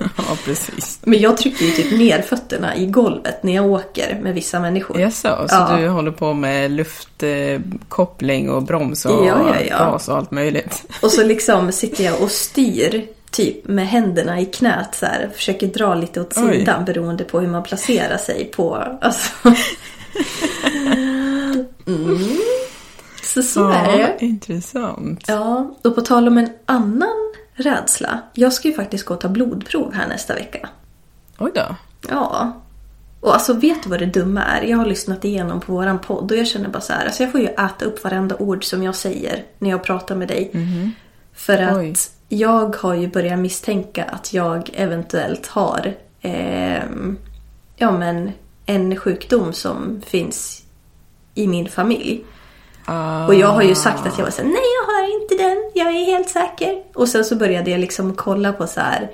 precis. 0.45 0.99
Men 1.03 1.21
jag 1.21 1.37
trycker 1.37 1.65
ju 1.65 1.71
typ 1.71 1.99
ner 1.99 2.23
fötterna 2.23 2.77
i 2.77 2.87
golvet 2.87 3.43
när 3.43 3.55
jag 3.55 3.67
åker 3.67 4.21
med 4.23 4.35
vissa 4.35 4.61
människor. 4.61 5.01
Jaså, 5.01 5.47
så 5.49 5.55
ja. 5.55 5.77
du 5.77 5.89
håller 5.89 6.11
på 6.11 6.33
med 6.33 6.71
luftkoppling 6.71 8.51
och 8.51 8.63
broms 8.63 9.05
och 9.05 9.27
ja, 9.27 9.55
ja, 9.55 9.55
ja. 9.71 9.79
gas 9.79 10.09
och 10.09 10.17
allt 10.17 10.31
möjligt? 10.31 10.85
Och 11.03 11.11
så 11.11 11.25
liksom 11.25 11.73
sitter 11.73 12.05
jag 12.05 12.23
och 12.23 12.31
styr 12.31 13.07
typ 13.31 13.69
med 13.69 13.89
händerna 13.89 14.41
i 14.41 14.47
knät 14.47 14.95
så 14.95 15.07
här, 15.07 15.31
försöker 15.35 15.67
dra 15.67 15.95
lite 15.95 16.21
åt 16.21 16.35
sidan 16.35 16.79
Oj. 16.79 16.85
beroende 16.87 17.25
på 17.25 17.41
hur 17.41 17.49
man 17.49 17.63
placerar 17.63 18.19
sig 18.19 18.45
på. 18.45 18.85
Alltså. 19.01 19.31
Mm. 21.87 22.19
Så 23.23 23.43
så 23.43 23.61
ja, 23.61 23.75
är 23.75 23.99
det. 23.99 24.27
Intressant. 24.27 25.25
Ja, 25.29 25.75
och 25.85 25.95
på 25.95 26.01
tal 26.01 26.29
om 26.29 26.39
en 26.39 26.49
annan 26.67 27.33
rädsla. 27.55 28.21
Jag 28.35 28.53
ska 28.53 28.69
ju 28.69 28.75
faktiskt 28.75 29.05
gå 29.05 29.15
och 29.15 29.21
ta 29.21 29.29
blodprov 29.29 29.93
här 29.93 30.09
nästa 30.09 30.35
vecka. 30.35 30.69
Oj 31.39 31.51
då. 31.55 31.77
Ja. 32.09 32.53
Och 33.21 33.35
alltså 33.35 33.53
vet 33.53 33.83
du 33.83 33.91
vad 33.91 33.99
det 33.99 34.07
dumma 34.07 34.43
är? 34.43 34.63
Jag 34.63 34.77
har 34.77 34.87
lyssnat 34.87 35.25
igenom 35.25 35.61
på 35.61 35.73
våran 35.73 35.99
podd 35.99 36.33
och 36.33 36.39
jag 36.39 36.47
känner 36.47 36.69
bara 36.69 36.81
så 36.81 36.93
här. 36.93 37.05
Alltså 37.05 37.23
jag 37.23 37.33
får 37.33 37.41
ju 37.41 37.47
äta 37.47 37.85
upp 37.85 38.05
varenda 38.05 38.37
ord 38.37 38.65
som 38.65 38.83
jag 38.83 38.95
säger 38.95 39.45
när 39.59 39.71
jag 39.71 39.83
pratar 39.83 40.17
med 40.17 40.29
dig. 40.29 40.51
Mm 40.55 40.67
-hmm. 40.67 40.91
För 41.33 41.59
att 41.59 41.77
Oj. 41.77 41.95
jag 42.29 42.77
har 42.77 42.95
ju 42.95 43.09
börjat 43.09 43.39
misstänka 43.39 44.05
att 44.05 44.33
jag 44.33 44.71
eventuellt 44.75 45.47
har 45.47 45.95
eh, 46.21 46.83
ja, 47.77 47.91
men 47.91 48.31
en 48.67 48.97
sjukdom 48.97 49.53
som 49.53 50.03
finns 50.07 50.63
i 51.35 51.47
min 51.47 51.69
familj. 51.69 52.25
Ah. 52.85 53.27
Och 53.27 53.35
jag 53.35 53.49
har 53.49 53.63
ju 53.63 53.75
sagt 53.75 54.07
att 54.07 54.19
jag 54.19 54.25
var 54.25 54.31
såhär, 54.31 54.49
nej 54.49 54.63
jag 54.81 54.95
har 54.95 55.23
inte 55.23 55.35
den, 55.35 55.71
jag 55.75 55.87
är 55.87 56.05
helt 56.05 56.29
säker. 56.29 56.83
Och 56.95 57.09
sen 57.09 57.25
så 57.25 57.37
började 57.37 57.71
jag 57.71 57.81
liksom 57.81 58.15
kolla 58.15 58.53
på 58.53 58.67
så 58.67 58.81
här, 58.81 59.11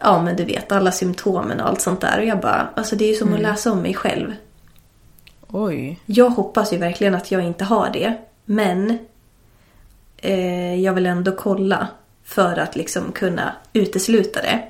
ja 0.00 0.22
men 0.22 0.36
du 0.36 0.44
vet 0.44 0.72
alla 0.72 0.92
symptomen 0.92 1.60
och 1.60 1.68
allt 1.68 1.80
sånt 1.80 2.00
där. 2.00 2.18
Och 2.18 2.24
jag 2.24 2.40
bara, 2.40 2.68
alltså 2.74 2.96
det 2.96 3.04
är 3.04 3.08
ju 3.08 3.14
som 3.14 3.28
mm. 3.28 3.36
att 3.36 3.42
läsa 3.42 3.72
om 3.72 3.82
mig 3.82 3.94
själv. 3.94 4.34
Oj. 5.48 6.00
Jag 6.06 6.30
hoppas 6.30 6.72
ju 6.72 6.76
verkligen 6.76 7.14
att 7.14 7.30
jag 7.30 7.42
inte 7.42 7.64
har 7.64 7.90
det. 7.92 8.14
Men 8.44 8.98
eh, 10.16 10.80
jag 10.80 10.92
vill 10.92 11.06
ändå 11.06 11.32
kolla 11.32 11.88
för 12.24 12.56
att 12.56 12.76
liksom 12.76 13.12
kunna 13.12 13.52
utesluta 13.72 14.42
det. 14.42 14.62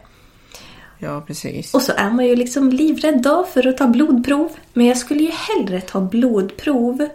Ja, 0.98 1.20
precis. 1.27 1.75
Och 1.75 1.83
så 1.83 1.92
är 1.96 2.11
man 2.11 2.27
ju 2.27 2.37
liksom 2.37 2.70
livrädd 2.70 3.22
då 3.22 3.44
för 3.44 3.66
att 3.66 3.77
ta 3.77 3.87
blodprov. 3.87 4.51
Men 4.72 4.87
jag 4.87 4.96
skulle 4.96 5.22
ju 5.22 5.31
hellre 5.31 5.81
ta 5.81 6.01
blodprov 6.01 7.09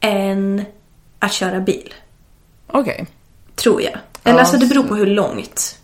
än 0.00 0.64
att 1.18 1.32
köra 1.32 1.60
bil. 1.60 1.94
Okej. 2.66 3.06
Tror 3.54 3.82
jag. 3.82 3.98
Eller 4.22 4.34
ja, 4.34 4.40
alltså 4.40 4.56
det 4.56 4.66
beror 4.66 4.82
på 4.82 4.94
hur 4.94 5.06
långt. 5.06 5.78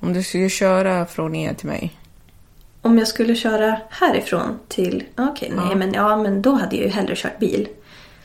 Om 0.00 0.12
du 0.12 0.22
skulle 0.22 0.48
köra 0.48 1.06
från 1.06 1.34
er 1.34 1.54
till 1.54 1.68
mig? 1.68 1.98
Om 2.82 2.98
jag 2.98 3.08
skulle 3.08 3.36
köra 3.36 3.80
härifrån 3.90 4.58
till... 4.68 5.04
Okej, 5.16 5.52
nej 5.56 5.76
men 5.76 5.94
ja 5.94 6.16
men 6.16 6.42
då 6.42 6.52
hade 6.52 6.76
jag 6.76 6.84
ju 6.84 6.90
hellre 6.90 7.14
kört 7.16 7.38
bil. 7.38 7.68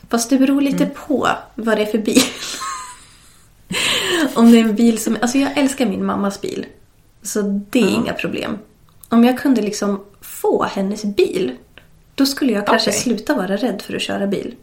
Fast 0.10 0.30
det 0.30 0.38
beror 0.38 0.62
lite 0.62 0.84
mm. 0.84 0.96
på 1.08 1.30
vad 1.56 1.78
det 1.78 1.82
är 1.82 1.86
för 1.86 1.98
bil. 1.98 2.22
Om 4.36 4.52
det 4.52 4.60
är 4.60 4.64
en 4.64 4.76
bil 4.76 4.98
som... 4.98 5.18
Alltså 5.22 5.38
jag 5.38 5.58
älskar 5.58 5.86
min 5.86 6.06
mammas 6.06 6.42
bil. 6.42 6.66
Så 7.22 7.42
det 7.70 7.80
är 7.80 7.90
inga 7.90 8.14
problem. 8.14 8.58
Om 9.10 9.24
jag 9.24 9.40
kunde 9.40 9.62
liksom 9.62 10.04
få 10.22 10.64
hennes 10.64 11.04
bil 11.04 11.56
då 12.20 12.26
skulle 12.26 12.54
jag 12.54 12.68
kanske 12.68 12.90
okay. 12.90 13.02
sluta 13.02 13.36
vara 13.36 13.56
rädd 13.56 13.82
för 13.82 13.96
att 13.96 14.02
köra 14.02 14.28
bil. 14.28 14.56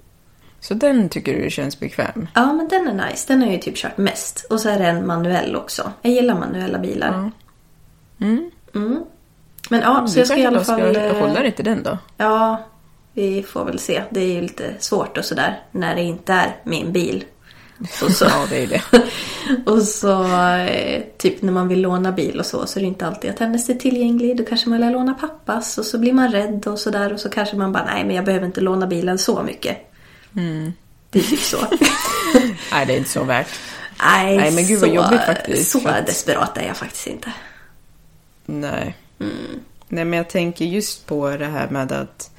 Så 0.61 0.75
den 0.75 1.09
tycker 1.09 1.43
du 1.43 1.51
känns 1.51 1.81
bekväm? 1.81 2.29
Ja, 2.35 2.53
men 2.53 2.69
den 2.69 2.89
är 2.89 3.09
nice. 3.09 3.25
Den 3.29 3.41
har 3.41 3.47
jag 3.47 3.55
ju 3.55 3.61
typ 3.61 3.77
kört 3.77 3.99
mest. 3.99 4.47
Och 4.51 4.61
så 4.61 4.69
är 4.69 4.79
det 4.79 4.87
en 4.87 5.07
manuell 5.07 5.57
också. 5.57 5.93
Jag 6.03 6.13
gillar 6.13 6.35
manuella 6.35 6.79
bilar. 6.79 7.31
Mm. 8.21 8.51
Mm. 8.75 9.05
Men 9.71 9.81
ja, 9.81 10.07
så 10.07 10.19
jag 10.19 10.27
ska 10.27 10.37
i 10.37 10.47
alla 10.47 10.65
fall... 10.65 10.95
Ska, 10.95 11.01
eh, 11.01 11.17
håller 11.17 11.45
inte 11.45 11.63
den 11.63 11.83
då? 11.83 11.99
Ja, 12.17 12.65
vi 13.13 13.43
får 13.43 13.65
väl 13.65 13.79
se. 13.79 14.03
Det 14.11 14.21
är 14.21 14.33
ju 14.33 14.41
lite 14.41 14.75
svårt 14.79 15.19
och 15.19 15.25
sådär 15.25 15.63
när 15.71 15.95
det 15.95 16.03
inte 16.03 16.33
är 16.33 16.57
min 16.65 16.93
bil. 16.93 17.25
Och 18.03 18.11
så, 18.13 18.25
ja, 18.25 18.47
det 18.51 18.63
är 18.63 18.67
det. 18.67 18.83
och 19.71 19.83
så 19.83 20.23
eh, 20.57 21.03
typ 21.19 21.43
när 21.43 21.53
man 21.53 21.69
vill 21.69 21.81
låna 21.81 22.13
bil 22.13 22.39
och 22.39 22.47
så 22.47 22.67
så 22.67 22.79
är 22.79 22.81
det 22.81 22.87
inte 22.89 23.07
alltid 23.07 23.31
att 23.31 23.39
hennes 23.39 23.69
är 23.69 23.75
tillgänglig. 23.75 24.37
Då 24.37 24.45
kanske 24.45 24.69
man 24.69 24.81
vill 24.81 24.93
låna 24.93 25.15
pappas 25.15 25.79
och 25.79 25.85
så 25.85 25.99
blir 25.99 26.13
man 26.13 26.33
rädd 26.33 26.67
och 26.67 26.79
sådär 26.79 27.13
och 27.13 27.21
så 27.21 27.29
kanske 27.29 27.57
man 27.57 27.73
bara 27.73 27.85
nej 27.85 28.05
men 28.05 28.17
jag 28.17 28.25
behöver 28.25 28.47
inte 28.47 28.61
låna 28.61 28.87
bilen 28.87 29.19
så 29.19 29.43
mycket. 29.43 29.77
Mm. 30.37 30.73
Det 31.11 31.19
är 31.19 31.23
typ 31.23 31.41
så. 31.41 31.57
Nej, 32.73 32.87
det 32.87 32.93
är 32.95 32.99
inte 32.99 33.11
så 33.11 33.25
värt. 33.25 33.49
Nej, 34.03 34.37
Nej, 34.37 34.51
men 34.55 34.67
gud 34.67 34.81
vad 34.81 34.89
så, 34.91 34.95
jobbigt 34.97 35.21
faktiskt, 35.27 35.71
Så 35.71 35.89
att- 35.89 36.07
desperat 36.07 36.59
är 36.59 36.67
jag 36.67 36.77
faktiskt 36.77 37.07
inte. 37.07 37.33
Nej. 38.47 38.97
Mm. 39.21 39.33
Nej, 39.89 40.05
men 40.05 40.17
jag 40.17 40.29
tänker 40.31 40.65
just 40.65 41.07
på 41.07 41.29
det 41.31 41.47
här 41.47 41.69
med 41.69 41.93
att 41.93 42.31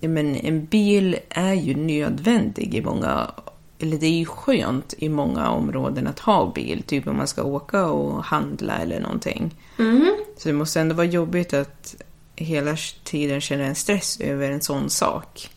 men 0.00 0.36
en 0.36 0.64
bil 0.64 1.16
är 1.28 1.52
ju 1.52 1.74
nödvändig 1.76 2.74
i 2.74 2.82
många... 2.82 3.30
Eller 3.78 3.98
det 3.98 4.06
är 4.06 4.18
ju 4.18 4.26
skönt 4.26 4.94
i 4.98 5.08
många 5.08 5.50
områden 5.50 6.06
att 6.06 6.18
ha 6.18 6.52
bil. 6.54 6.82
Typ 6.82 7.06
om 7.06 7.16
man 7.16 7.26
ska 7.26 7.42
åka 7.42 7.86
och 7.86 8.24
handla 8.24 8.78
eller 8.78 9.00
någonting. 9.00 9.54
Mm. 9.78 10.14
Så 10.36 10.48
det 10.48 10.54
måste 10.54 10.80
ändå 10.80 10.94
vara 10.94 11.06
jobbigt 11.06 11.54
att 11.54 11.94
hela 12.36 12.76
tiden 13.04 13.40
känna 13.40 13.64
en 13.64 13.74
stress 13.74 14.20
över 14.20 14.50
en 14.50 14.60
sån 14.60 14.90
sak. 14.90 15.50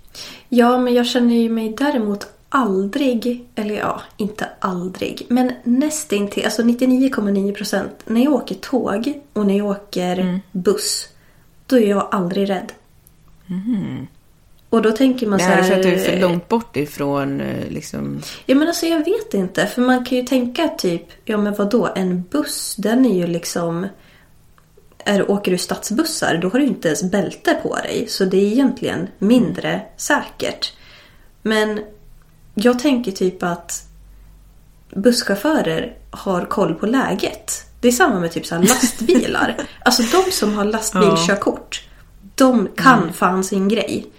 Ja, 0.49 0.77
men 0.77 0.93
jag 0.93 1.07
känner 1.07 1.35
ju 1.35 1.49
mig 1.49 1.75
däremot 1.77 2.27
aldrig, 2.49 3.45
eller 3.55 3.75
ja, 3.75 4.01
inte 4.17 4.49
aldrig, 4.59 5.25
men 5.29 5.53
nästintill, 5.63 6.45
alltså 6.45 6.61
99,9 6.61 7.53
procent. 7.53 7.91
När 8.05 8.23
jag 8.23 8.33
åker 8.33 8.55
tåg 8.55 9.13
och 9.33 9.45
när 9.45 9.57
jag 9.57 9.67
åker 9.67 10.19
Mm. 10.19 10.39
buss, 10.51 11.07
då 11.67 11.77
är 11.79 11.89
jag 11.89 12.07
aldrig 12.11 12.49
rädd. 12.49 12.71
Och 14.71 14.81
då 14.81 14.91
tänker 14.91 15.27
man 15.27 15.39
Det 15.39 15.43
så 15.43 15.49
här 15.49 15.61
här... 15.61 15.63
är 15.63 15.67
för 15.67 15.75
att 15.75 15.83
du 15.83 15.89
är 15.89 16.11
för 16.11 16.19
långt 16.19 16.47
bort 16.49 16.77
ifrån 16.77 17.41
eh, 17.41 17.69
liksom... 17.69 18.21
Ja 18.45 18.55
men 18.55 18.67
alltså 18.67 18.85
jag 18.85 19.05
vet 19.05 19.33
inte. 19.33 19.67
För 19.67 19.81
man 19.81 20.05
kan 20.05 20.17
ju 20.17 20.23
tänka 20.23 20.67
typ, 20.67 21.03
ja 21.25 21.37
men 21.37 21.53
vad 21.53 21.69
då 21.69 21.89
en 21.95 22.23
buss 22.31 22.75
den 22.77 23.05
är 23.05 23.17
ju 23.17 23.27
liksom... 23.27 23.87
Är, 24.97 25.31
åker 25.31 25.51
du 25.51 25.57
stadsbussar 25.57 26.37
då 26.37 26.49
har 26.49 26.59
du 26.59 26.65
inte 26.65 26.87
ens 26.87 27.03
bälte 27.03 27.53
på 27.63 27.75
dig. 27.75 28.05
Så 28.07 28.25
det 28.25 28.37
är 28.37 28.51
egentligen 28.51 29.07
mindre 29.19 29.81
säkert. 29.97 30.73
Men 31.41 31.79
jag 32.53 32.79
tänker 32.79 33.11
typ 33.11 33.43
att 33.43 33.83
busschaufförer 34.89 35.97
har 36.11 36.45
koll 36.45 36.75
på 36.75 36.85
läget. 36.85 37.65
Det 37.79 37.87
är 37.87 37.91
samma 37.91 38.19
med 38.19 38.31
typ 38.31 38.45
så 38.45 38.55
här 38.55 38.61
lastbilar. 38.61 39.57
alltså 39.85 40.03
de 40.03 40.31
som 40.31 40.53
har 40.53 40.65
lastbilskörkort. 40.65 41.83
De 42.35 42.67
kan 42.75 43.13
fan 43.13 43.43
sin 43.43 43.67
grej. 43.67 44.11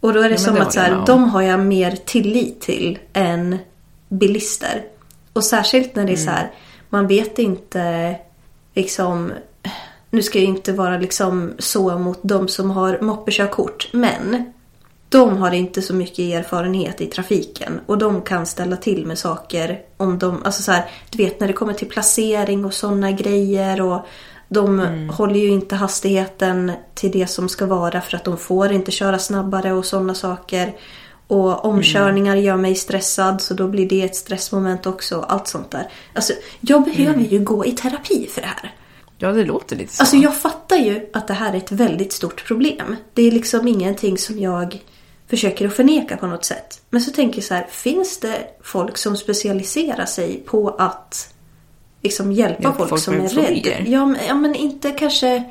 Och 0.00 0.12
då 0.12 0.20
är 0.20 0.22
det 0.22 0.28
men 0.28 0.38
som 0.38 0.54
det 0.54 0.62
att 0.62 0.72
så 0.72 0.80
här, 0.80 1.02
de 1.06 1.24
har 1.24 1.42
jag 1.42 1.60
mer 1.60 1.96
tillit 2.04 2.60
till 2.60 2.98
än 3.12 3.58
bilister. 4.08 4.84
Och 5.32 5.44
särskilt 5.44 5.96
när 5.96 6.06
det 6.06 6.12
är 6.12 6.16
så 6.16 6.30
här, 6.30 6.50
man 6.88 7.06
vet 7.06 7.38
inte 7.38 8.16
liksom 8.74 9.32
nu 10.10 10.22
ska 10.22 10.38
jag 10.38 10.48
inte 10.48 10.72
vara 10.72 10.98
liksom 10.98 11.52
så 11.58 11.98
mot 11.98 12.18
de 12.22 12.48
som 12.48 12.70
har 12.70 12.98
moppekörkort, 13.00 13.88
men 13.92 14.52
de 15.08 15.36
har 15.36 15.52
inte 15.52 15.82
så 15.82 15.94
mycket 15.94 16.18
erfarenhet 16.18 17.00
i 17.00 17.06
trafiken 17.06 17.80
och 17.86 17.98
de 17.98 18.22
kan 18.22 18.46
ställa 18.46 18.76
till 18.76 19.06
med 19.06 19.18
saker 19.18 19.80
om 19.96 20.18
de, 20.18 20.42
alltså 20.44 20.62
så 20.62 20.72
här, 20.72 20.90
du 21.10 21.24
vet 21.24 21.40
när 21.40 21.46
det 21.46 21.52
kommer 21.52 21.72
till 21.72 21.88
placering 21.88 22.64
och 22.64 22.74
sådana 22.74 23.12
grejer 23.12 23.80
och 23.80 24.06
de 24.48 24.80
håller 25.12 25.40
ju 25.40 25.48
inte 25.48 25.76
hastigheten 25.76 26.72
till 26.94 27.10
det 27.10 27.26
som 27.26 27.48
ska 27.48 27.66
vara 27.66 28.00
för 28.00 28.16
att 28.16 28.24
de 28.24 28.36
får 28.36 28.72
inte 28.72 28.90
köra 28.90 29.18
snabbare 29.18 29.72
och 29.72 29.84
sådana 29.84 30.14
saker. 30.14 30.76
Och 31.26 31.64
omkörningar 31.64 32.36
gör 32.36 32.56
mig 32.56 32.74
stressad 32.74 33.40
så 33.40 33.54
då 33.54 33.68
blir 33.68 33.88
det 33.88 34.02
ett 34.02 34.16
stressmoment 34.16 34.86
också. 34.86 35.20
Allt 35.28 35.48
sånt 35.48 35.70
där. 35.70 35.88
Alltså, 36.14 36.32
jag 36.60 36.84
behöver 36.84 37.20
ju 37.20 37.38
gå 37.38 37.66
i 37.66 37.72
terapi 37.72 38.28
för 38.32 38.40
det 38.40 38.46
här. 38.46 38.74
Ja, 39.18 39.32
det 39.32 39.44
låter 39.44 39.76
lite 39.76 39.94
så. 39.94 40.02
Alltså 40.02 40.16
jag 40.16 40.36
fattar 40.36 40.76
ju 40.76 41.10
att 41.12 41.28
det 41.28 41.34
här 41.34 41.52
är 41.52 41.56
ett 41.56 41.72
väldigt 41.72 42.12
stort 42.12 42.46
problem. 42.46 42.96
Det 43.14 43.22
är 43.22 43.30
liksom 43.30 43.68
ingenting 43.68 44.18
som 44.18 44.38
jag 44.38 44.82
försöker 45.30 45.66
att 45.66 45.74
förneka 45.74 46.16
på 46.16 46.26
något 46.26 46.44
sätt. 46.44 46.82
Men 46.90 47.00
så 47.00 47.10
tänker 47.10 47.38
jag 47.38 47.44
så 47.44 47.54
här, 47.54 47.66
finns 47.70 48.20
det 48.20 48.38
folk 48.62 48.98
som 48.98 49.16
specialiserar 49.16 50.06
sig 50.06 50.42
på 50.46 50.68
att 50.68 51.34
liksom 52.08 52.32
hjälpa 52.32 52.62
Hjälpa 52.62 52.78
folk, 52.78 52.88
folk 52.88 53.02
som 53.02 53.14
är 53.14 53.28
rädda? 53.28 53.78
Ja, 53.90 54.06
men- 54.06 54.20
ja, 54.28 54.34
men 54.34 54.54
inte 54.54 54.90
kanske 54.90 55.44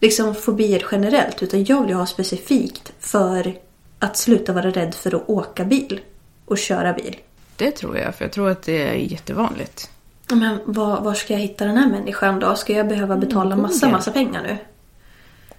liksom 0.00 0.34
fobier 0.34 0.84
generellt, 0.92 1.42
utan 1.42 1.64
jag 1.64 1.86
vill 1.86 1.94
ha 1.96 2.06
specifikt 2.06 2.92
för 3.00 3.54
att 3.98 4.16
sluta 4.16 4.52
vara 4.52 4.70
rädd 4.70 4.94
för 4.94 5.14
att 5.14 5.28
åka 5.28 5.64
bil 5.64 6.00
och 6.44 6.58
köra 6.58 6.92
bil. 6.92 7.16
Det 7.56 7.70
tror 7.70 7.98
jag, 7.98 8.14
för 8.14 8.24
jag 8.24 8.32
tror 8.32 8.50
att 8.50 8.62
det 8.62 8.82
är 8.88 8.94
jättevanligt. 8.94 9.90
Men 10.30 10.58
var, 10.64 11.00
var 11.00 11.14
ska 11.14 11.32
jag 11.32 11.40
hitta 11.40 11.64
den 11.64 11.76
här 11.76 11.88
människan 11.90 12.40
då? 12.40 12.54
Ska 12.54 12.72
jag 12.72 12.88
behöva 12.88 13.16
betala 13.16 13.56
massa, 13.56 13.86
Google. 13.86 13.96
massa 13.96 14.10
pengar 14.10 14.42
nu? 14.42 14.56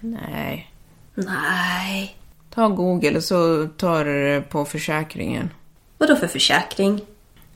Nej. 0.00 0.70
Nej. 1.14 2.16
Ta 2.54 2.68
Google 2.68 3.16
och 3.16 3.24
så 3.24 3.68
tar 3.76 4.04
du 4.04 4.24
det 4.24 4.40
på 4.40 4.64
försäkringen. 4.64 5.50
Vad 5.98 6.08
då 6.08 6.16
för 6.16 6.26
försäkring? 6.26 7.00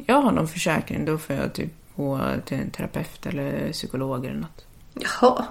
Jag 0.06 0.20
har 0.22 0.32
någon 0.32 0.48
försäkring, 0.48 1.04
då 1.04 1.18
får 1.18 1.36
jag 1.36 1.52
typ 1.52 1.72
gå 1.98 2.20
till 2.44 2.56
en 2.58 2.70
terapeut 2.70 3.26
eller 3.26 3.72
psykolog 3.72 4.24
eller 4.26 4.40
något. 4.40 4.64
Jaha. 4.94 5.44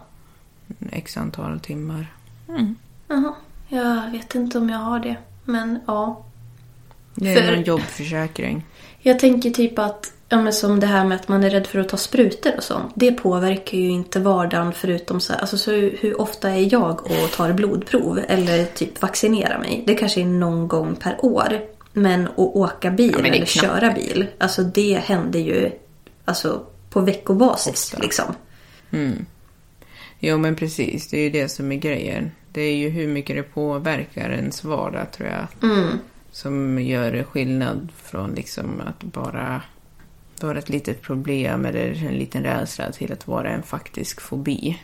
X 0.92 1.18
antal 1.18 1.60
timmar. 1.60 2.14
Jaha. 3.08 3.34
Jag 3.70 4.12
vet 4.12 4.36
inte 4.36 4.58
om 4.58 4.70
jag 4.70 4.78
har 4.78 5.00
det. 5.00 5.16
Men 5.46 5.80
ja. 5.88 6.24
Det 7.16 7.34
är 7.34 7.42
För- 7.48 7.54
en 7.54 7.64
jobbförsäkring. 7.64 8.66
Jag 9.00 9.20
tänker 9.20 9.50
typ 9.50 9.80
att, 9.80 10.14
ja 10.30 10.42
men 10.42 10.54
som 10.54 10.80
det 10.80 10.88
här 10.88 11.06
med 11.06 11.16
att 11.16 11.28
man 11.28 11.44
är 11.44 11.50
rädd 11.50 11.68
för 11.68 11.80
att 11.80 11.90
ta 11.90 11.98
sprutor 11.98 12.52
och 12.58 12.64
sånt. 12.64 12.92
Det 12.96 13.12
påverkar 13.12 13.78
ju 13.78 13.90
inte 13.90 14.20
vardagen 14.20 14.74
förutom 14.74 15.20
så 15.20 15.34
här, 15.34 15.40
alltså 15.40 15.58
så 15.58 15.72
hur, 15.72 16.22
ofta 16.22 16.50
är 16.50 16.74
jag 16.74 17.02
och 17.06 17.32
tar 17.36 17.54
blodprov 17.54 18.20
eller 18.28 18.66
typ 18.66 19.02
vaccinerar 19.02 19.60
mig? 19.60 19.84
Det 19.88 19.96
kanske 19.96 20.22
är 20.22 20.26
någon 20.26 20.68
gång 20.68 20.96
per 20.96 21.26
år. 21.26 21.62
Men 21.94 22.28
att 22.28 22.38
åka 22.38 22.92
bil 22.92 23.12
Ja, 23.14 23.20
eller 23.20 23.36
knappt. 23.38 23.50
köra 23.50 23.92
bil, 23.94 24.28
alltså 24.38 24.64
det 24.64 25.02
händer 25.06 25.40
ju 25.40 25.72
alltså 26.28 26.66
på 26.90 27.02
veckobasis 27.02 27.94
Ofta. 27.94 28.04
liksom. 28.04 28.26
Jo, 30.20 30.38
men 30.38 30.56
precis. 30.56 31.08
Det 31.08 31.18
är 31.18 31.24
ju 31.24 31.30
det 31.30 31.50
som 31.50 31.72
är 31.72 31.76
grejen. 31.76 32.32
Det 32.52 32.62
är 32.62 32.76
ju 32.76 32.90
hur 32.90 33.08
mycket 33.08 33.36
det 33.36 33.44
påverkar 33.44 34.30
ens 34.32 34.64
vardag, 34.64 35.12
tror 35.12 35.30
jag. 35.30 35.48
Som 36.32 36.80
gör 36.80 37.24
skillnad 37.24 37.90
från 38.04 38.32
liksom 38.32 38.82
att 38.86 39.04
bara 39.04 39.62
vara 40.42 40.58
ett 40.58 40.70
litet 40.70 41.02
problem 41.02 41.66
eller 41.66 42.06
en 42.06 42.14
liten 42.14 42.44
rädsla 42.44 42.92
till 42.92 43.14
att 43.14 43.28
vara 43.28 43.50
en 43.50 43.64
faktisk 43.64 44.22
fobi. 44.22 44.80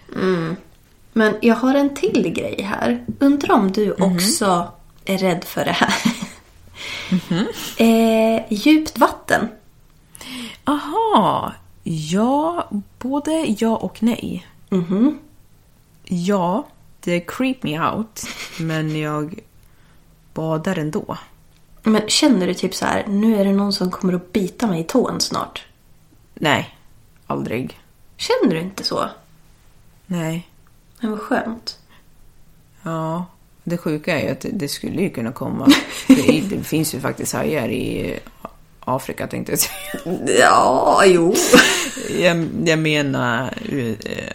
Men 1.14 1.36
jag 1.42 1.56
har 1.56 1.76
en 1.76 1.96
till 1.96 2.34
grej 2.36 2.62
här. 2.62 3.06
Undrar 3.20 3.54
om 3.56 3.72
du 3.72 3.92
också 3.92 4.72
är 5.06 5.18
rädd 5.18 5.44
för 5.44 5.66
det 5.66 5.72
här? 5.72 5.94
eh, 8.38 8.44
djupt 8.50 8.98
vatten. 8.98 9.48
Aha! 10.64 11.54
Ja, 11.84 12.70
både 13.00 13.32
ja 13.60 13.76
och 13.78 14.04
nej. 14.04 14.48
Mhm. 14.70 15.20
Ja, 16.04 16.68
det 17.00 17.20
creep 17.20 17.64
me 17.64 17.80
out, 17.92 18.22
men 18.60 19.00
jag 19.00 19.40
badar 20.34 20.78
ändå. 20.80 21.18
Men 21.84 22.02
känner 22.08 22.48
du 22.48 22.54
typ 22.54 22.76
så 22.76 22.86
här, 22.86 23.06
nu 23.08 23.36
är 23.40 23.46
det 23.46 23.54
någon 23.54 23.74
som 23.74 23.92
kommer 23.92 24.14
att 24.14 24.34
bita 24.34 24.68
mig 24.68 24.80
i 24.82 24.84
tån 24.84 25.22
snart? 25.22 25.66
Nej, 26.34 26.78
aldrig. 27.28 27.80
Känner 28.18 28.54
du 28.56 28.60
inte 28.62 28.84
så? 28.84 29.10
Nej. 30.06 30.48
Men 31.00 31.12
vad 31.12 31.20
skönt. 31.20 31.80
Ja, 32.84 33.26
det 33.64 33.78
sjuka 33.78 34.20
är 34.20 34.24
ju 34.26 34.32
att 34.32 34.46
det- 34.54 34.68
skulle 34.68 35.02
ju 35.02 35.10
kunna 35.10 35.32
komma. 35.32 35.68
Det, 36.08 36.42
det 36.50 36.64
finns 36.64 36.96
ju 36.96 37.00
faktiskt 37.00 37.34
hajar 37.34 37.68
i 37.68 38.20
Afrika 38.86 39.28
tänkte 39.28 39.52
jag 39.52 39.60
säga. 39.60 40.18
Ja, 40.40 41.04
jo. 41.06 41.34
Jag, 42.20 42.48
jag 42.66 42.80
menar, 42.80 43.54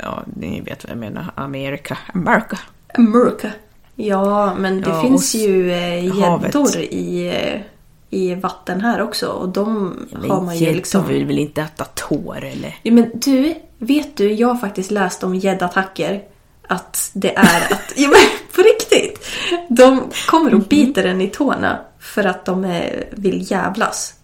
ja, 0.02 0.22
ni 0.36 0.60
vet 0.60 0.84
vad 0.84 0.90
jag 0.90 0.98
menar, 0.98 1.32
Amerika. 1.34 1.98
Amerika. 2.14 2.58
America. 2.94 3.50
Ja, 3.94 4.54
men 4.54 4.80
det 4.80 4.90
Ja, 4.90 5.02
finns 5.02 5.34
ju 5.34 5.72
eh, 5.72 6.04
gäddor 6.04 6.76
i, 6.76 7.28
eh, 7.28 7.60
i 8.18 8.34
vatten 8.34 8.80
här 8.80 9.02
också. 9.02 9.26
Och 9.26 9.48
de 9.48 9.66
har 10.12 10.20
Men 10.20 10.44
man 10.44 10.56
ju 10.56 10.72
liksom... 10.72 11.06
vill 11.06 11.26
väl 11.26 11.38
inte 11.38 11.62
äta 11.62 11.84
tår 11.84 12.44
eller? 12.44 12.76
Ja, 12.82 12.92
men 12.92 13.10
du, 13.14 13.54
vet 13.78 14.16
du, 14.16 14.32
jag 14.32 14.48
har 14.48 14.56
faktiskt 14.56 14.90
läst 14.90 15.24
om 15.24 15.34
gäddattacker. 15.34 16.22
Att 16.68 17.10
det 17.14 17.36
är 17.36 17.72
att, 17.72 17.92
ja 17.96 18.08
men 18.08 18.20
på 18.54 18.62
riktigt! 18.62 19.26
De 19.68 20.10
kommer 20.28 20.54
och 20.54 20.60
biter 20.60 21.04
en 21.04 21.20
i 21.20 21.28
tårna 21.28 21.78
för 22.00 22.24
att 22.24 22.44
de 22.44 22.64
eh, 22.64 23.02
vill 23.10 23.50
jävlas. 23.50 24.14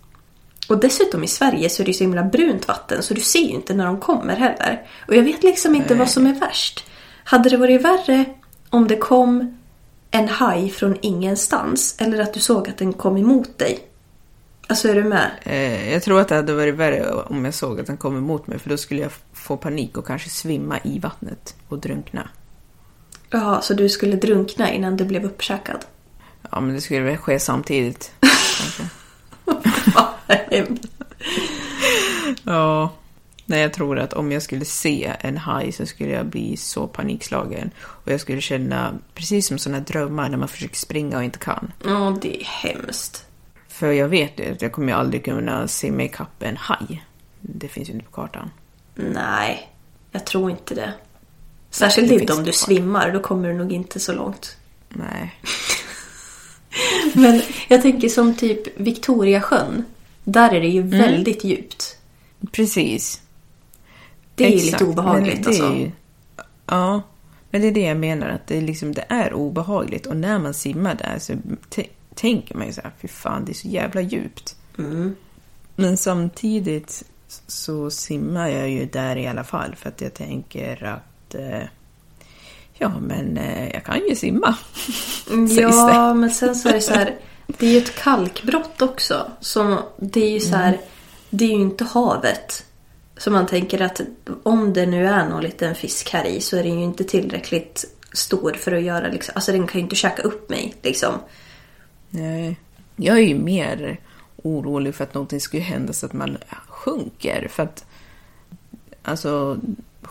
Och 0.68 0.80
dessutom 0.80 1.24
i 1.24 1.28
Sverige 1.28 1.70
så 1.70 1.82
är 1.82 1.86
det 1.86 1.92
så 1.92 2.04
himla 2.04 2.22
brunt 2.22 2.68
vatten 2.68 3.02
så 3.02 3.14
du 3.14 3.20
ser 3.20 3.40
ju 3.40 3.50
inte 3.54 3.74
när 3.74 3.86
de 3.86 4.00
kommer 4.00 4.36
heller. 4.36 4.86
Och 5.08 5.14
jag 5.16 5.22
vet 5.22 5.42
liksom 5.42 5.74
inte 5.74 5.94
vad 5.94 6.10
som 6.10 6.26
är 6.26 6.34
värst. 6.34 6.86
Hade 7.24 7.48
det 7.48 7.56
varit 7.56 7.82
värre 7.82 8.24
om 8.70 8.88
det 8.88 8.96
kom 8.96 9.58
en 10.10 10.28
haj 10.28 10.70
från 10.70 10.96
ingenstans 11.02 11.96
eller 11.98 12.20
att 12.20 12.34
du 12.34 12.40
såg 12.40 12.68
att 12.68 12.78
den 12.78 12.92
kom 12.92 13.16
emot 13.16 13.58
dig? 13.58 13.78
Alltså 14.66 14.88
är 14.88 14.94
du 14.94 15.04
med? 15.04 15.30
Eh, 15.42 15.92
jag 15.92 16.02
tror 16.02 16.20
att 16.20 16.28
det 16.28 16.34
hade 16.34 16.54
varit 16.54 16.74
värre 16.74 17.12
om 17.12 17.44
jag 17.44 17.54
såg 17.54 17.80
att 17.80 17.86
den 17.86 17.96
kom 17.96 18.16
emot 18.16 18.46
mig 18.46 18.58
för 18.58 18.70
då 18.70 18.76
skulle 18.76 19.00
jag 19.00 19.10
få 19.32 19.56
panik 19.56 19.96
och 19.96 20.06
kanske 20.06 20.30
svimma 20.30 20.78
i 20.84 20.98
vattnet 20.98 21.54
och 21.68 21.78
drunkna. 21.78 22.28
Ja, 23.30 23.60
så 23.60 23.74
du 23.74 23.88
skulle 23.88 24.16
drunkna 24.16 24.72
innan 24.72 24.96
du 24.96 25.04
blev 25.04 25.24
uppkäkad? 25.24 25.84
Ja, 26.50 26.60
men 26.60 26.74
det 26.74 26.80
skulle 26.80 27.00
väl 27.00 27.16
ske 27.16 27.40
samtidigt. 27.40 28.12
Ja. 32.44 32.92
Nej, 33.46 33.60
jag 33.60 33.72
tror 33.72 33.98
att 33.98 34.12
om 34.12 34.32
jag 34.32 34.42
skulle 34.42 34.64
se 34.64 35.12
en 35.20 35.36
haj 35.36 35.72
så 35.72 35.86
skulle 35.86 36.12
jag 36.12 36.26
bli 36.26 36.56
så 36.56 36.86
panikslagen. 36.86 37.70
Och 37.82 38.12
jag 38.12 38.20
skulle 38.20 38.40
känna 38.40 38.94
precis 39.14 39.46
som 39.46 39.58
sådana 39.58 39.80
drömmar 39.80 40.28
när 40.28 40.36
man 40.36 40.48
försöker 40.48 40.76
springa 40.76 41.16
och 41.16 41.24
inte 41.24 41.38
kan. 41.38 41.72
Ja, 41.84 42.16
det 42.22 42.40
är 42.40 42.44
hemskt. 42.44 43.26
För 43.68 43.92
jag 43.92 44.08
vet 44.08 44.40
ju 44.40 44.52
att 44.52 44.62
jag 44.62 44.72
kommer 44.72 44.92
aldrig 44.92 45.24
kunna 45.24 45.68
simma 45.68 46.02
ikapp 46.02 46.42
en 46.42 46.56
haj. 46.56 47.04
Det 47.40 47.68
finns 47.68 47.88
ju 47.88 47.92
inte 47.92 48.04
på 48.04 48.10
kartan. 48.10 48.50
Nej, 48.94 49.70
jag 50.10 50.26
tror 50.26 50.50
inte 50.50 50.74
det. 50.74 50.92
Särskilt 51.70 52.08
det 52.08 52.14
inte 52.14 52.32
om 52.32 52.44
du 52.44 52.52
svimmar, 52.52 53.12
då 53.12 53.20
kommer 53.20 53.48
du 53.48 53.54
nog 53.54 53.72
inte 53.72 54.00
så 54.00 54.12
långt. 54.12 54.56
Nej. 54.88 55.40
Men 57.14 57.42
jag 57.68 57.82
tänker 57.82 58.08
som 58.08 58.34
typ 58.34 58.80
Victoriasjön. 58.80 59.84
Där 60.24 60.54
är 60.54 60.60
det 60.60 60.68
ju 60.68 60.80
Mm. 60.80 60.90
väldigt 60.98 61.44
djupt. 61.44 61.98
Precis. 62.52 63.22
Det 64.34 64.44
är 64.44 64.50
ju 64.50 64.56
lite 64.56 64.84
obehagligt 64.84 65.38
men 65.40 65.48
alltså. 65.48 65.74
ju- 65.74 65.90
Ja, 66.66 67.02
men 67.50 67.60
det 67.60 67.66
är 67.68 67.72
det 67.72 67.80
jag 67.80 67.96
menar. 67.96 68.28
Att 68.28 68.46
det, 68.46 68.56
är 68.56 68.60
liksom, 68.62 68.92
det 68.94 69.04
är 69.08 69.32
obehagligt. 69.34 70.06
Och 70.06 70.16
när 70.16 70.38
man 70.38 70.54
simmar 70.54 70.94
där 70.94 71.18
så 71.18 71.32
tänker 72.14 72.54
man 72.54 72.66
ju 72.66 72.72
så 72.72 72.80
här, 72.80 72.90
fy 73.00 73.08
fan, 73.08 73.44
det 73.44 73.52
är 73.52 73.54
så 73.54 73.68
jävla 73.68 74.00
djupt. 74.00 74.56
Mm. 74.78 75.16
Men 75.76 75.96
samtidigt 75.96 77.04
så 77.46 77.90
simmar 77.90 78.48
jag 78.48 78.70
ju 78.70 78.86
där 78.86 79.16
i 79.16 79.26
alla 79.26 79.44
fall. 79.44 79.74
För 79.76 79.88
att 79.88 80.00
jag 80.00 80.14
tänker 80.14 80.84
att... 80.84 81.34
Eh, 81.34 81.62
ja, 82.74 82.92
men 83.00 83.36
eh, 83.38 83.68
jag 83.68 83.84
kan 83.84 84.00
ju 84.08 84.14
simma. 84.16 84.56
Ja, 85.58 86.14
men 86.14 86.30
sen 86.30 86.54
så 86.56 86.68
är 86.68 86.72
det 86.72 86.80
så 86.80 86.94
här. 86.94 87.16
Det 87.46 87.66
är 87.66 87.70
ju 87.70 87.78
ett 87.78 87.96
kalkbrott 87.96 88.82
också. 88.82 89.30
Som, 89.40 89.78
det 89.96 90.24
är 90.24 90.30
ju 90.30 90.40
så 90.40 90.56
här. 90.56 90.80
Det 91.30 91.44
är 91.44 91.48
ju 91.48 91.54
inte 91.54 91.84
havet. 91.84 92.66
Så 93.16 93.30
man 93.30 93.46
tänker 93.46 93.82
att 93.82 94.00
om 94.42 94.72
det 94.72 94.86
nu 94.86 95.06
är 95.06 95.28
någon 95.28 95.42
liten 95.42 95.74
fisk 95.74 96.10
här 96.10 96.24
i 96.24 96.40
så 96.40 96.56
är 96.56 96.62
den 96.62 96.78
ju 96.78 96.84
inte 96.84 97.04
tillräckligt 97.04 97.84
stor 98.12 98.52
för 98.52 98.72
att 98.72 98.82
göra 98.82 99.08
liksom. 99.08 99.32
Alltså 99.34 99.52
den 99.52 99.66
kan 99.66 99.78
ju 99.78 99.82
inte 99.82 99.96
käka 99.96 100.22
upp 100.22 100.50
mig 100.50 100.74
liksom. 100.82 101.14
Nej. 102.10 102.56
Jag 102.96 103.16
är 103.16 103.22
ju 103.22 103.34
mer 103.34 104.00
orolig 104.36 104.94
för 104.94 105.04
att 105.04 105.14
någonting 105.14 105.40
skulle 105.40 105.62
hända 105.62 105.92
så 105.92 106.06
att 106.06 106.12
man 106.12 106.38
sjunker. 106.68 107.48
För 107.50 107.62
att, 107.62 107.84
alltså, 109.02 109.58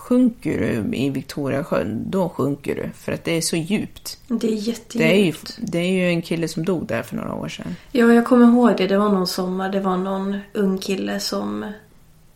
sjunker 0.04 0.60
du 0.60 0.96
i 0.96 1.10
Victoriasjön, 1.10 2.04
då 2.10 2.28
sjunker 2.28 2.74
du. 2.74 2.90
För 2.94 3.12
att 3.12 3.24
det 3.24 3.36
är 3.36 3.40
så 3.40 3.56
djupt. 3.56 4.18
Det 4.28 4.34
är 4.34 4.38
Det 4.38 4.46
är, 4.46 4.50
ju, 4.50 4.56
jättedjupt. 4.56 5.58
det 5.58 5.78
är 5.78 5.92
ju 5.92 6.08
en 6.08 6.22
kille 6.22 6.48
som 6.48 6.64
dog 6.64 6.86
där 6.86 7.02
för 7.02 7.16
några 7.16 7.34
år 7.34 7.48
sedan. 7.48 7.76
Ja, 7.92 8.12
jag 8.12 8.26
kommer 8.26 8.46
ihåg 8.46 8.76
det. 8.76 8.86
Det 8.86 8.98
var 8.98 9.08
någon 9.08 9.26
sommar. 9.26 9.68
Det 9.68 9.80
var 9.80 9.96
någon 9.96 10.38
ung 10.52 10.78
kille 10.78 11.20
som, 11.20 11.72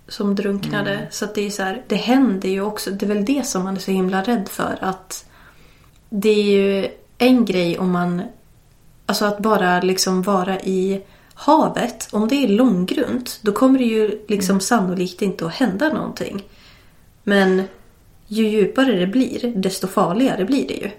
som 0.09 0.35
drunknade. 0.35 1.07
Så 1.11 1.25
att 1.25 1.35
det 1.35 1.47
är 1.47 1.51
så 1.51 1.63
här, 1.63 1.83
det 1.87 1.97
händer 1.97 2.49
ju 2.49 2.61
också. 2.61 2.91
Det 2.91 3.07
är 3.07 3.15
väl 3.15 3.25
det 3.25 3.47
som 3.47 3.65
man 3.65 3.77
är 3.77 3.81
så 3.81 3.91
himla 3.91 4.23
rädd 4.23 4.49
för. 4.49 4.79
Att 4.81 5.27
det 6.09 6.31
är 6.31 6.43
ju 6.43 6.89
en 7.19 7.45
grej 7.45 7.79
om 7.79 7.91
man... 7.91 8.23
Alltså 9.07 9.25
att 9.25 9.39
bara 9.39 9.81
liksom 9.81 10.23
vara 10.23 10.61
i 10.61 11.01
havet. 11.35 12.09
Om 12.13 12.29
det 12.29 12.35
är 12.45 12.49
långgrunt, 12.49 13.39
då 13.43 13.53
kommer 13.53 13.79
det 13.79 13.85
ju 13.85 14.25
liksom 14.29 14.61
sannolikt 14.61 15.23
inte 15.23 15.47
att 15.47 15.55
hända 15.55 15.89
någonting. 15.93 16.43
Men 17.29 17.63
ju 18.27 18.49
djupare 18.49 18.93
det 18.93 19.07
blir, 19.07 19.53
desto 19.57 19.87
farligare 19.87 20.45
blir 20.45 20.69
det 20.69 20.75
ju. 20.75 20.91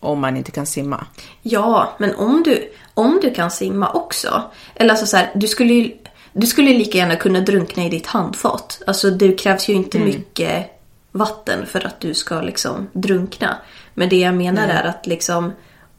Om 0.00 0.20
man 0.20 0.36
inte 0.36 0.50
kan 0.50 0.66
simma. 0.66 1.06
Ja, 1.42 1.96
men 1.98 2.14
om 2.14 2.42
du, 2.42 2.72
om 2.94 3.18
du 3.22 3.34
kan 3.34 3.50
simma 3.50 3.90
också. 3.92 4.42
Eller 4.74 4.90
alltså 4.90 5.06
så 5.06 5.16
här, 5.16 5.30
du 5.34 5.48
skulle 5.48 5.74
ju 5.74 5.96
du 6.32 6.46
skulle 6.46 6.72
lika 6.72 6.98
gärna 6.98 7.16
kunna 7.16 7.40
drunkna 7.40 7.84
i 7.84 7.88
ditt 7.88 8.06
handfat. 8.06 8.82
Alltså 8.86 9.10
det 9.10 9.32
krävs 9.32 9.68
ju 9.68 9.72
inte 9.72 9.98
mycket 9.98 10.66
vatten 11.12 11.66
för 11.66 11.86
att 11.86 12.00
du 12.00 12.14
ska 12.14 12.40
liksom 12.40 12.88
drunkna. 12.92 13.56
Men 13.94 14.08
det 14.08 14.18
jag 14.18 14.34
menar 14.34 14.68
är 14.68 14.84
att 14.84 15.06
liksom 15.06 15.52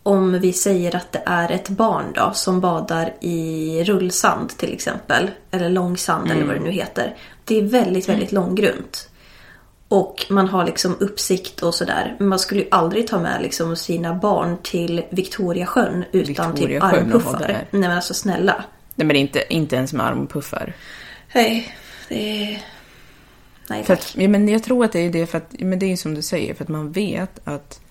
om 0.03 0.39
vi 0.39 0.53
säger 0.53 0.95
att 0.95 1.11
det 1.11 1.21
är 1.25 1.51
ett 1.51 1.69
barn 1.69 2.05
då 2.15 2.31
som 2.33 2.59
badar 2.59 3.13
i 3.21 3.83
rullsand 3.83 4.49
till 4.49 4.73
exempel. 4.73 5.31
Eller 5.51 5.69
långsand 5.69 6.31
eller 6.31 6.45
vad 6.45 6.55
det 6.55 6.63
nu 6.63 6.71
heter. 6.71 7.15
Det 7.49 7.57
är 7.57 7.61
väldigt, 7.61 8.09
väldigt 8.09 8.31
långgrunt. 8.31 9.09
Och 9.87 10.25
man 10.29 10.47
har 10.47 10.65
liksom 10.65 10.97
uppsikt 10.99 11.63
och 11.63 11.75
sådär. 11.75 12.15
Men 12.19 12.27
man 12.27 12.39
skulle 12.39 12.61
ju 12.61 12.67
aldrig 12.71 13.07
ta 13.07 13.19
med 13.19 13.41
liksom 13.41 13.75
sina 13.75 14.15
barn 14.15 14.57
till 14.63 15.03
Victoriasjön 15.09 16.05
utan 16.11 16.55
typ 16.55 16.83
och 16.83 16.89
ha 16.89 16.97
armpuffar. 16.97 17.47
Nej 17.47 17.67
men 17.71 17.91
alltså 17.91 18.13
snälla. 18.13 18.63
Nej, 18.95 19.07
men 19.07 19.15
inte, 19.15 19.53
inte 19.53 19.75
ens 19.75 19.93
med 19.93 20.05
armpuffar. 20.05 20.73
Nej, 21.35 21.75
det 22.07 22.43
är... 22.43 22.63
Nej 23.67 23.83
tack. 23.85 23.99
att, 23.99 24.15
ja, 24.17 24.27
men 24.27 24.47
jag 24.47 24.63
tror 24.63 24.85
att 24.85 24.91
det 24.91 24.99
är 24.99 25.09
det, 25.09 25.25
för 25.25 25.37
att, 25.37 25.55
men 25.59 25.79
det 25.79 25.91
är 25.91 25.95
som 25.95 26.13
du 26.13 26.21
säger, 26.21 26.53
för 26.53 26.63
att 26.63 26.69
man 26.69 26.91
vet 26.91 27.39
att 27.43 27.81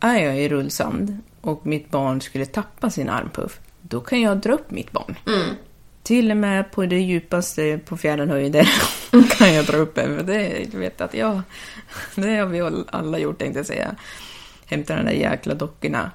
är 0.00 0.18
jag 0.18 0.40
i 0.40 0.48
rullsand 0.48 1.18
och 1.40 1.66
mitt 1.66 1.90
barn 1.90 2.20
skulle 2.20 2.46
tappa 2.46 2.90
sin 2.90 3.08
armpuff, 3.08 3.60
då 3.80 4.00
kan 4.00 4.20
jag 4.20 4.38
dra 4.38 4.52
upp 4.52 4.70
mitt 4.70 4.92
barn. 4.92 5.16
Till 6.10 6.30
och 6.30 6.36
med 6.36 6.70
på 6.72 6.86
det 6.86 6.98
djupaste 7.00 7.80
på 7.86 7.96
fjärdenhöjder 7.96 8.68
kan 9.38 9.54
jag 9.54 9.64
dra 9.64 9.76
upp 9.76 9.98
en. 9.98 10.16
För 10.16 10.22
det 10.24 10.66
vet 10.74 11.00
att 11.00 11.14
jag, 11.14 11.40
det 12.14 12.36
har 12.36 12.46
vi 12.46 12.60
all- 12.60 12.88
alla 12.92 13.18
gjort 13.18 13.38
tänkte 13.38 13.58
jag 13.58 13.66
säga. 13.66 13.94
Hämta 14.66 14.96
de 14.96 15.02
där 15.04 15.12
jäkla 15.12 15.54
dockorna. 15.54 16.10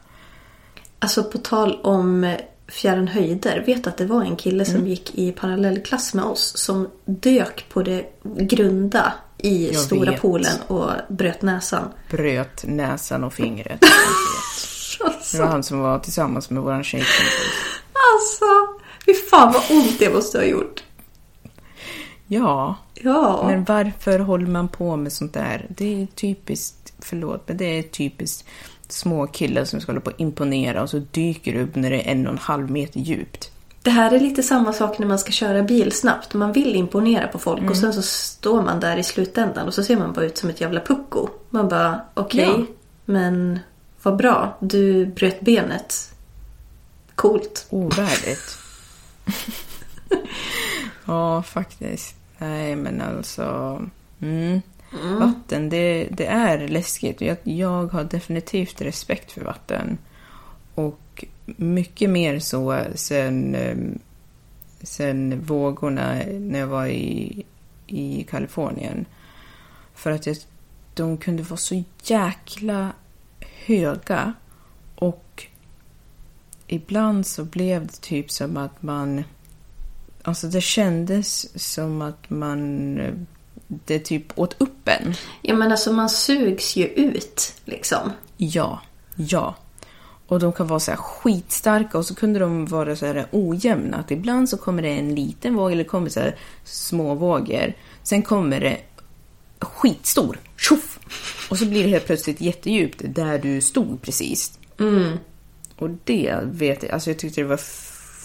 Alltså 1.00 1.24
på 1.24 1.38
tal 1.38 1.80
om 1.84 2.24
eh, 2.24 2.36
fjärran 2.68 3.08
höjder. 3.08 3.64
Vet 3.66 3.88
att 3.88 3.98
det 3.98 4.06
var 4.06 4.22
en 4.24 4.36
kille 4.36 4.64
Mm. 4.64 4.78
som 4.78 4.88
gick 4.88 5.16
i 5.16 5.32
parallellklass 5.32 6.14
med 6.14 6.26
oss 6.26 6.58
som 6.58 6.88
dök 7.06 7.66
på 7.70 7.84
det 7.84 8.06
grunda 8.24 9.14
i 9.38 9.66
Jag 9.68 9.76
stora 9.76 10.12
vet. 10.12 10.22
poolen 10.22 10.58
och 10.68 10.90
bröt 11.10 11.42
näsan. 11.42 11.90
Bröt 12.10 12.64
näsan 12.68 13.24
och 13.24 13.34
fingret. 13.34 13.80
Det 15.00 15.06
Alltså, 15.06 15.38
var 15.38 15.46
han 15.48 15.64
som 15.64 15.80
var 15.80 16.00
tillsammans 16.00 16.50
med 16.50 16.64
våran 16.64 16.84
tjejkompis. 16.84 17.34
alltså 17.94 18.46
fy 19.06 19.14
fan 19.14 19.54
vad 19.54 19.78
ont 19.78 20.00
det 20.00 20.14
måste 20.14 20.38
ha 20.38 20.46
gjort. 20.46 20.84
Ja, 22.28 22.76
Ja. 22.94 23.44
Men 23.48 23.64
varför 23.64 24.20
håller 24.20 24.48
man 24.48 24.68
på 24.68 24.96
med 24.96 25.14
sånt 25.14 25.34
där? 25.34 25.66
Det 25.70 26.02
är 26.02 26.06
typiskt, 26.06 26.94
förlåt, 27.00 27.44
men 27.48 27.58
det 27.58 27.66
är 27.80 27.84
typiskt 27.84 28.48
små 28.88 29.28
killar 29.28 29.66
som 29.66 29.82
ska 29.82 29.92
hålla 29.92 30.02
på 30.02 30.10
att 30.10 30.20
imponera 30.20 30.82
och 30.82 30.90
så 30.90 31.02
dyker 31.12 31.54
du 31.54 31.62
upp 31.62 31.76
när 31.76 31.90
det 31.90 32.08
är 32.08 32.12
en 32.12 32.28
och 32.28 32.34
en 32.34 32.40
halv 32.40 32.72
meter 32.72 33.00
djupt. 33.00 33.52
Det 33.82 33.90
här 33.92 34.12
är 34.12 34.20
lite 34.20 34.44
samma 34.44 34.74
sak 34.74 35.00
när 35.00 35.08
man 35.08 35.20
ska 35.20 35.32
köra 35.32 35.64
bil 35.64 35.92
snabbt. 35.92 36.34
Man 36.34 36.52
vill 36.52 36.76
imponera 36.76 37.28
på 37.28 37.40
folk 37.40 37.70
och 37.70 37.78
sen 37.78 37.94
så 37.94 38.02
står 38.02 38.62
man 38.62 38.80
där 38.80 38.98
i 38.98 39.04
slutändan 39.04 39.68
och 39.68 39.74
så 39.74 39.84
ser 39.84 39.98
man 39.98 40.14
bara 40.14 40.26
ut 40.26 40.38
som 40.38 40.50
ett 40.50 40.62
jävla 40.62 40.80
pucko. 40.82 41.30
Man 41.50 41.70
bara, 41.70 42.02
okej, 42.14 42.54
Ja. 42.58 42.64
men 43.06 43.60
vad 44.04 44.16
bra. 44.18 44.58
Du 44.60 45.06
bröt 45.06 45.42
benet. 45.42 46.12
Coolt. 47.16 47.68
Ovärdigt. 47.70 48.58
ja, 51.06 51.44
faktiskt. 51.44 52.16
Nej, 52.38 52.76
men 52.76 53.02
alltså... 53.02 53.82
Mm. 54.22 54.62
Vatten, 55.20 55.70
det, 55.70 56.08
det 56.12 56.26
är 56.26 56.68
läskigt. 56.68 57.22
Jag, 57.22 57.38
jag 57.44 57.88
har 57.88 58.04
definitivt 58.04 58.82
respekt 58.82 59.32
för 59.32 59.42
vatten. 59.42 59.98
Och 60.76 61.26
mycket 61.46 62.10
mer 62.10 62.40
så 62.40 62.82
sen, 62.96 63.56
eh, 63.56 63.78
sen 64.82 65.42
vågorna 65.42 66.22
när 66.40 66.60
jag 66.60 66.68
var 66.68 66.88
i, 66.88 67.46
i 67.88 68.24
Kalifornien. 68.30 69.06
För 69.94 70.12
att 70.12 70.26
jag, 70.26 70.38
de 70.94 71.18
kunde 71.18 71.44
vara 71.44 71.58
så 71.58 71.84
jäkla 72.04 72.92
höga. 73.66 74.34
Och 74.96 75.48
ibland 76.68 77.28
så 77.28 77.44
blev 77.44 77.88
det 77.88 78.02
typ 78.02 78.32
som 78.32 78.58
att 78.58 78.84
man... 78.84 79.24
Alltså 80.22 80.48
det 80.48 80.62
kändes 80.62 81.60
som 81.74 82.02
att 82.02 82.30
man... 82.30 83.28
Det 83.68 84.00
typ 84.00 84.40
åt 84.40 84.62
upp 84.62 84.88
en. 84.88 85.14
Ja 85.42 85.56
men 85.56 85.72
alltså 85.72 85.94
man 85.94 86.10
sugs 86.10 86.76
ju 86.76 86.86
ut 86.86 87.54
liksom. 87.66 88.12
Ja, 88.38 88.82
ja. 89.16 89.56
Och 90.28 90.40
de 90.40 90.54
kan 90.54 90.68
vara 90.68 90.80
så 90.80 90.92
här 90.92 90.98
skitstarka 90.98 91.98
och 91.98 92.06
så 92.06 92.16
kunde 92.16 92.40
de 92.40 92.66
vara 92.66 92.96
så 92.96 93.06
här 93.06 93.28
ojämna. 93.32 93.98
Att 93.98 94.12
ibland 94.12 94.50
så 94.50 94.58
kommer 94.58 94.82
det 94.82 94.90
en 94.90 95.16
liten 95.16 95.56
våg 95.56 95.72
eller 95.72 95.84
kommer 95.84 96.10
så 96.10 96.20
här 96.20 96.36
små 96.64 97.16
vågor. 97.16 97.74
Sen 98.04 98.22
kommer 98.22 98.60
det 98.60 98.78
skitstor. 99.60 100.40
Tjoff! 100.58 101.00
Och 101.50 101.58
så 101.58 101.66
blir 101.66 101.84
det 101.84 101.90
helt 101.90 102.06
plötsligt 102.06 102.42
jättedjupt 102.42 103.02
där 103.06 103.40
du 103.40 103.62
stod 103.62 104.02
precis. 104.02 104.60
Och 105.76 105.90
det 106.04 106.40
vet 106.44 106.84
jag, 106.84 106.92
alltså 106.92 107.10
jag 107.10 107.20
tyckte 107.20 107.42
det 107.42 107.48
var 107.48 107.62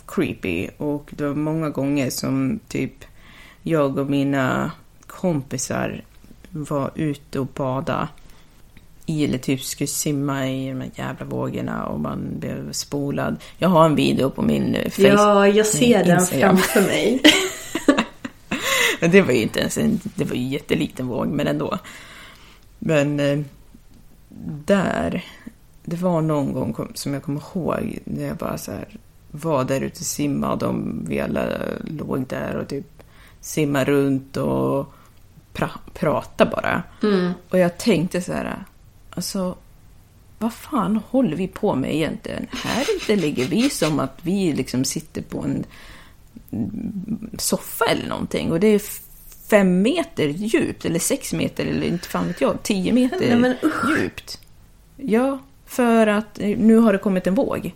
creepy. 0.07 0.69
Och 0.77 1.11
det 1.11 1.27
var 1.27 1.35
många 1.35 1.71
gånger 1.71 2.11
som 2.11 2.61
typ 2.69 3.05
jag 3.63 3.99
och 3.99 4.11
mina 4.11 4.73
kompisar 5.07 6.05
var 6.51 6.91
ute 6.95 7.41
och 7.41 7.47
bada 7.47 8.09
i 9.07 9.25
eller 9.25 9.39
typ 9.39 9.63
skulle 9.63 9.89
simma 9.89 10.49
i 10.49 10.69
de 10.69 10.81
här 10.81 10.91
jävla 10.95 11.27
vågorna 11.27 11.87
och 11.87 12.01
man 12.01 12.39
blev 12.39 12.73
spolad. 12.73 13.37
Jag 13.59 13.69
har 13.69 13.87
en 13.87 13.95
video 13.95 14.31
på 14.31 14.43
min 14.43 14.75
eh, 14.75 14.91
Facebook. 14.91 15.13
Ja, 15.13 15.49
jag 15.49 15.67
ser 15.67 16.05
den 16.05 16.27
framför 16.27 16.81
mig. 16.81 17.23
Det 19.01 19.23
var 19.23 19.33
ju 19.33 19.43
inte 19.43 19.61
ens 19.61 19.79
en, 19.79 20.01
det 20.03 20.25
var 20.25 20.35
ju 20.35 20.43
en 20.43 20.51
jätteliten 20.51 21.07
våg, 21.07 21.29
men 21.29 21.47
ändå. 21.47 21.79
Men 22.79 23.21
eh, 23.21 23.39
där, 24.65 25.25
det 25.91 25.97
var 25.97 26.20
någon 26.20 26.53
gång 26.53 26.91
som 26.95 27.14
jag 27.14 27.22
kommer 27.22 27.41
ihåg 27.41 27.99
när 28.05 28.26
jag 28.26 28.36
bara 28.36 28.59
så 28.59 28.72
här 28.72 28.88
var 29.30 29.64
där 29.64 29.80
ute 29.80 30.01
och 30.01 30.07
simmade 30.07 30.53
och 30.53 30.59
de, 30.59 31.05
vi 31.09 31.20
alla 31.20 31.47
låg 31.84 32.26
där 32.26 32.57
och 32.57 32.68
typ 32.68 33.03
simmade 33.41 33.84
runt 33.84 34.36
och 34.36 34.93
pra, 35.53 35.70
pratade 35.95 36.51
bara. 36.51 36.82
Mm. 37.03 37.32
Och 37.51 37.59
jag 37.59 37.78
tänkte 37.78 38.22
så 38.22 38.32
här, 38.32 38.64
alltså 39.11 39.57
vad 40.38 40.53
fan 40.53 41.01
håller 41.09 41.36
vi 41.36 41.49
på 41.49 41.74
med 41.74 41.95
egentligen? 41.95 42.47
Här 42.51 42.86
inte 42.95 43.16
ligger 43.16 43.47
vi 43.47 43.70
som 43.70 44.01
att 44.01 44.18
vi 44.22 44.53
liksom 44.53 44.84
sitter 44.84 45.22
på 45.22 45.43
en 45.43 45.64
soffa 47.38 47.84
eller 47.84 48.09
någonting 48.09 48.53
och 48.53 48.61
det 48.61 48.66
är 48.66 48.82
fem 49.49 49.82
meter 49.82 50.28
djupt 50.28 50.84
eller 50.84 50.99
sex 50.99 51.32
meter 51.32 51.66
eller 51.66 51.86
inte 51.86 52.09
fan 52.09 52.26
vet 52.26 52.41
jag, 52.41 52.62
tio 52.62 52.93
meter 52.93 53.28
Nej, 53.28 53.36
men 53.36 53.57
djupt. 53.99 54.41
Ja, 54.97 55.38
för 55.71 56.07
att 56.07 56.39
nu 56.39 56.77
har 56.77 56.93
det 56.93 56.99
kommit 56.99 57.27
en 57.27 57.35
våg. 57.35 57.75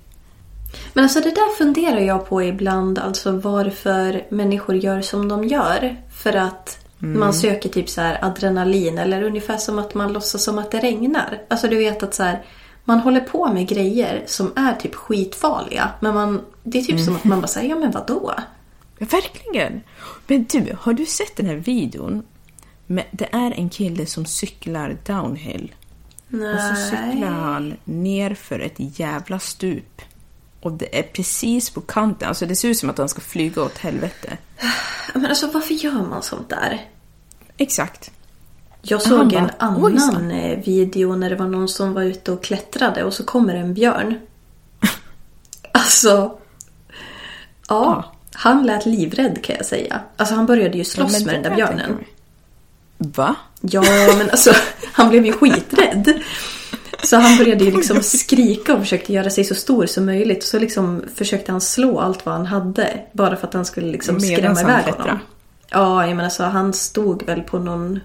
Men 0.92 1.04
alltså 1.04 1.20
det 1.20 1.30
där 1.30 1.56
funderar 1.56 2.00
jag 2.00 2.28
på 2.28 2.42
ibland, 2.42 2.98
alltså 2.98 3.32
varför 3.32 4.26
människor 4.28 4.76
gör 4.76 5.00
som 5.00 5.28
de 5.28 5.44
gör. 5.44 5.96
För 6.14 6.32
att 6.36 6.78
man 6.98 7.34
söker 7.34 7.68
typ 7.68 7.88
så 7.88 8.00
här 8.00 8.24
adrenalin 8.24 8.98
eller 8.98 9.22
ungefär 9.22 9.56
som 9.56 9.78
att 9.78 9.94
man 9.94 10.12
låtsas 10.12 10.44
som 10.44 10.58
att 10.58 10.70
det 10.70 10.78
regnar. 10.78 11.42
Alltså 11.48 11.68
du 11.68 11.76
vet 11.76 12.02
att 12.02 12.14
så 12.14 12.22
här, 12.22 12.44
man 12.84 13.00
håller 13.00 13.20
på 13.20 13.52
med 13.52 13.68
grejer 13.68 14.22
som 14.26 14.52
är 14.56 14.74
typ 14.74 14.94
skitfarliga. 14.94 15.90
Men 16.00 16.14
man, 16.14 16.40
det 16.62 16.78
är 16.78 16.82
typ 16.82 17.00
som 17.00 17.16
att 17.16 17.24
man 17.24 17.40
bara 17.40 17.48
säger, 17.48 17.68
ja 17.68 17.76
men 17.76 17.90
vadå? 17.90 18.34
Ja, 18.98 19.06
verkligen. 19.06 19.80
Men 20.26 20.44
du, 20.44 20.76
har 20.80 20.92
du 20.92 21.06
sett 21.06 21.36
den 21.36 21.46
här 21.46 21.56
videon? 21.56 22.22
Det 23.10 23.28
är 23.32 23.52
en 23.52 23.68
kille 23.68 24.06
som 24.06 24.26
cyklar 24.26 24.96
downhill. 25.06 25.72
Och 26.42 26.60
så 26.60 26.82
cyklar 26.90 27.28
han 27.28 27.76
ner 27.84 28.34
för 28.34 28.58
ett 28.58 28.74
jävla 28.76 29.38
stup. 29.38 30.02
Och 30.60 30.72
det 30.72 30.98
är 30.98 31.02
precis 31.02 31.70
på 31.70 31.80
kanten. 31.80 32.28
Alltså 32.28 32.46
det 32.46 32.56
ser 32.56 32.68
ut 32.68 32.78
som 32.78 32.90
att 32.90 32.98
han 32.98 33.08
ska 33.08 33.20
flyga 33.20 33.62
åt 33.62 33.78
helvete. 33.78 34.36
Men 35.14 35.26
alltså 35.26 35.50
varför 35.50 35.74
gör 35.74 35.92
man 36.08 36.22
sånt 36.22 36.48
där? 36.48 36.88
Exakt. 37.56 38.10
Jag 38.82 39.02
såg 39.02 39.32
en 39.32 39.50
bara, 39.58 39.74
"Oj, 39.78 39.98
så." 39.98 40.08
annan 40.08 40.30
eh, 40.30 40.58
video 40.64 41.16
när 41.16 41.30
det 41.30 41.36
var 41.36 41.46
någon 41.46 41.68
som 41.68 41.92
var 41.92 42.02
ute 42.02 42.32
och 42.32 42.44
klättrade 42.44 43.04
och 43.04 43.14
så 43.14 43.24
kommer 43.24 43.54
en 43.54 43.74
björn. 43.74 44.14
Alltså... 45.72 46.38
Ja, 47.68 48.12
han 48.32 48.66
lät 48.66 48.86
livrädd 48.86 49.44
kan 49.44 49.56
jag 49.56 49.66
säga. 49.66 50.00
Alltså 50.16 50.34
han 50.34 50.46
började 50.46 50.78
ju 50.78 50.84
slåss 50.84 51.20
Ja, 51.20 51.26
med 51.26 51.34
den 51.34 51.42
där 51.42 51.54
björnen. 51.56 52.04
Va? 52.98 53.34
Ja, 53.60 53.82
men 54.18 54.30
alltså 54.30 54.52
han 54.94 55.08
blev 55.08 55.26
ju 55.26 55.32
skiträdd. 55.32 56.12
Så 57.02 57.16
han 57.16 57.38
började 57.38 57.64
ju 57.64 57.70
liksom 57.70 58.02
skrika 58.02 58.74
och 58.74 58.80
försökte 58.80 59.12
göra 59.12 59.30
sig 59.30 59.44
så 59.44 59.54
stor 59.54 59.86
som 59.86 60.06
möjligt. 60.06 60.44
Så 60.44 60.58
liksom 60.58 61.02
försökte 61.14 61.52
han 61.52 61.60
slå 61.60 62.00
allt 62.00 62.26
vad 62.26 62.34
han 62.34 62.46
hade. 62.46 63.00
Bara 63.12 63.36
för 63.36 63.46
att 63.46 63.54
han 63.54 63.64
skulle 63.64 63.86
liksom 63.86 64.20
skrämma 64.20 64.60
iväg 64.60 64.84
honom. 64.84 65.18
Ja, 65.70 66.06
jag 66.06 66.16
menar 66.16 66.30
så 66.30 66.44
han 66.44 66.72
stod 66.72 67.26
väl 67.26 67.42
på 67.42 67.58
någon, 67.58 68.00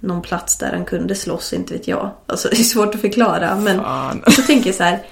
någon 0.00 0.22
plats 0.22 0.58
där 0.58 0.72
han 0.72 0.84
kunde 0.84 1.14
slåss, 1.14 1.52
inte 1.52 1.72
vet 1.72 1.88
jag. 1.88 2.10
Alltså 2.26 2.48
det 2.52 2.60
är 2.60 2.64
svårt 2.64 2.94
att 2.94 3.00
förklara. 3.00 3.56
Men 3.56 3.80
Fan. 3.80 4.22
så 4.26 4.42
tänker 4.42 4.66
jag 4.66 4.74
så 4.74 4.82
här. 4.82 5.02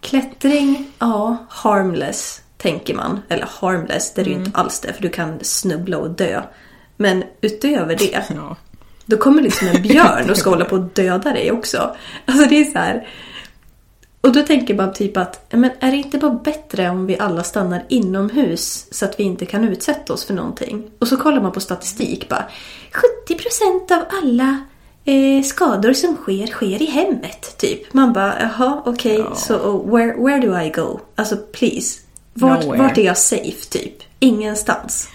Klättring, 0.00 0.92
ja, 0.98 1.36
harmless, 1.48 2.42
tänker 2.56 2.94
man. 2.94 3.20
Eller 3.28 3.48
harmless, 3.60 4.14
det 4.14 4.20
är 4.20 4.24
det 4.24 4.30
ju 4.30 4.36
inte 4.36 4.58
alls 4.58 4.80
det. 4.80 4.92
För 4.92 5.02
du 5.02 5.08
kan 5.08 5.38
snubbla 5.42 5.98
och 5.98 6.10
dö. 6.10 6.42
Men 6.96 7.24
utöver 7.40 7.96
det. 7.96 8.24
Ja. 8.34 8.56
Då 9.06 9.16
kommer 9.16 9.42
liksom 9.42 9.68
en 9.68 9.82
björn 9.88 10.30
och 10.30 10.36
ska 10.36 10.50
hålla 10.50 10.64
på 10.64 10.76
att 10.76 10.94
döda 10.94 11.32
dig 11.32 11.52
också. 11.52 11.96
Alltså 12.24 12.48
det 12.48 12.60
är 12.60 12.64
så 12.64 12.78
här. 12.78 13.08
Och 14.20 14.32
då 14.32 14.42
tänker 14.42 14.74
man 14.74 14.92
typ 14.92 15.16
att, 15.16 15.52
men 15.52 15.70
är 15.80 15.90
det 15.90 15.96
inte 15.96 16.18
bara 16.18 16.34
bättre 16.34 16.90
om 16.90 17.06
vi 17.06 17.18
alla 17.18 17.42
stannar 17.42 17.84
inomhus 17.88 18.86
så 18.90 19.04
att 19.04 19.20
vi 19.20 19.24
inte 19.24 19.46
kan 19.46 19.64
utsätta 19.64 20.12
oss 20.12 20.24
för 20.24 20.34
någonting? 20.34 20.90
Och 20.98 21.08
så 21.08 21.16
kollar 21.16 21.40
man 21.40 21.52
på 21.52 21.60
statistik 21.60 22.28
bara. 22.28 22.44
70% 23.28 23.92
av 23.92 24.04
alla 24.22 24.60
eh, 25.04 25.42
skador 25.42 25.92
som 25.92 26.16
sker, 26.16 26.46
sker 26.46 26.82
i 26.82 26.86
hemmet. 26.86 27.58
Typ. 27.58 27.92
Man 27.92 28.12
bara, 28.12 28.34
jaha 28.40 28.82
okej, 28.86 29.26
så 29.36 29.78
where, 29.78 30.22
where 30.24 30.46
do 30.46 30.60
I 30.60 30.70
go? 30.70 31.00
Alltså 31.14 31.36
please. 31.36 32.00
Vart, 32.34 32.64
Nowhere. 32.64 32.82
vart 32.82 32.98
är 32.98 33.02
jag 33.02 33.18
safe 33.18 33.66
typ? 33.70 34.02
Ingenstans. 34.18 35.08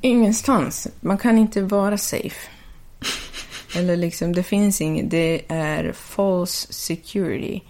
Ingenstans. 0.00 0.88
Man 1.00 1.18
kan 1.18 1.38
inte 1.38 1.62
vara 1.62 1.98
safe. 1.98 2.55
Eller 3.76 3.96
liksom, 3.96 4.32
det 4.32 4.42
finns 4.42 4.80
inget. 4.80 5.10
Det 5.10 5.42
är 5.48 5.92
false 5.92 6.72
security. 6.72 7.60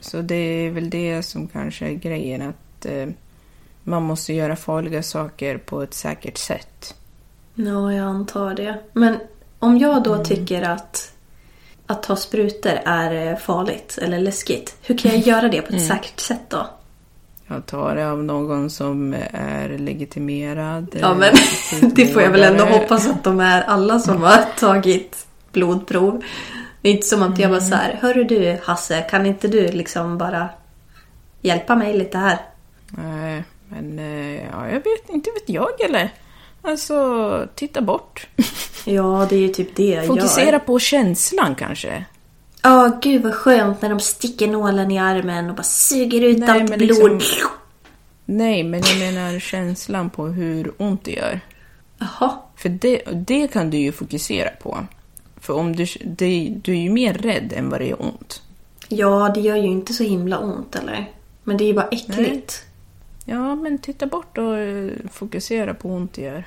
Så 0.00 0.22
det 0.22 0.34
är 0.34 0.70
väl 0.70 0.90
det 0.90 1.22
som 1.22 1.48
kanske 1.48 1.86
är 1.86 1.94
grejen. 1.94 2.42
Att 2.42 2.86
eh, 2.86 3.08
man 3.82 4.02
måste 4.02 4.32
göra 4.32 4.56
farliga 4.56 5.02
saker 5.02 5.58
på 5.58 5.82
ett 5.82 5.94
säkert 5.94 6.38
sätt. 6.38 6.94
Ja, 7.54 7.92
jag 7.92 8.06
antar 8.06 8.54
det. 8.54 8.78
Men 8.92 9.18
om 9.58 9.78
jag 9.78 10.02
då 10.02 10.24
tycker 10.24 10.62
att 10.62 11.12
att 11.86 12.02
ta 12.02 12.16
sprutor 12.16 12.72
är 12.84 13.32
eh, 13.32 13.36
farligt 13.36 13.98
eller 14.02 14.18
läskigt. 14.18 14.76
Hur 14.82 14.98
kan 14.98 15.10
jag 15.10 15.20
göra 15.20 15.48
det 15.48 15.62
på 15.62 15.76
ett 15.76 15.86
säkert 15.86 16.20
sätt 16.20 16.40
då? 16.48 16.66
Jag 17.48 17.66
tar 17.66 17.96
det 17.96 18.10
av 18.10 18.24
någon 18.24 18.70
som 18.70 19.14
är 19.32 19.78
legitimerad. 19.78 20.96
Ja, 21.00 21.10
eh, 21.10 21.16
men 21.16 21.34
det 21.94 22.06
får 22.06 22.22
jag 22.22 22.30
väl 22.30 22.42
ändå 22.42 22.64
hoppas 22.64 23.08
att 23.08 23.24
de 23.24 23.40
är 23.40 23.62
alla 23.62 23.98
som 23.98 24.22
har 24.22 24.44
tagit 24.58 25.26
blodprov. 25.52 26.22
Det 26.82 26.88
är 26.88 26.92
inte 26.92 27.06
som 27.06 27.22
att 27.22 27.38
jag 27.38 27.50
bara 27.50 27.60
så 27.60 27.74
här, 27.74 27.98
hörru 28.00 28.24
du 28.24 28.58
Hasse, 28.64 29.00
kan 29.00 29.26
inte 29.26 29.48
du 29.48 29.68
liksom 29.72 30.18
bara 30.18 30.48
hjälpa 31.40 31.76
mig 31.76 31.96
lite 31.96 32.18
här? 32.18 32.38
Nej, 32.88 33.44
men 33.68 33.98
eh, 33.98 34.44
ja, 34.44 34.66
jag 34.66 34.74
vet 34.74 35.08
inte, 35.08 35.30
vet 35.30 35.48
jag 35.48 35.80
eller? 35.80 36.12
Alltså, 36.62 37.48
titta 37.54 37.80
bort. 37.80 38.26
Ja, 38.84 39.26
det 39.28 39.36
är 39.36 39.40
ju 39.40 39.48
typ 39.48 39.76
det 39.76 39.86
jag 39.86 40.06
Fokusera 40.06 40.50
gör. 40.50 40.58
på 40.58 40.78
känslan 40.78 41.54
kanske. 41.54 42.04
Ja, 42.66 42.98
gud 43.02 43.22
vad 43.22 43.34
skönt 43.34 43.82
när 43.82 43.88
de 43.88 44.00
sticker 44.00 44.46
nålen 44.48 44.90
i 44.90 44.98
armen 44.98 45.50
och 45.50 45.56
bara 45.56 45.62
suger 45.62 46.20
ut 46.20 46.38
Nej, 46.38 46.48
allt 46.50 46.76
blod. 46.78 47.12
liksom- 47.12 47.48
Nej, 48.24 48.62
men 48.64 48.82
jag 48.86 48.98
menar 48.98 49.38
känslan 49.38 50.10
på 50.10 50.26
hur 50.26 50.72
ont 50.78 51.04
det 51.04 51.10
gör. 51.12 51.40
Jaha. 51.98 52.30
För 52.56 52.68
det, 52.68 53.02
det 53.12 53.48
kan 53.48 53.70
du 53.70 53.76
ju 53.76 53.92
fokusera 53.92 54.50
på. 54.62 54.78
För 55.40 55.54
om 55.54 55.76
du, 55.76 55.86
det, 56.04 56.52
du 56.62 56.72
är 56.72 56.76
ju 56.80 56.90
mer 56.90 57.14
rädd 57.14 57.52
än 57.56 57.70
vad 57.70 57.80
det 57.80 57.90
är 57.90 58.02
ont. 58.02 58.42
Ja, 58.88 59.30
det 59.34 59.40
gör 59.40 59.56
ju 59.56 59.66
inte 59.66 59.92
så 59.94 60.02
himla 60.04 60.38
ont 60.38 60.76
eller? 60.76 61.10
Men 61.44 61.56
det 61.56 61.64
är 61.64 61.66
ju 61.66 61.74
bara 61.74 61.88
äckligt. 61.88 62.62
Ja, 63.24 63.54
men 63.54 63.78
titta 63.78 64.06
bort 64.06 64.38
och 64.38 64.56
eh, 64.58 64.90
fokusera 65.12 65.74
på 65.74 65.88
hur 65.88 65.96
ont 65.96 66.12
det 66.14 66.22
gör. 66.22 66.44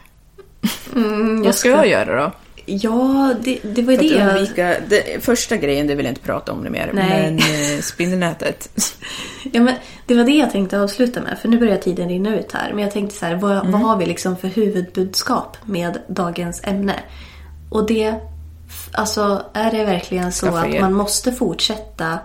Mm, 0.96 1.44
Vad 1.44 1.56
ska 1.56 1.70
jag 1.70 1.88
göra 1.88 2.24
då? 2.24 2.32
Ja, 2.82 3.34
det, 3.44 3.60
det 3.64 3.82
var 3.82 3.94
ju 3.94 3.98
det 4.00 4.24
undvika, 4.28 4.76
det, 4.90 5.24
första 5.24 5.58
grejen, 5.58 5.88
det 5.88 5.96
vill 5.96 6.06
jag 6.06 6.12
inte 6.12 6.22
prata 6.22 6.52
om 6.52 6.64
det 6.64 6.70
mer. 6.70 6.92
Nej. 6.94 7.10
Men 7.10 7.38
eh, 7.38 7.82
spindelnätet. 7.82 8.70
Ja, 9.52 9.62
men 9.62 9.76
det 10.06 10.16
var 10.16 10.24
det 10.24 10.32
jag 10.32 10.52
tänkte 10.52 10.80
avsluta 10.82 11.22
med, 11.22 11.40
för 11.42 11.50
nu 11.50 11.58
börjar 11.60 11.78
tiden 11.78 12.10
rinna 12.10 12.40
ut 12.40 12.52
här. 12.52 12.74
Men 12.74 12.84
jag 12.84 12.92
tänkte 12.94 13.16
så 13.16 13.26
här, 13.26 13.36
vad, 13.36 13.52
Mm. 13.60 13.72
vad 13.72 13.82
har 13.82 13.98
vi 13.98 14.06
liksom 14.06 14.38
för 14.38 14.48
huvudbudskap 14.48 15.58
med 15.66 15.98
dagens 16.08 16.62
ämne? 16.64 16.96
Och 17.70 17.88
det, 17.88 18.14
alltså 18.92 19.46
är 19.54 19.72
det 19.72 19.86
verkligen 19.86 20.32
så 20.32 20.46
Skaffa 20.46 20.60
att 20.60 20.74
er. 20.74 20.82
man 20.82 20.94
måste 20.94 21.32
fortsätta 21.32 22.20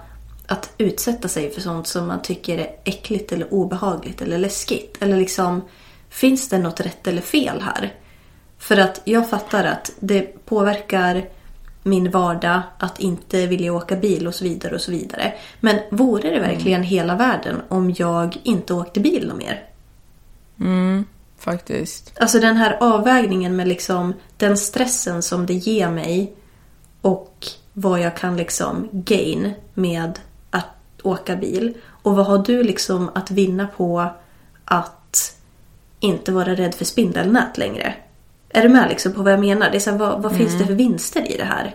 att 0.46 0.70
utsätta 0.78 1.28
sig 1.28 1.50
för 1.50 1.60
sånt 1.60 1.86
som 1.86 2.06
man 2.06 2.22
tycker 2.22 2.58
är 2.58 2.70
äckligt 2.84 3.32
eller 3.32 3.54
obehagligt 3.54 4.22
eller 4.22 4.38
läskigt? 4.38 4.96
Eller 5.00 5.16
liksom, 5.16 5.62
finns 6.10 6.48
det 6.48 6.58
något 6.58 6.80
rätt 6.80 7.06
eller 7.06 7.22
fel 7.22 7.60
här? 7.62 7.92
För 8.64 8.76
att 8.76 9.00
jag 9.04 9.30
fattar 9.30 9.64
att 9.64 9.92
det 10.00 10.44
påverkar 10.44 11.28
min 11.82 12.10
vardag 12.10 12.62
att 12.78 13.00
inte 13.00 13.46
vilja 13.46 13.72
åka 13.72 13.96
bil 13.96 14.26
och 14.26 14.34
så 14.34 14.44
vidare 14.44 14.74
och 14.74 14.80
så 14.80 14.90
vidare. 14.90 15.34
Men 15.60 15.78
vore 15.90 16.30
det 16.30 16.40
verkligen 16.40 16.82
hela 16.82 17.16
världen 17.16 17.62
om 17.68 17.94
jag 17.98 18.36
inte 18.42 18.74
åkte 18.74 19.00
bil 19.00 19.28
något 19.28 19.36
mer? 19.36 19.64
Mm, 20.60 21.04
faktiskt. 21.38 22.12
Alltså 22.20 22.40
den 22.40 22.56
här 22.56 22.76
avvägningen 22.80 23.56
med 23.56 23.68
liksom 23.68 24.14
den 24.36 24.56
stressen 24.56 25.22
som 25.22 25.46
det 25.46 25.54
ger 25.54 25.90
mig 25.90 26.34
och 27.00 27.46
vad 27.72 28.00
jag 28.00 28.16
kan 28.16 28.36
liksom 28.36 28.88
gain 28.92 29.52
med 29.74 30.18
att 30.50 30.66
åka 31.02 31.36
bil. 31.36 31.74
Och 31.86 32.16
vad 32.16 32.26
har 32.26 32.38
du 32.38 32.62
liksom 32.62 33.10
att 33.14 33.30
vinna 33.30 33.66
på 33.66 34.10
att 34.64 35.36
inte 36.00 36.32
vara 36.32 36.54
rädd 36.54 36.74
för 36.74 36.84
spindelnät 36.84 37.58
längre? 37.58 37.94
Är 38.54 38.62
du 38.62 38.68
med 38.68 38.88
liksom 38.88 39.12
på 39.12 39.22
vad 39.22 39.32
jag 39.32 39.40
menar? 39.40 39.70
Det 39.70 39.76
är 39.76 39.80
så 39.80 39.90
här, 39.90 39.98
vad 39.98 40.22
vad 40.22 40.36
finns 40.36 40.58
det 40.58 40.66
för 40.66 40.74
vinster 40.74 41.32
i 41.32 41.36
det 41.36 41.44
här? 41.44 41.74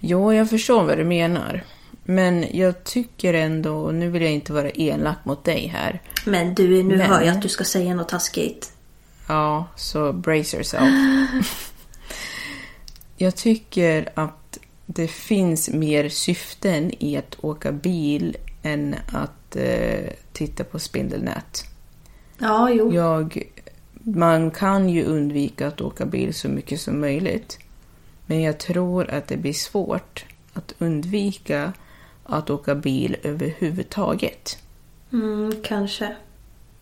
Jo, 0.00 0.32
jag 0.32 0.50
förstår 0.50 0.84
vad 0.84 0.98
du 0.98 1.04
menar. 1.04 1.64
Men 2.04 2.46
jag 2.52 2.84
tycker 2.84 3.34
ändå, 3.34 3.90
nu 3.90 4.10
vill 4.10 4.22
jag 4.22 4.32
inte 4.32 4.52
vara 4.52 4.70
elak 4.70 5.24
mot 5.24 5.44
dig 5.44 5.66
här. 5.66 6.02
Men 6.24 6.54
du, 6.54 6.82
nu 6.82 6.96
Men- 6.96 7.00
hör 7.00 7.22
jag 7.22 7.36
att 7.36 7.42
du 7.42 7.48
ska 7.48 7.64
säga 7.64 7.94
något 7.94 8.08
taskigt. 8.08 8.72
Ja, 9.28 9.66
så 9.76 10.12
brace 10.12 10.56
yourself. 10.56 10.84
jag 13.16 13.36
tycker 13.36 14.08
att 14.14 14.58
det 14.86 15.08
finns 15.08 15.68
mer 15.68 16.08
syften 16.08 16.92
i 17.04 17.16
att 17.16 17.36
åka 17.40 17.72
bil 17.72 18.36
än 18.62 18.94
att 19.12 19.56
eh, 19.56 20.10
titta 20.32 20.64
på 20.64 20.78
spindelnät. 20.78 21.64
Ja, 22.38 22.70
jo. 22.70 22.92
Jag, 22.94 23.42
man 24.14 24.50
kan 24.50 24.88
ju 24.88 25.04
undvika 25.04 25.66
att 25.66 25.80
åka 25.80 26.06
bil 26.06 26.34
så 26.34 26.48
mycket 26.48 26.80
som 26.80 27.00
möjligt. 27.00 27.58
Men 28.26 28.42
jag 28.42 28.58
tror 28.58 29.10
att 29.10 29.28
det 29.28 29.36
blir 29.36 29.52
svårt 29.52 30.24
att 30.52 30.74
undvika 30.78 31.72
att 32.24 32.50
åka 32.50 32.74
bil 32.74 33.16
överhuvudtaget. 33.22 34.58
Mm, 35.12 35.54
kanske. 35.62 36.16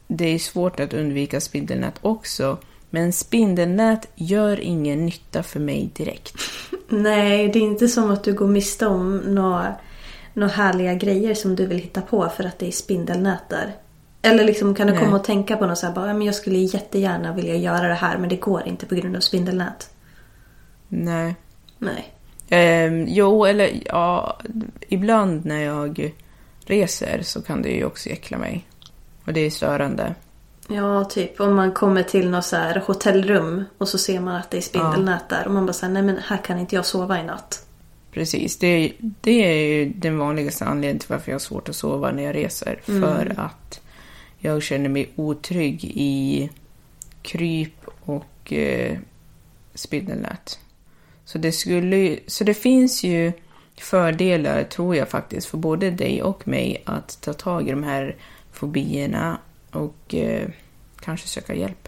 Det 0.06 0.24
är 0.24 0.38
svårt 0.38 0.80
att 0.80 0.94
undvika 0.94 1.40
spindelnät 1.40 1.94
också, 2.00 2.58
men 2.90 3.12
spindelnät 3.12 4.08
gör 4.14 4.60
ingen 4.60 5.06
nytta 5.06 5.42
för 5.42 5.60
mig 5.60 5.90
direkt. 5.94 6.34
Nej, 6.88 7.48
det 7.48 7.58
är 7.58 7.62
inte 7.62 7.88
som 7.88 8.10
att 8.10 8.24
du 8.24 8.34
går 8.34 8.48
miste 8.48 8.86
om 8.86 9.16
några, 9.16 9.74
några 10.34 10.52
härliga 10.52 10.94
grejer 10.94 11.34
som 11.34 11.56
du 11.56 11.66
vill 11.66 11.78
hitta 11.78 12.00
på 12.00 12.28
för 12.36 12.44
att 12.44 12.58
det 12.58 12.66
är 12.66 12.72
spindelnät 12.72 13.48
där. 13.48 13.74
Eller 14.24 14.44
liksom 14.44 14.74
kan 14.74 14.86
du 14.86 14.98
komma 14.98 15.16
och 15.16 15.24
tänka 15.24 15.56
på 15.56 15.66
något 15.66 15.78
så 15.78 15.86
här, 15.86 15.94
bara, 15.94 16.06
"Ja, 16.06 16.14
men 16.14 16.26
jag 16.26 16.34
skulle 16.34 16.58
jättegärna 16.58 17.34
vilja 17.34 17.54
göra 17.56 17.88
det 17.88 17.94
här 17.94 18.18
men 18.18 18.28
det 18.28 18.36
går 18.36 18.62
inte 18.66 18.86
på 18.86 18.94
grund 18.94 19.16
av 19.16 19.20
spindelnät. 19.20 19.90
Nej. 20.88 21.36
Nej. 21.78 22.12
Ehm, 22.48 23.06
jo, 23.08 23.44
eller 23.44 23.70
ja, 23.84 24.38
ibland 24.88 25.44
när 25.44 25.60
jag 25.60 26.12
reser 26.66 27.20
så 27.22 27.42
kan 27.42 27.62
det 27.62 27.68
ju 27.68 27.84
också 27.84 28.08
äckla 28.08 28.38
mig. 28.38 28.66
Och 29.24 29.32
det 29.32 29.40
är 29.40 29.50
störande. 29.50 30.14
Ja, 30.68 31.04
typ 31.04 31.40
om 31.40 31.54
man 31.54 31.72
kommer 31.72 32.02
till 32.02 32.30
något 32.30 32.44
så 32.44 32.56
här 32.56 32.82
hotellrum 32.86 33.64
och 33.78 33.88
så 33.88 33.98
ser 33.98 34.20
man 34.20 34.36
att 34.36 34.50
det 34.50 34.56
är 34.56 34.60
spindelnät 34.60 35.28
där 35.28 35.46
och 35.46 35.52
man 35.52 35.66
bara 35.66 35.72
säger 35.72 35.92
nej 35.92 36.02
men 36.02 36.18
här 36.18 36.36
kan 36.36 36.58
inte 36.58 36.74
jag 36.74 36.86
sova 36.86 37.20
i 37.20 37.24
natt. 37.24 37.66
Precis, 38.12 38.58
det, 38.58 38.92
det 38.98 39.44
är 39.44 39.66
ju 39.66 39.92
den 39.96 40.18
vanligaste 40.18 40.64
anledningen 40.64 40.98
till 40.98 41.10
varför 41.10 41.30
jag 41.30 41.34
har 41.34 41.40
svårt 41.40 41.68
att 41.68 41.76
sova 41.76 42.10
när 42.10 42.22
jag 42.22 42.34
reser. 42.34 42.80
För 42.84 43.32
att 43.36 43.80
jag 44.44 44.62
känner 44.62 44.88
mig 44.88 45.10
otrygg 45.16 45.84
i 45.84 46.50
kryp 47.22 47.74
och 48.04 48.52
eh, 48.52 48.98
spindelnät. 49.74 50.58
Så 51.24 51.38
det, 51.38 51.52
skulle, 51.52 51.96
ju- 51.96 52.20
så 52.26 52.44
det 52.44 52.54
finns 52.54 53.02
ju 53.04 53.32
fördelar, 53.76 54.64
tror 54.64 54.96
jag 54.96 55.08
faktiskt, 55.08 55.46
för 55.46 55.58
både 55.58 55.90
dig 55.90 56.22
och 56.22 56.48
mig 56.48 56.82
att 56.86 57.18
ta 57.20 57.32
tag 57.32 57.68
i 57.68 57.70
de 57.70 57.82
här 57.82 58.16
fobierna 58.52 59.38
och 59.70 60.14
eh, 60.14 60.48
kanske 61.00 61.28
söka 61.28 61.54
hjälp. 61.54 61.83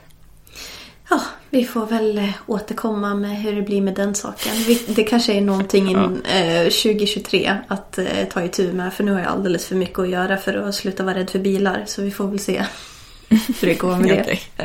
Ja, 1.11 1.21
vi 1.51 1.65
får 1.65 1.87
väl 1.87 2.19
eh, 2.19 2.31
återkomma 2.47 3.15
med 3.15 3.37
hur 3.43 3.57
det 3.57 3.63
blir 3.63 3.81
med 3.81 3.95
den 3.95 4.15
saken. 4.15 4.53
Det 4.89 5.05
kanske 5.05 5.33
är 5.33 5.41
någonting 5.41 5.91
in, 5.91 6.23
eh, 6.25 6.63
2023 6.63 7.57
att 7.69 7.99
eh, 7.99 8.05
ta 8.31 8.45
itu 8.45 8.73
med. 8.73 8.95
För 8.95 9.05
nu 9.05 9.13
har 9.13 9.21
jag 9.21 9.29
alldeles 9.29 9.67
för 9.67 9.77
mycket 9.77 9.99
att 9.99 10.09
göra 10.09 10.37
för 10.37 10.55
att 10.55 10.75
sluta 10.75 11.05
vara 11.05 11.15
rädd 11.15 11.31
för 11.31 11.39
bilar. 11.39 11.85
Så 11.87 12.03
vi 12.03 12.11
får 12.11 12.27
väl 12.29 12.39
se 12.39 12.65
hur 13.29 13.69
det 13.69 13.75
går 13.75 13.97
med 13.97 14.39
det. 14.57 14.65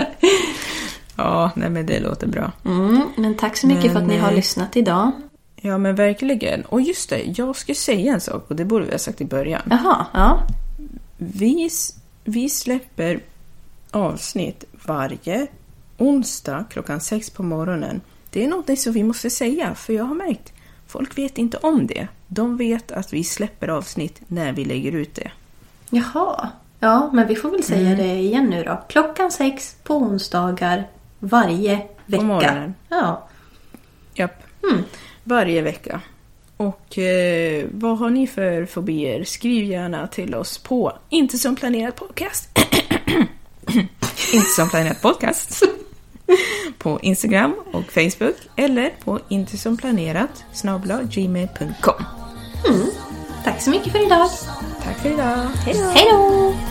Ja, 1.15 1.51
nej 1.55 1.69
men 1.69 1.85
det 1.85 1.99
låter 1.99 2.27
bra. 2.27 2.51
Mm, 2.65 3.01
men 3.17 3.35
tack 3.35 3.57
så 3.57 3.67
mycket 3.67 3.91
för 3.91 3.99
att 3.99 4.07
ni 4.07 4.13
Men, 4.13 4.23
har 4.23 4.29
eh, 4.29 4.35
lyssnat 4.35 4.77
idag. 4.77 5.11
Ja, 5.55 5.77
men 5.77 5.95
verkligen. 5.95 6.61
Och 6.61 6.81
just 6.81 7.09
det, 7.09 7.21
jag 7.37 7.55
ska 7.55 7.73
säga 7.73 8.13
en 8.13 8.21
sak 8.21 8.45
och 8.47 8.55
det 8.55 8.65
borde 8.65 8.85
vi 8.85 8.91
ha 8.91 8.97
sagt 8.97 9.21
i 9.21 9.25
början. 9.25 9.61
Jaha, 9.69 10.05
ja. 10.13 10.47
Vi, 11.17 11.69
vi 12.23 12.49
släpper 12.49 13.19
avsnitt 13.91 14.63
varje 14.85 15.47
onsdag 16.01 16.65
klockan 16.69 17.01
sex 17.01 17.29
på 17.29 17.43
morgonen. 17.43 18.01
Det 18.29 18.43
är 18.43 18.47
något 18.47 18.79
som 18.79 18.93
vi 18.93 19.03
måste 19.03 19.29
säga, 19.29 19.75
för 19.75 19.93
jag 19.93 20.03
har 20.03 20.15
märkt 20.15 20.53
folk 20.87 21.17
vet 21.17 21.37
inte 21.37 21.57
om 21.57 21.87
det. 21.87 22.07
De 22.27 22.57
vet 22.57 22.91
att 22.91 23.13
vi 23.13 23.23
släpper 23.23 23.67
avsnitt 23.67 24.21
när 24.27 24.53
vi 24.53 24.65
lägger 24.65 24.91
ut 24.91 25.15
det. 25.15 25.31
Jaha. 25.89 26.49
Ja, 26.79 27.09
men 27.13 27.27
vi 27.27 27.35
får 27.35 27.49
väl 27.51 27.63
säga 27.63 27.87
Mm. 27.89 27.97
det 27.97 28.15
igen 28.15 28.45
nu 28.45 28.63
då. 28.63 28.83
Klockan 28.89 29.31
sex 29.31 29.75
på 29.83 29.95
onsdagar 29.95 30.87
varje 31.19 31.81
vecka. 32.05 32.23
morgonen. 32.23 32.73
Ja. 32.89 33.27
Japp. 34.13 34.43
Mm. 34.71 34.83
Varje 35.23 35.61
vecka. 35.61 36.01
Och 36.57 36.97
eh, 36.97 37.65
vad 37.71 37.97
har 37.97 38.09
ni 38.09 38.27
för 38.27 38.65
fobier? 38.65 39.23
Skriv 39.23 39.65
gärna 39.65 40.07
till 40.07 40.35
oss 40.35 40.57
på 40.57 40.97
Inte 41.09 41.37
som 41.37 41.55
planerat 41.55 41.95
podcast. 41.95 42.49
Inte 44.33 44.49
som 44.55 44.69
planerat 44.69 45.01
podcast. 45.01 45.63
på 46.77 46.99
Instagram 47.01 47.55
och 47.73 47.91
Facebook 47.91 48.35
eller 48.55 48.89
på 49.03 49.19
inte 49.29 49.57
som 49.57 49.77
planerat 49.77 50.43
snabla 50.53 51.03
gmail.com. 51.03 52.05
Tack 53.43 53.61
så 53.61 53.69
mycket 53.69 53.91
för 53.91 54.05
idag. 54.05 54.29
Tack 54.83 54.97
för 54.97 55.09
idag. 55.13 55.47
Hej 55.65 56.07
då! 56.11 56.70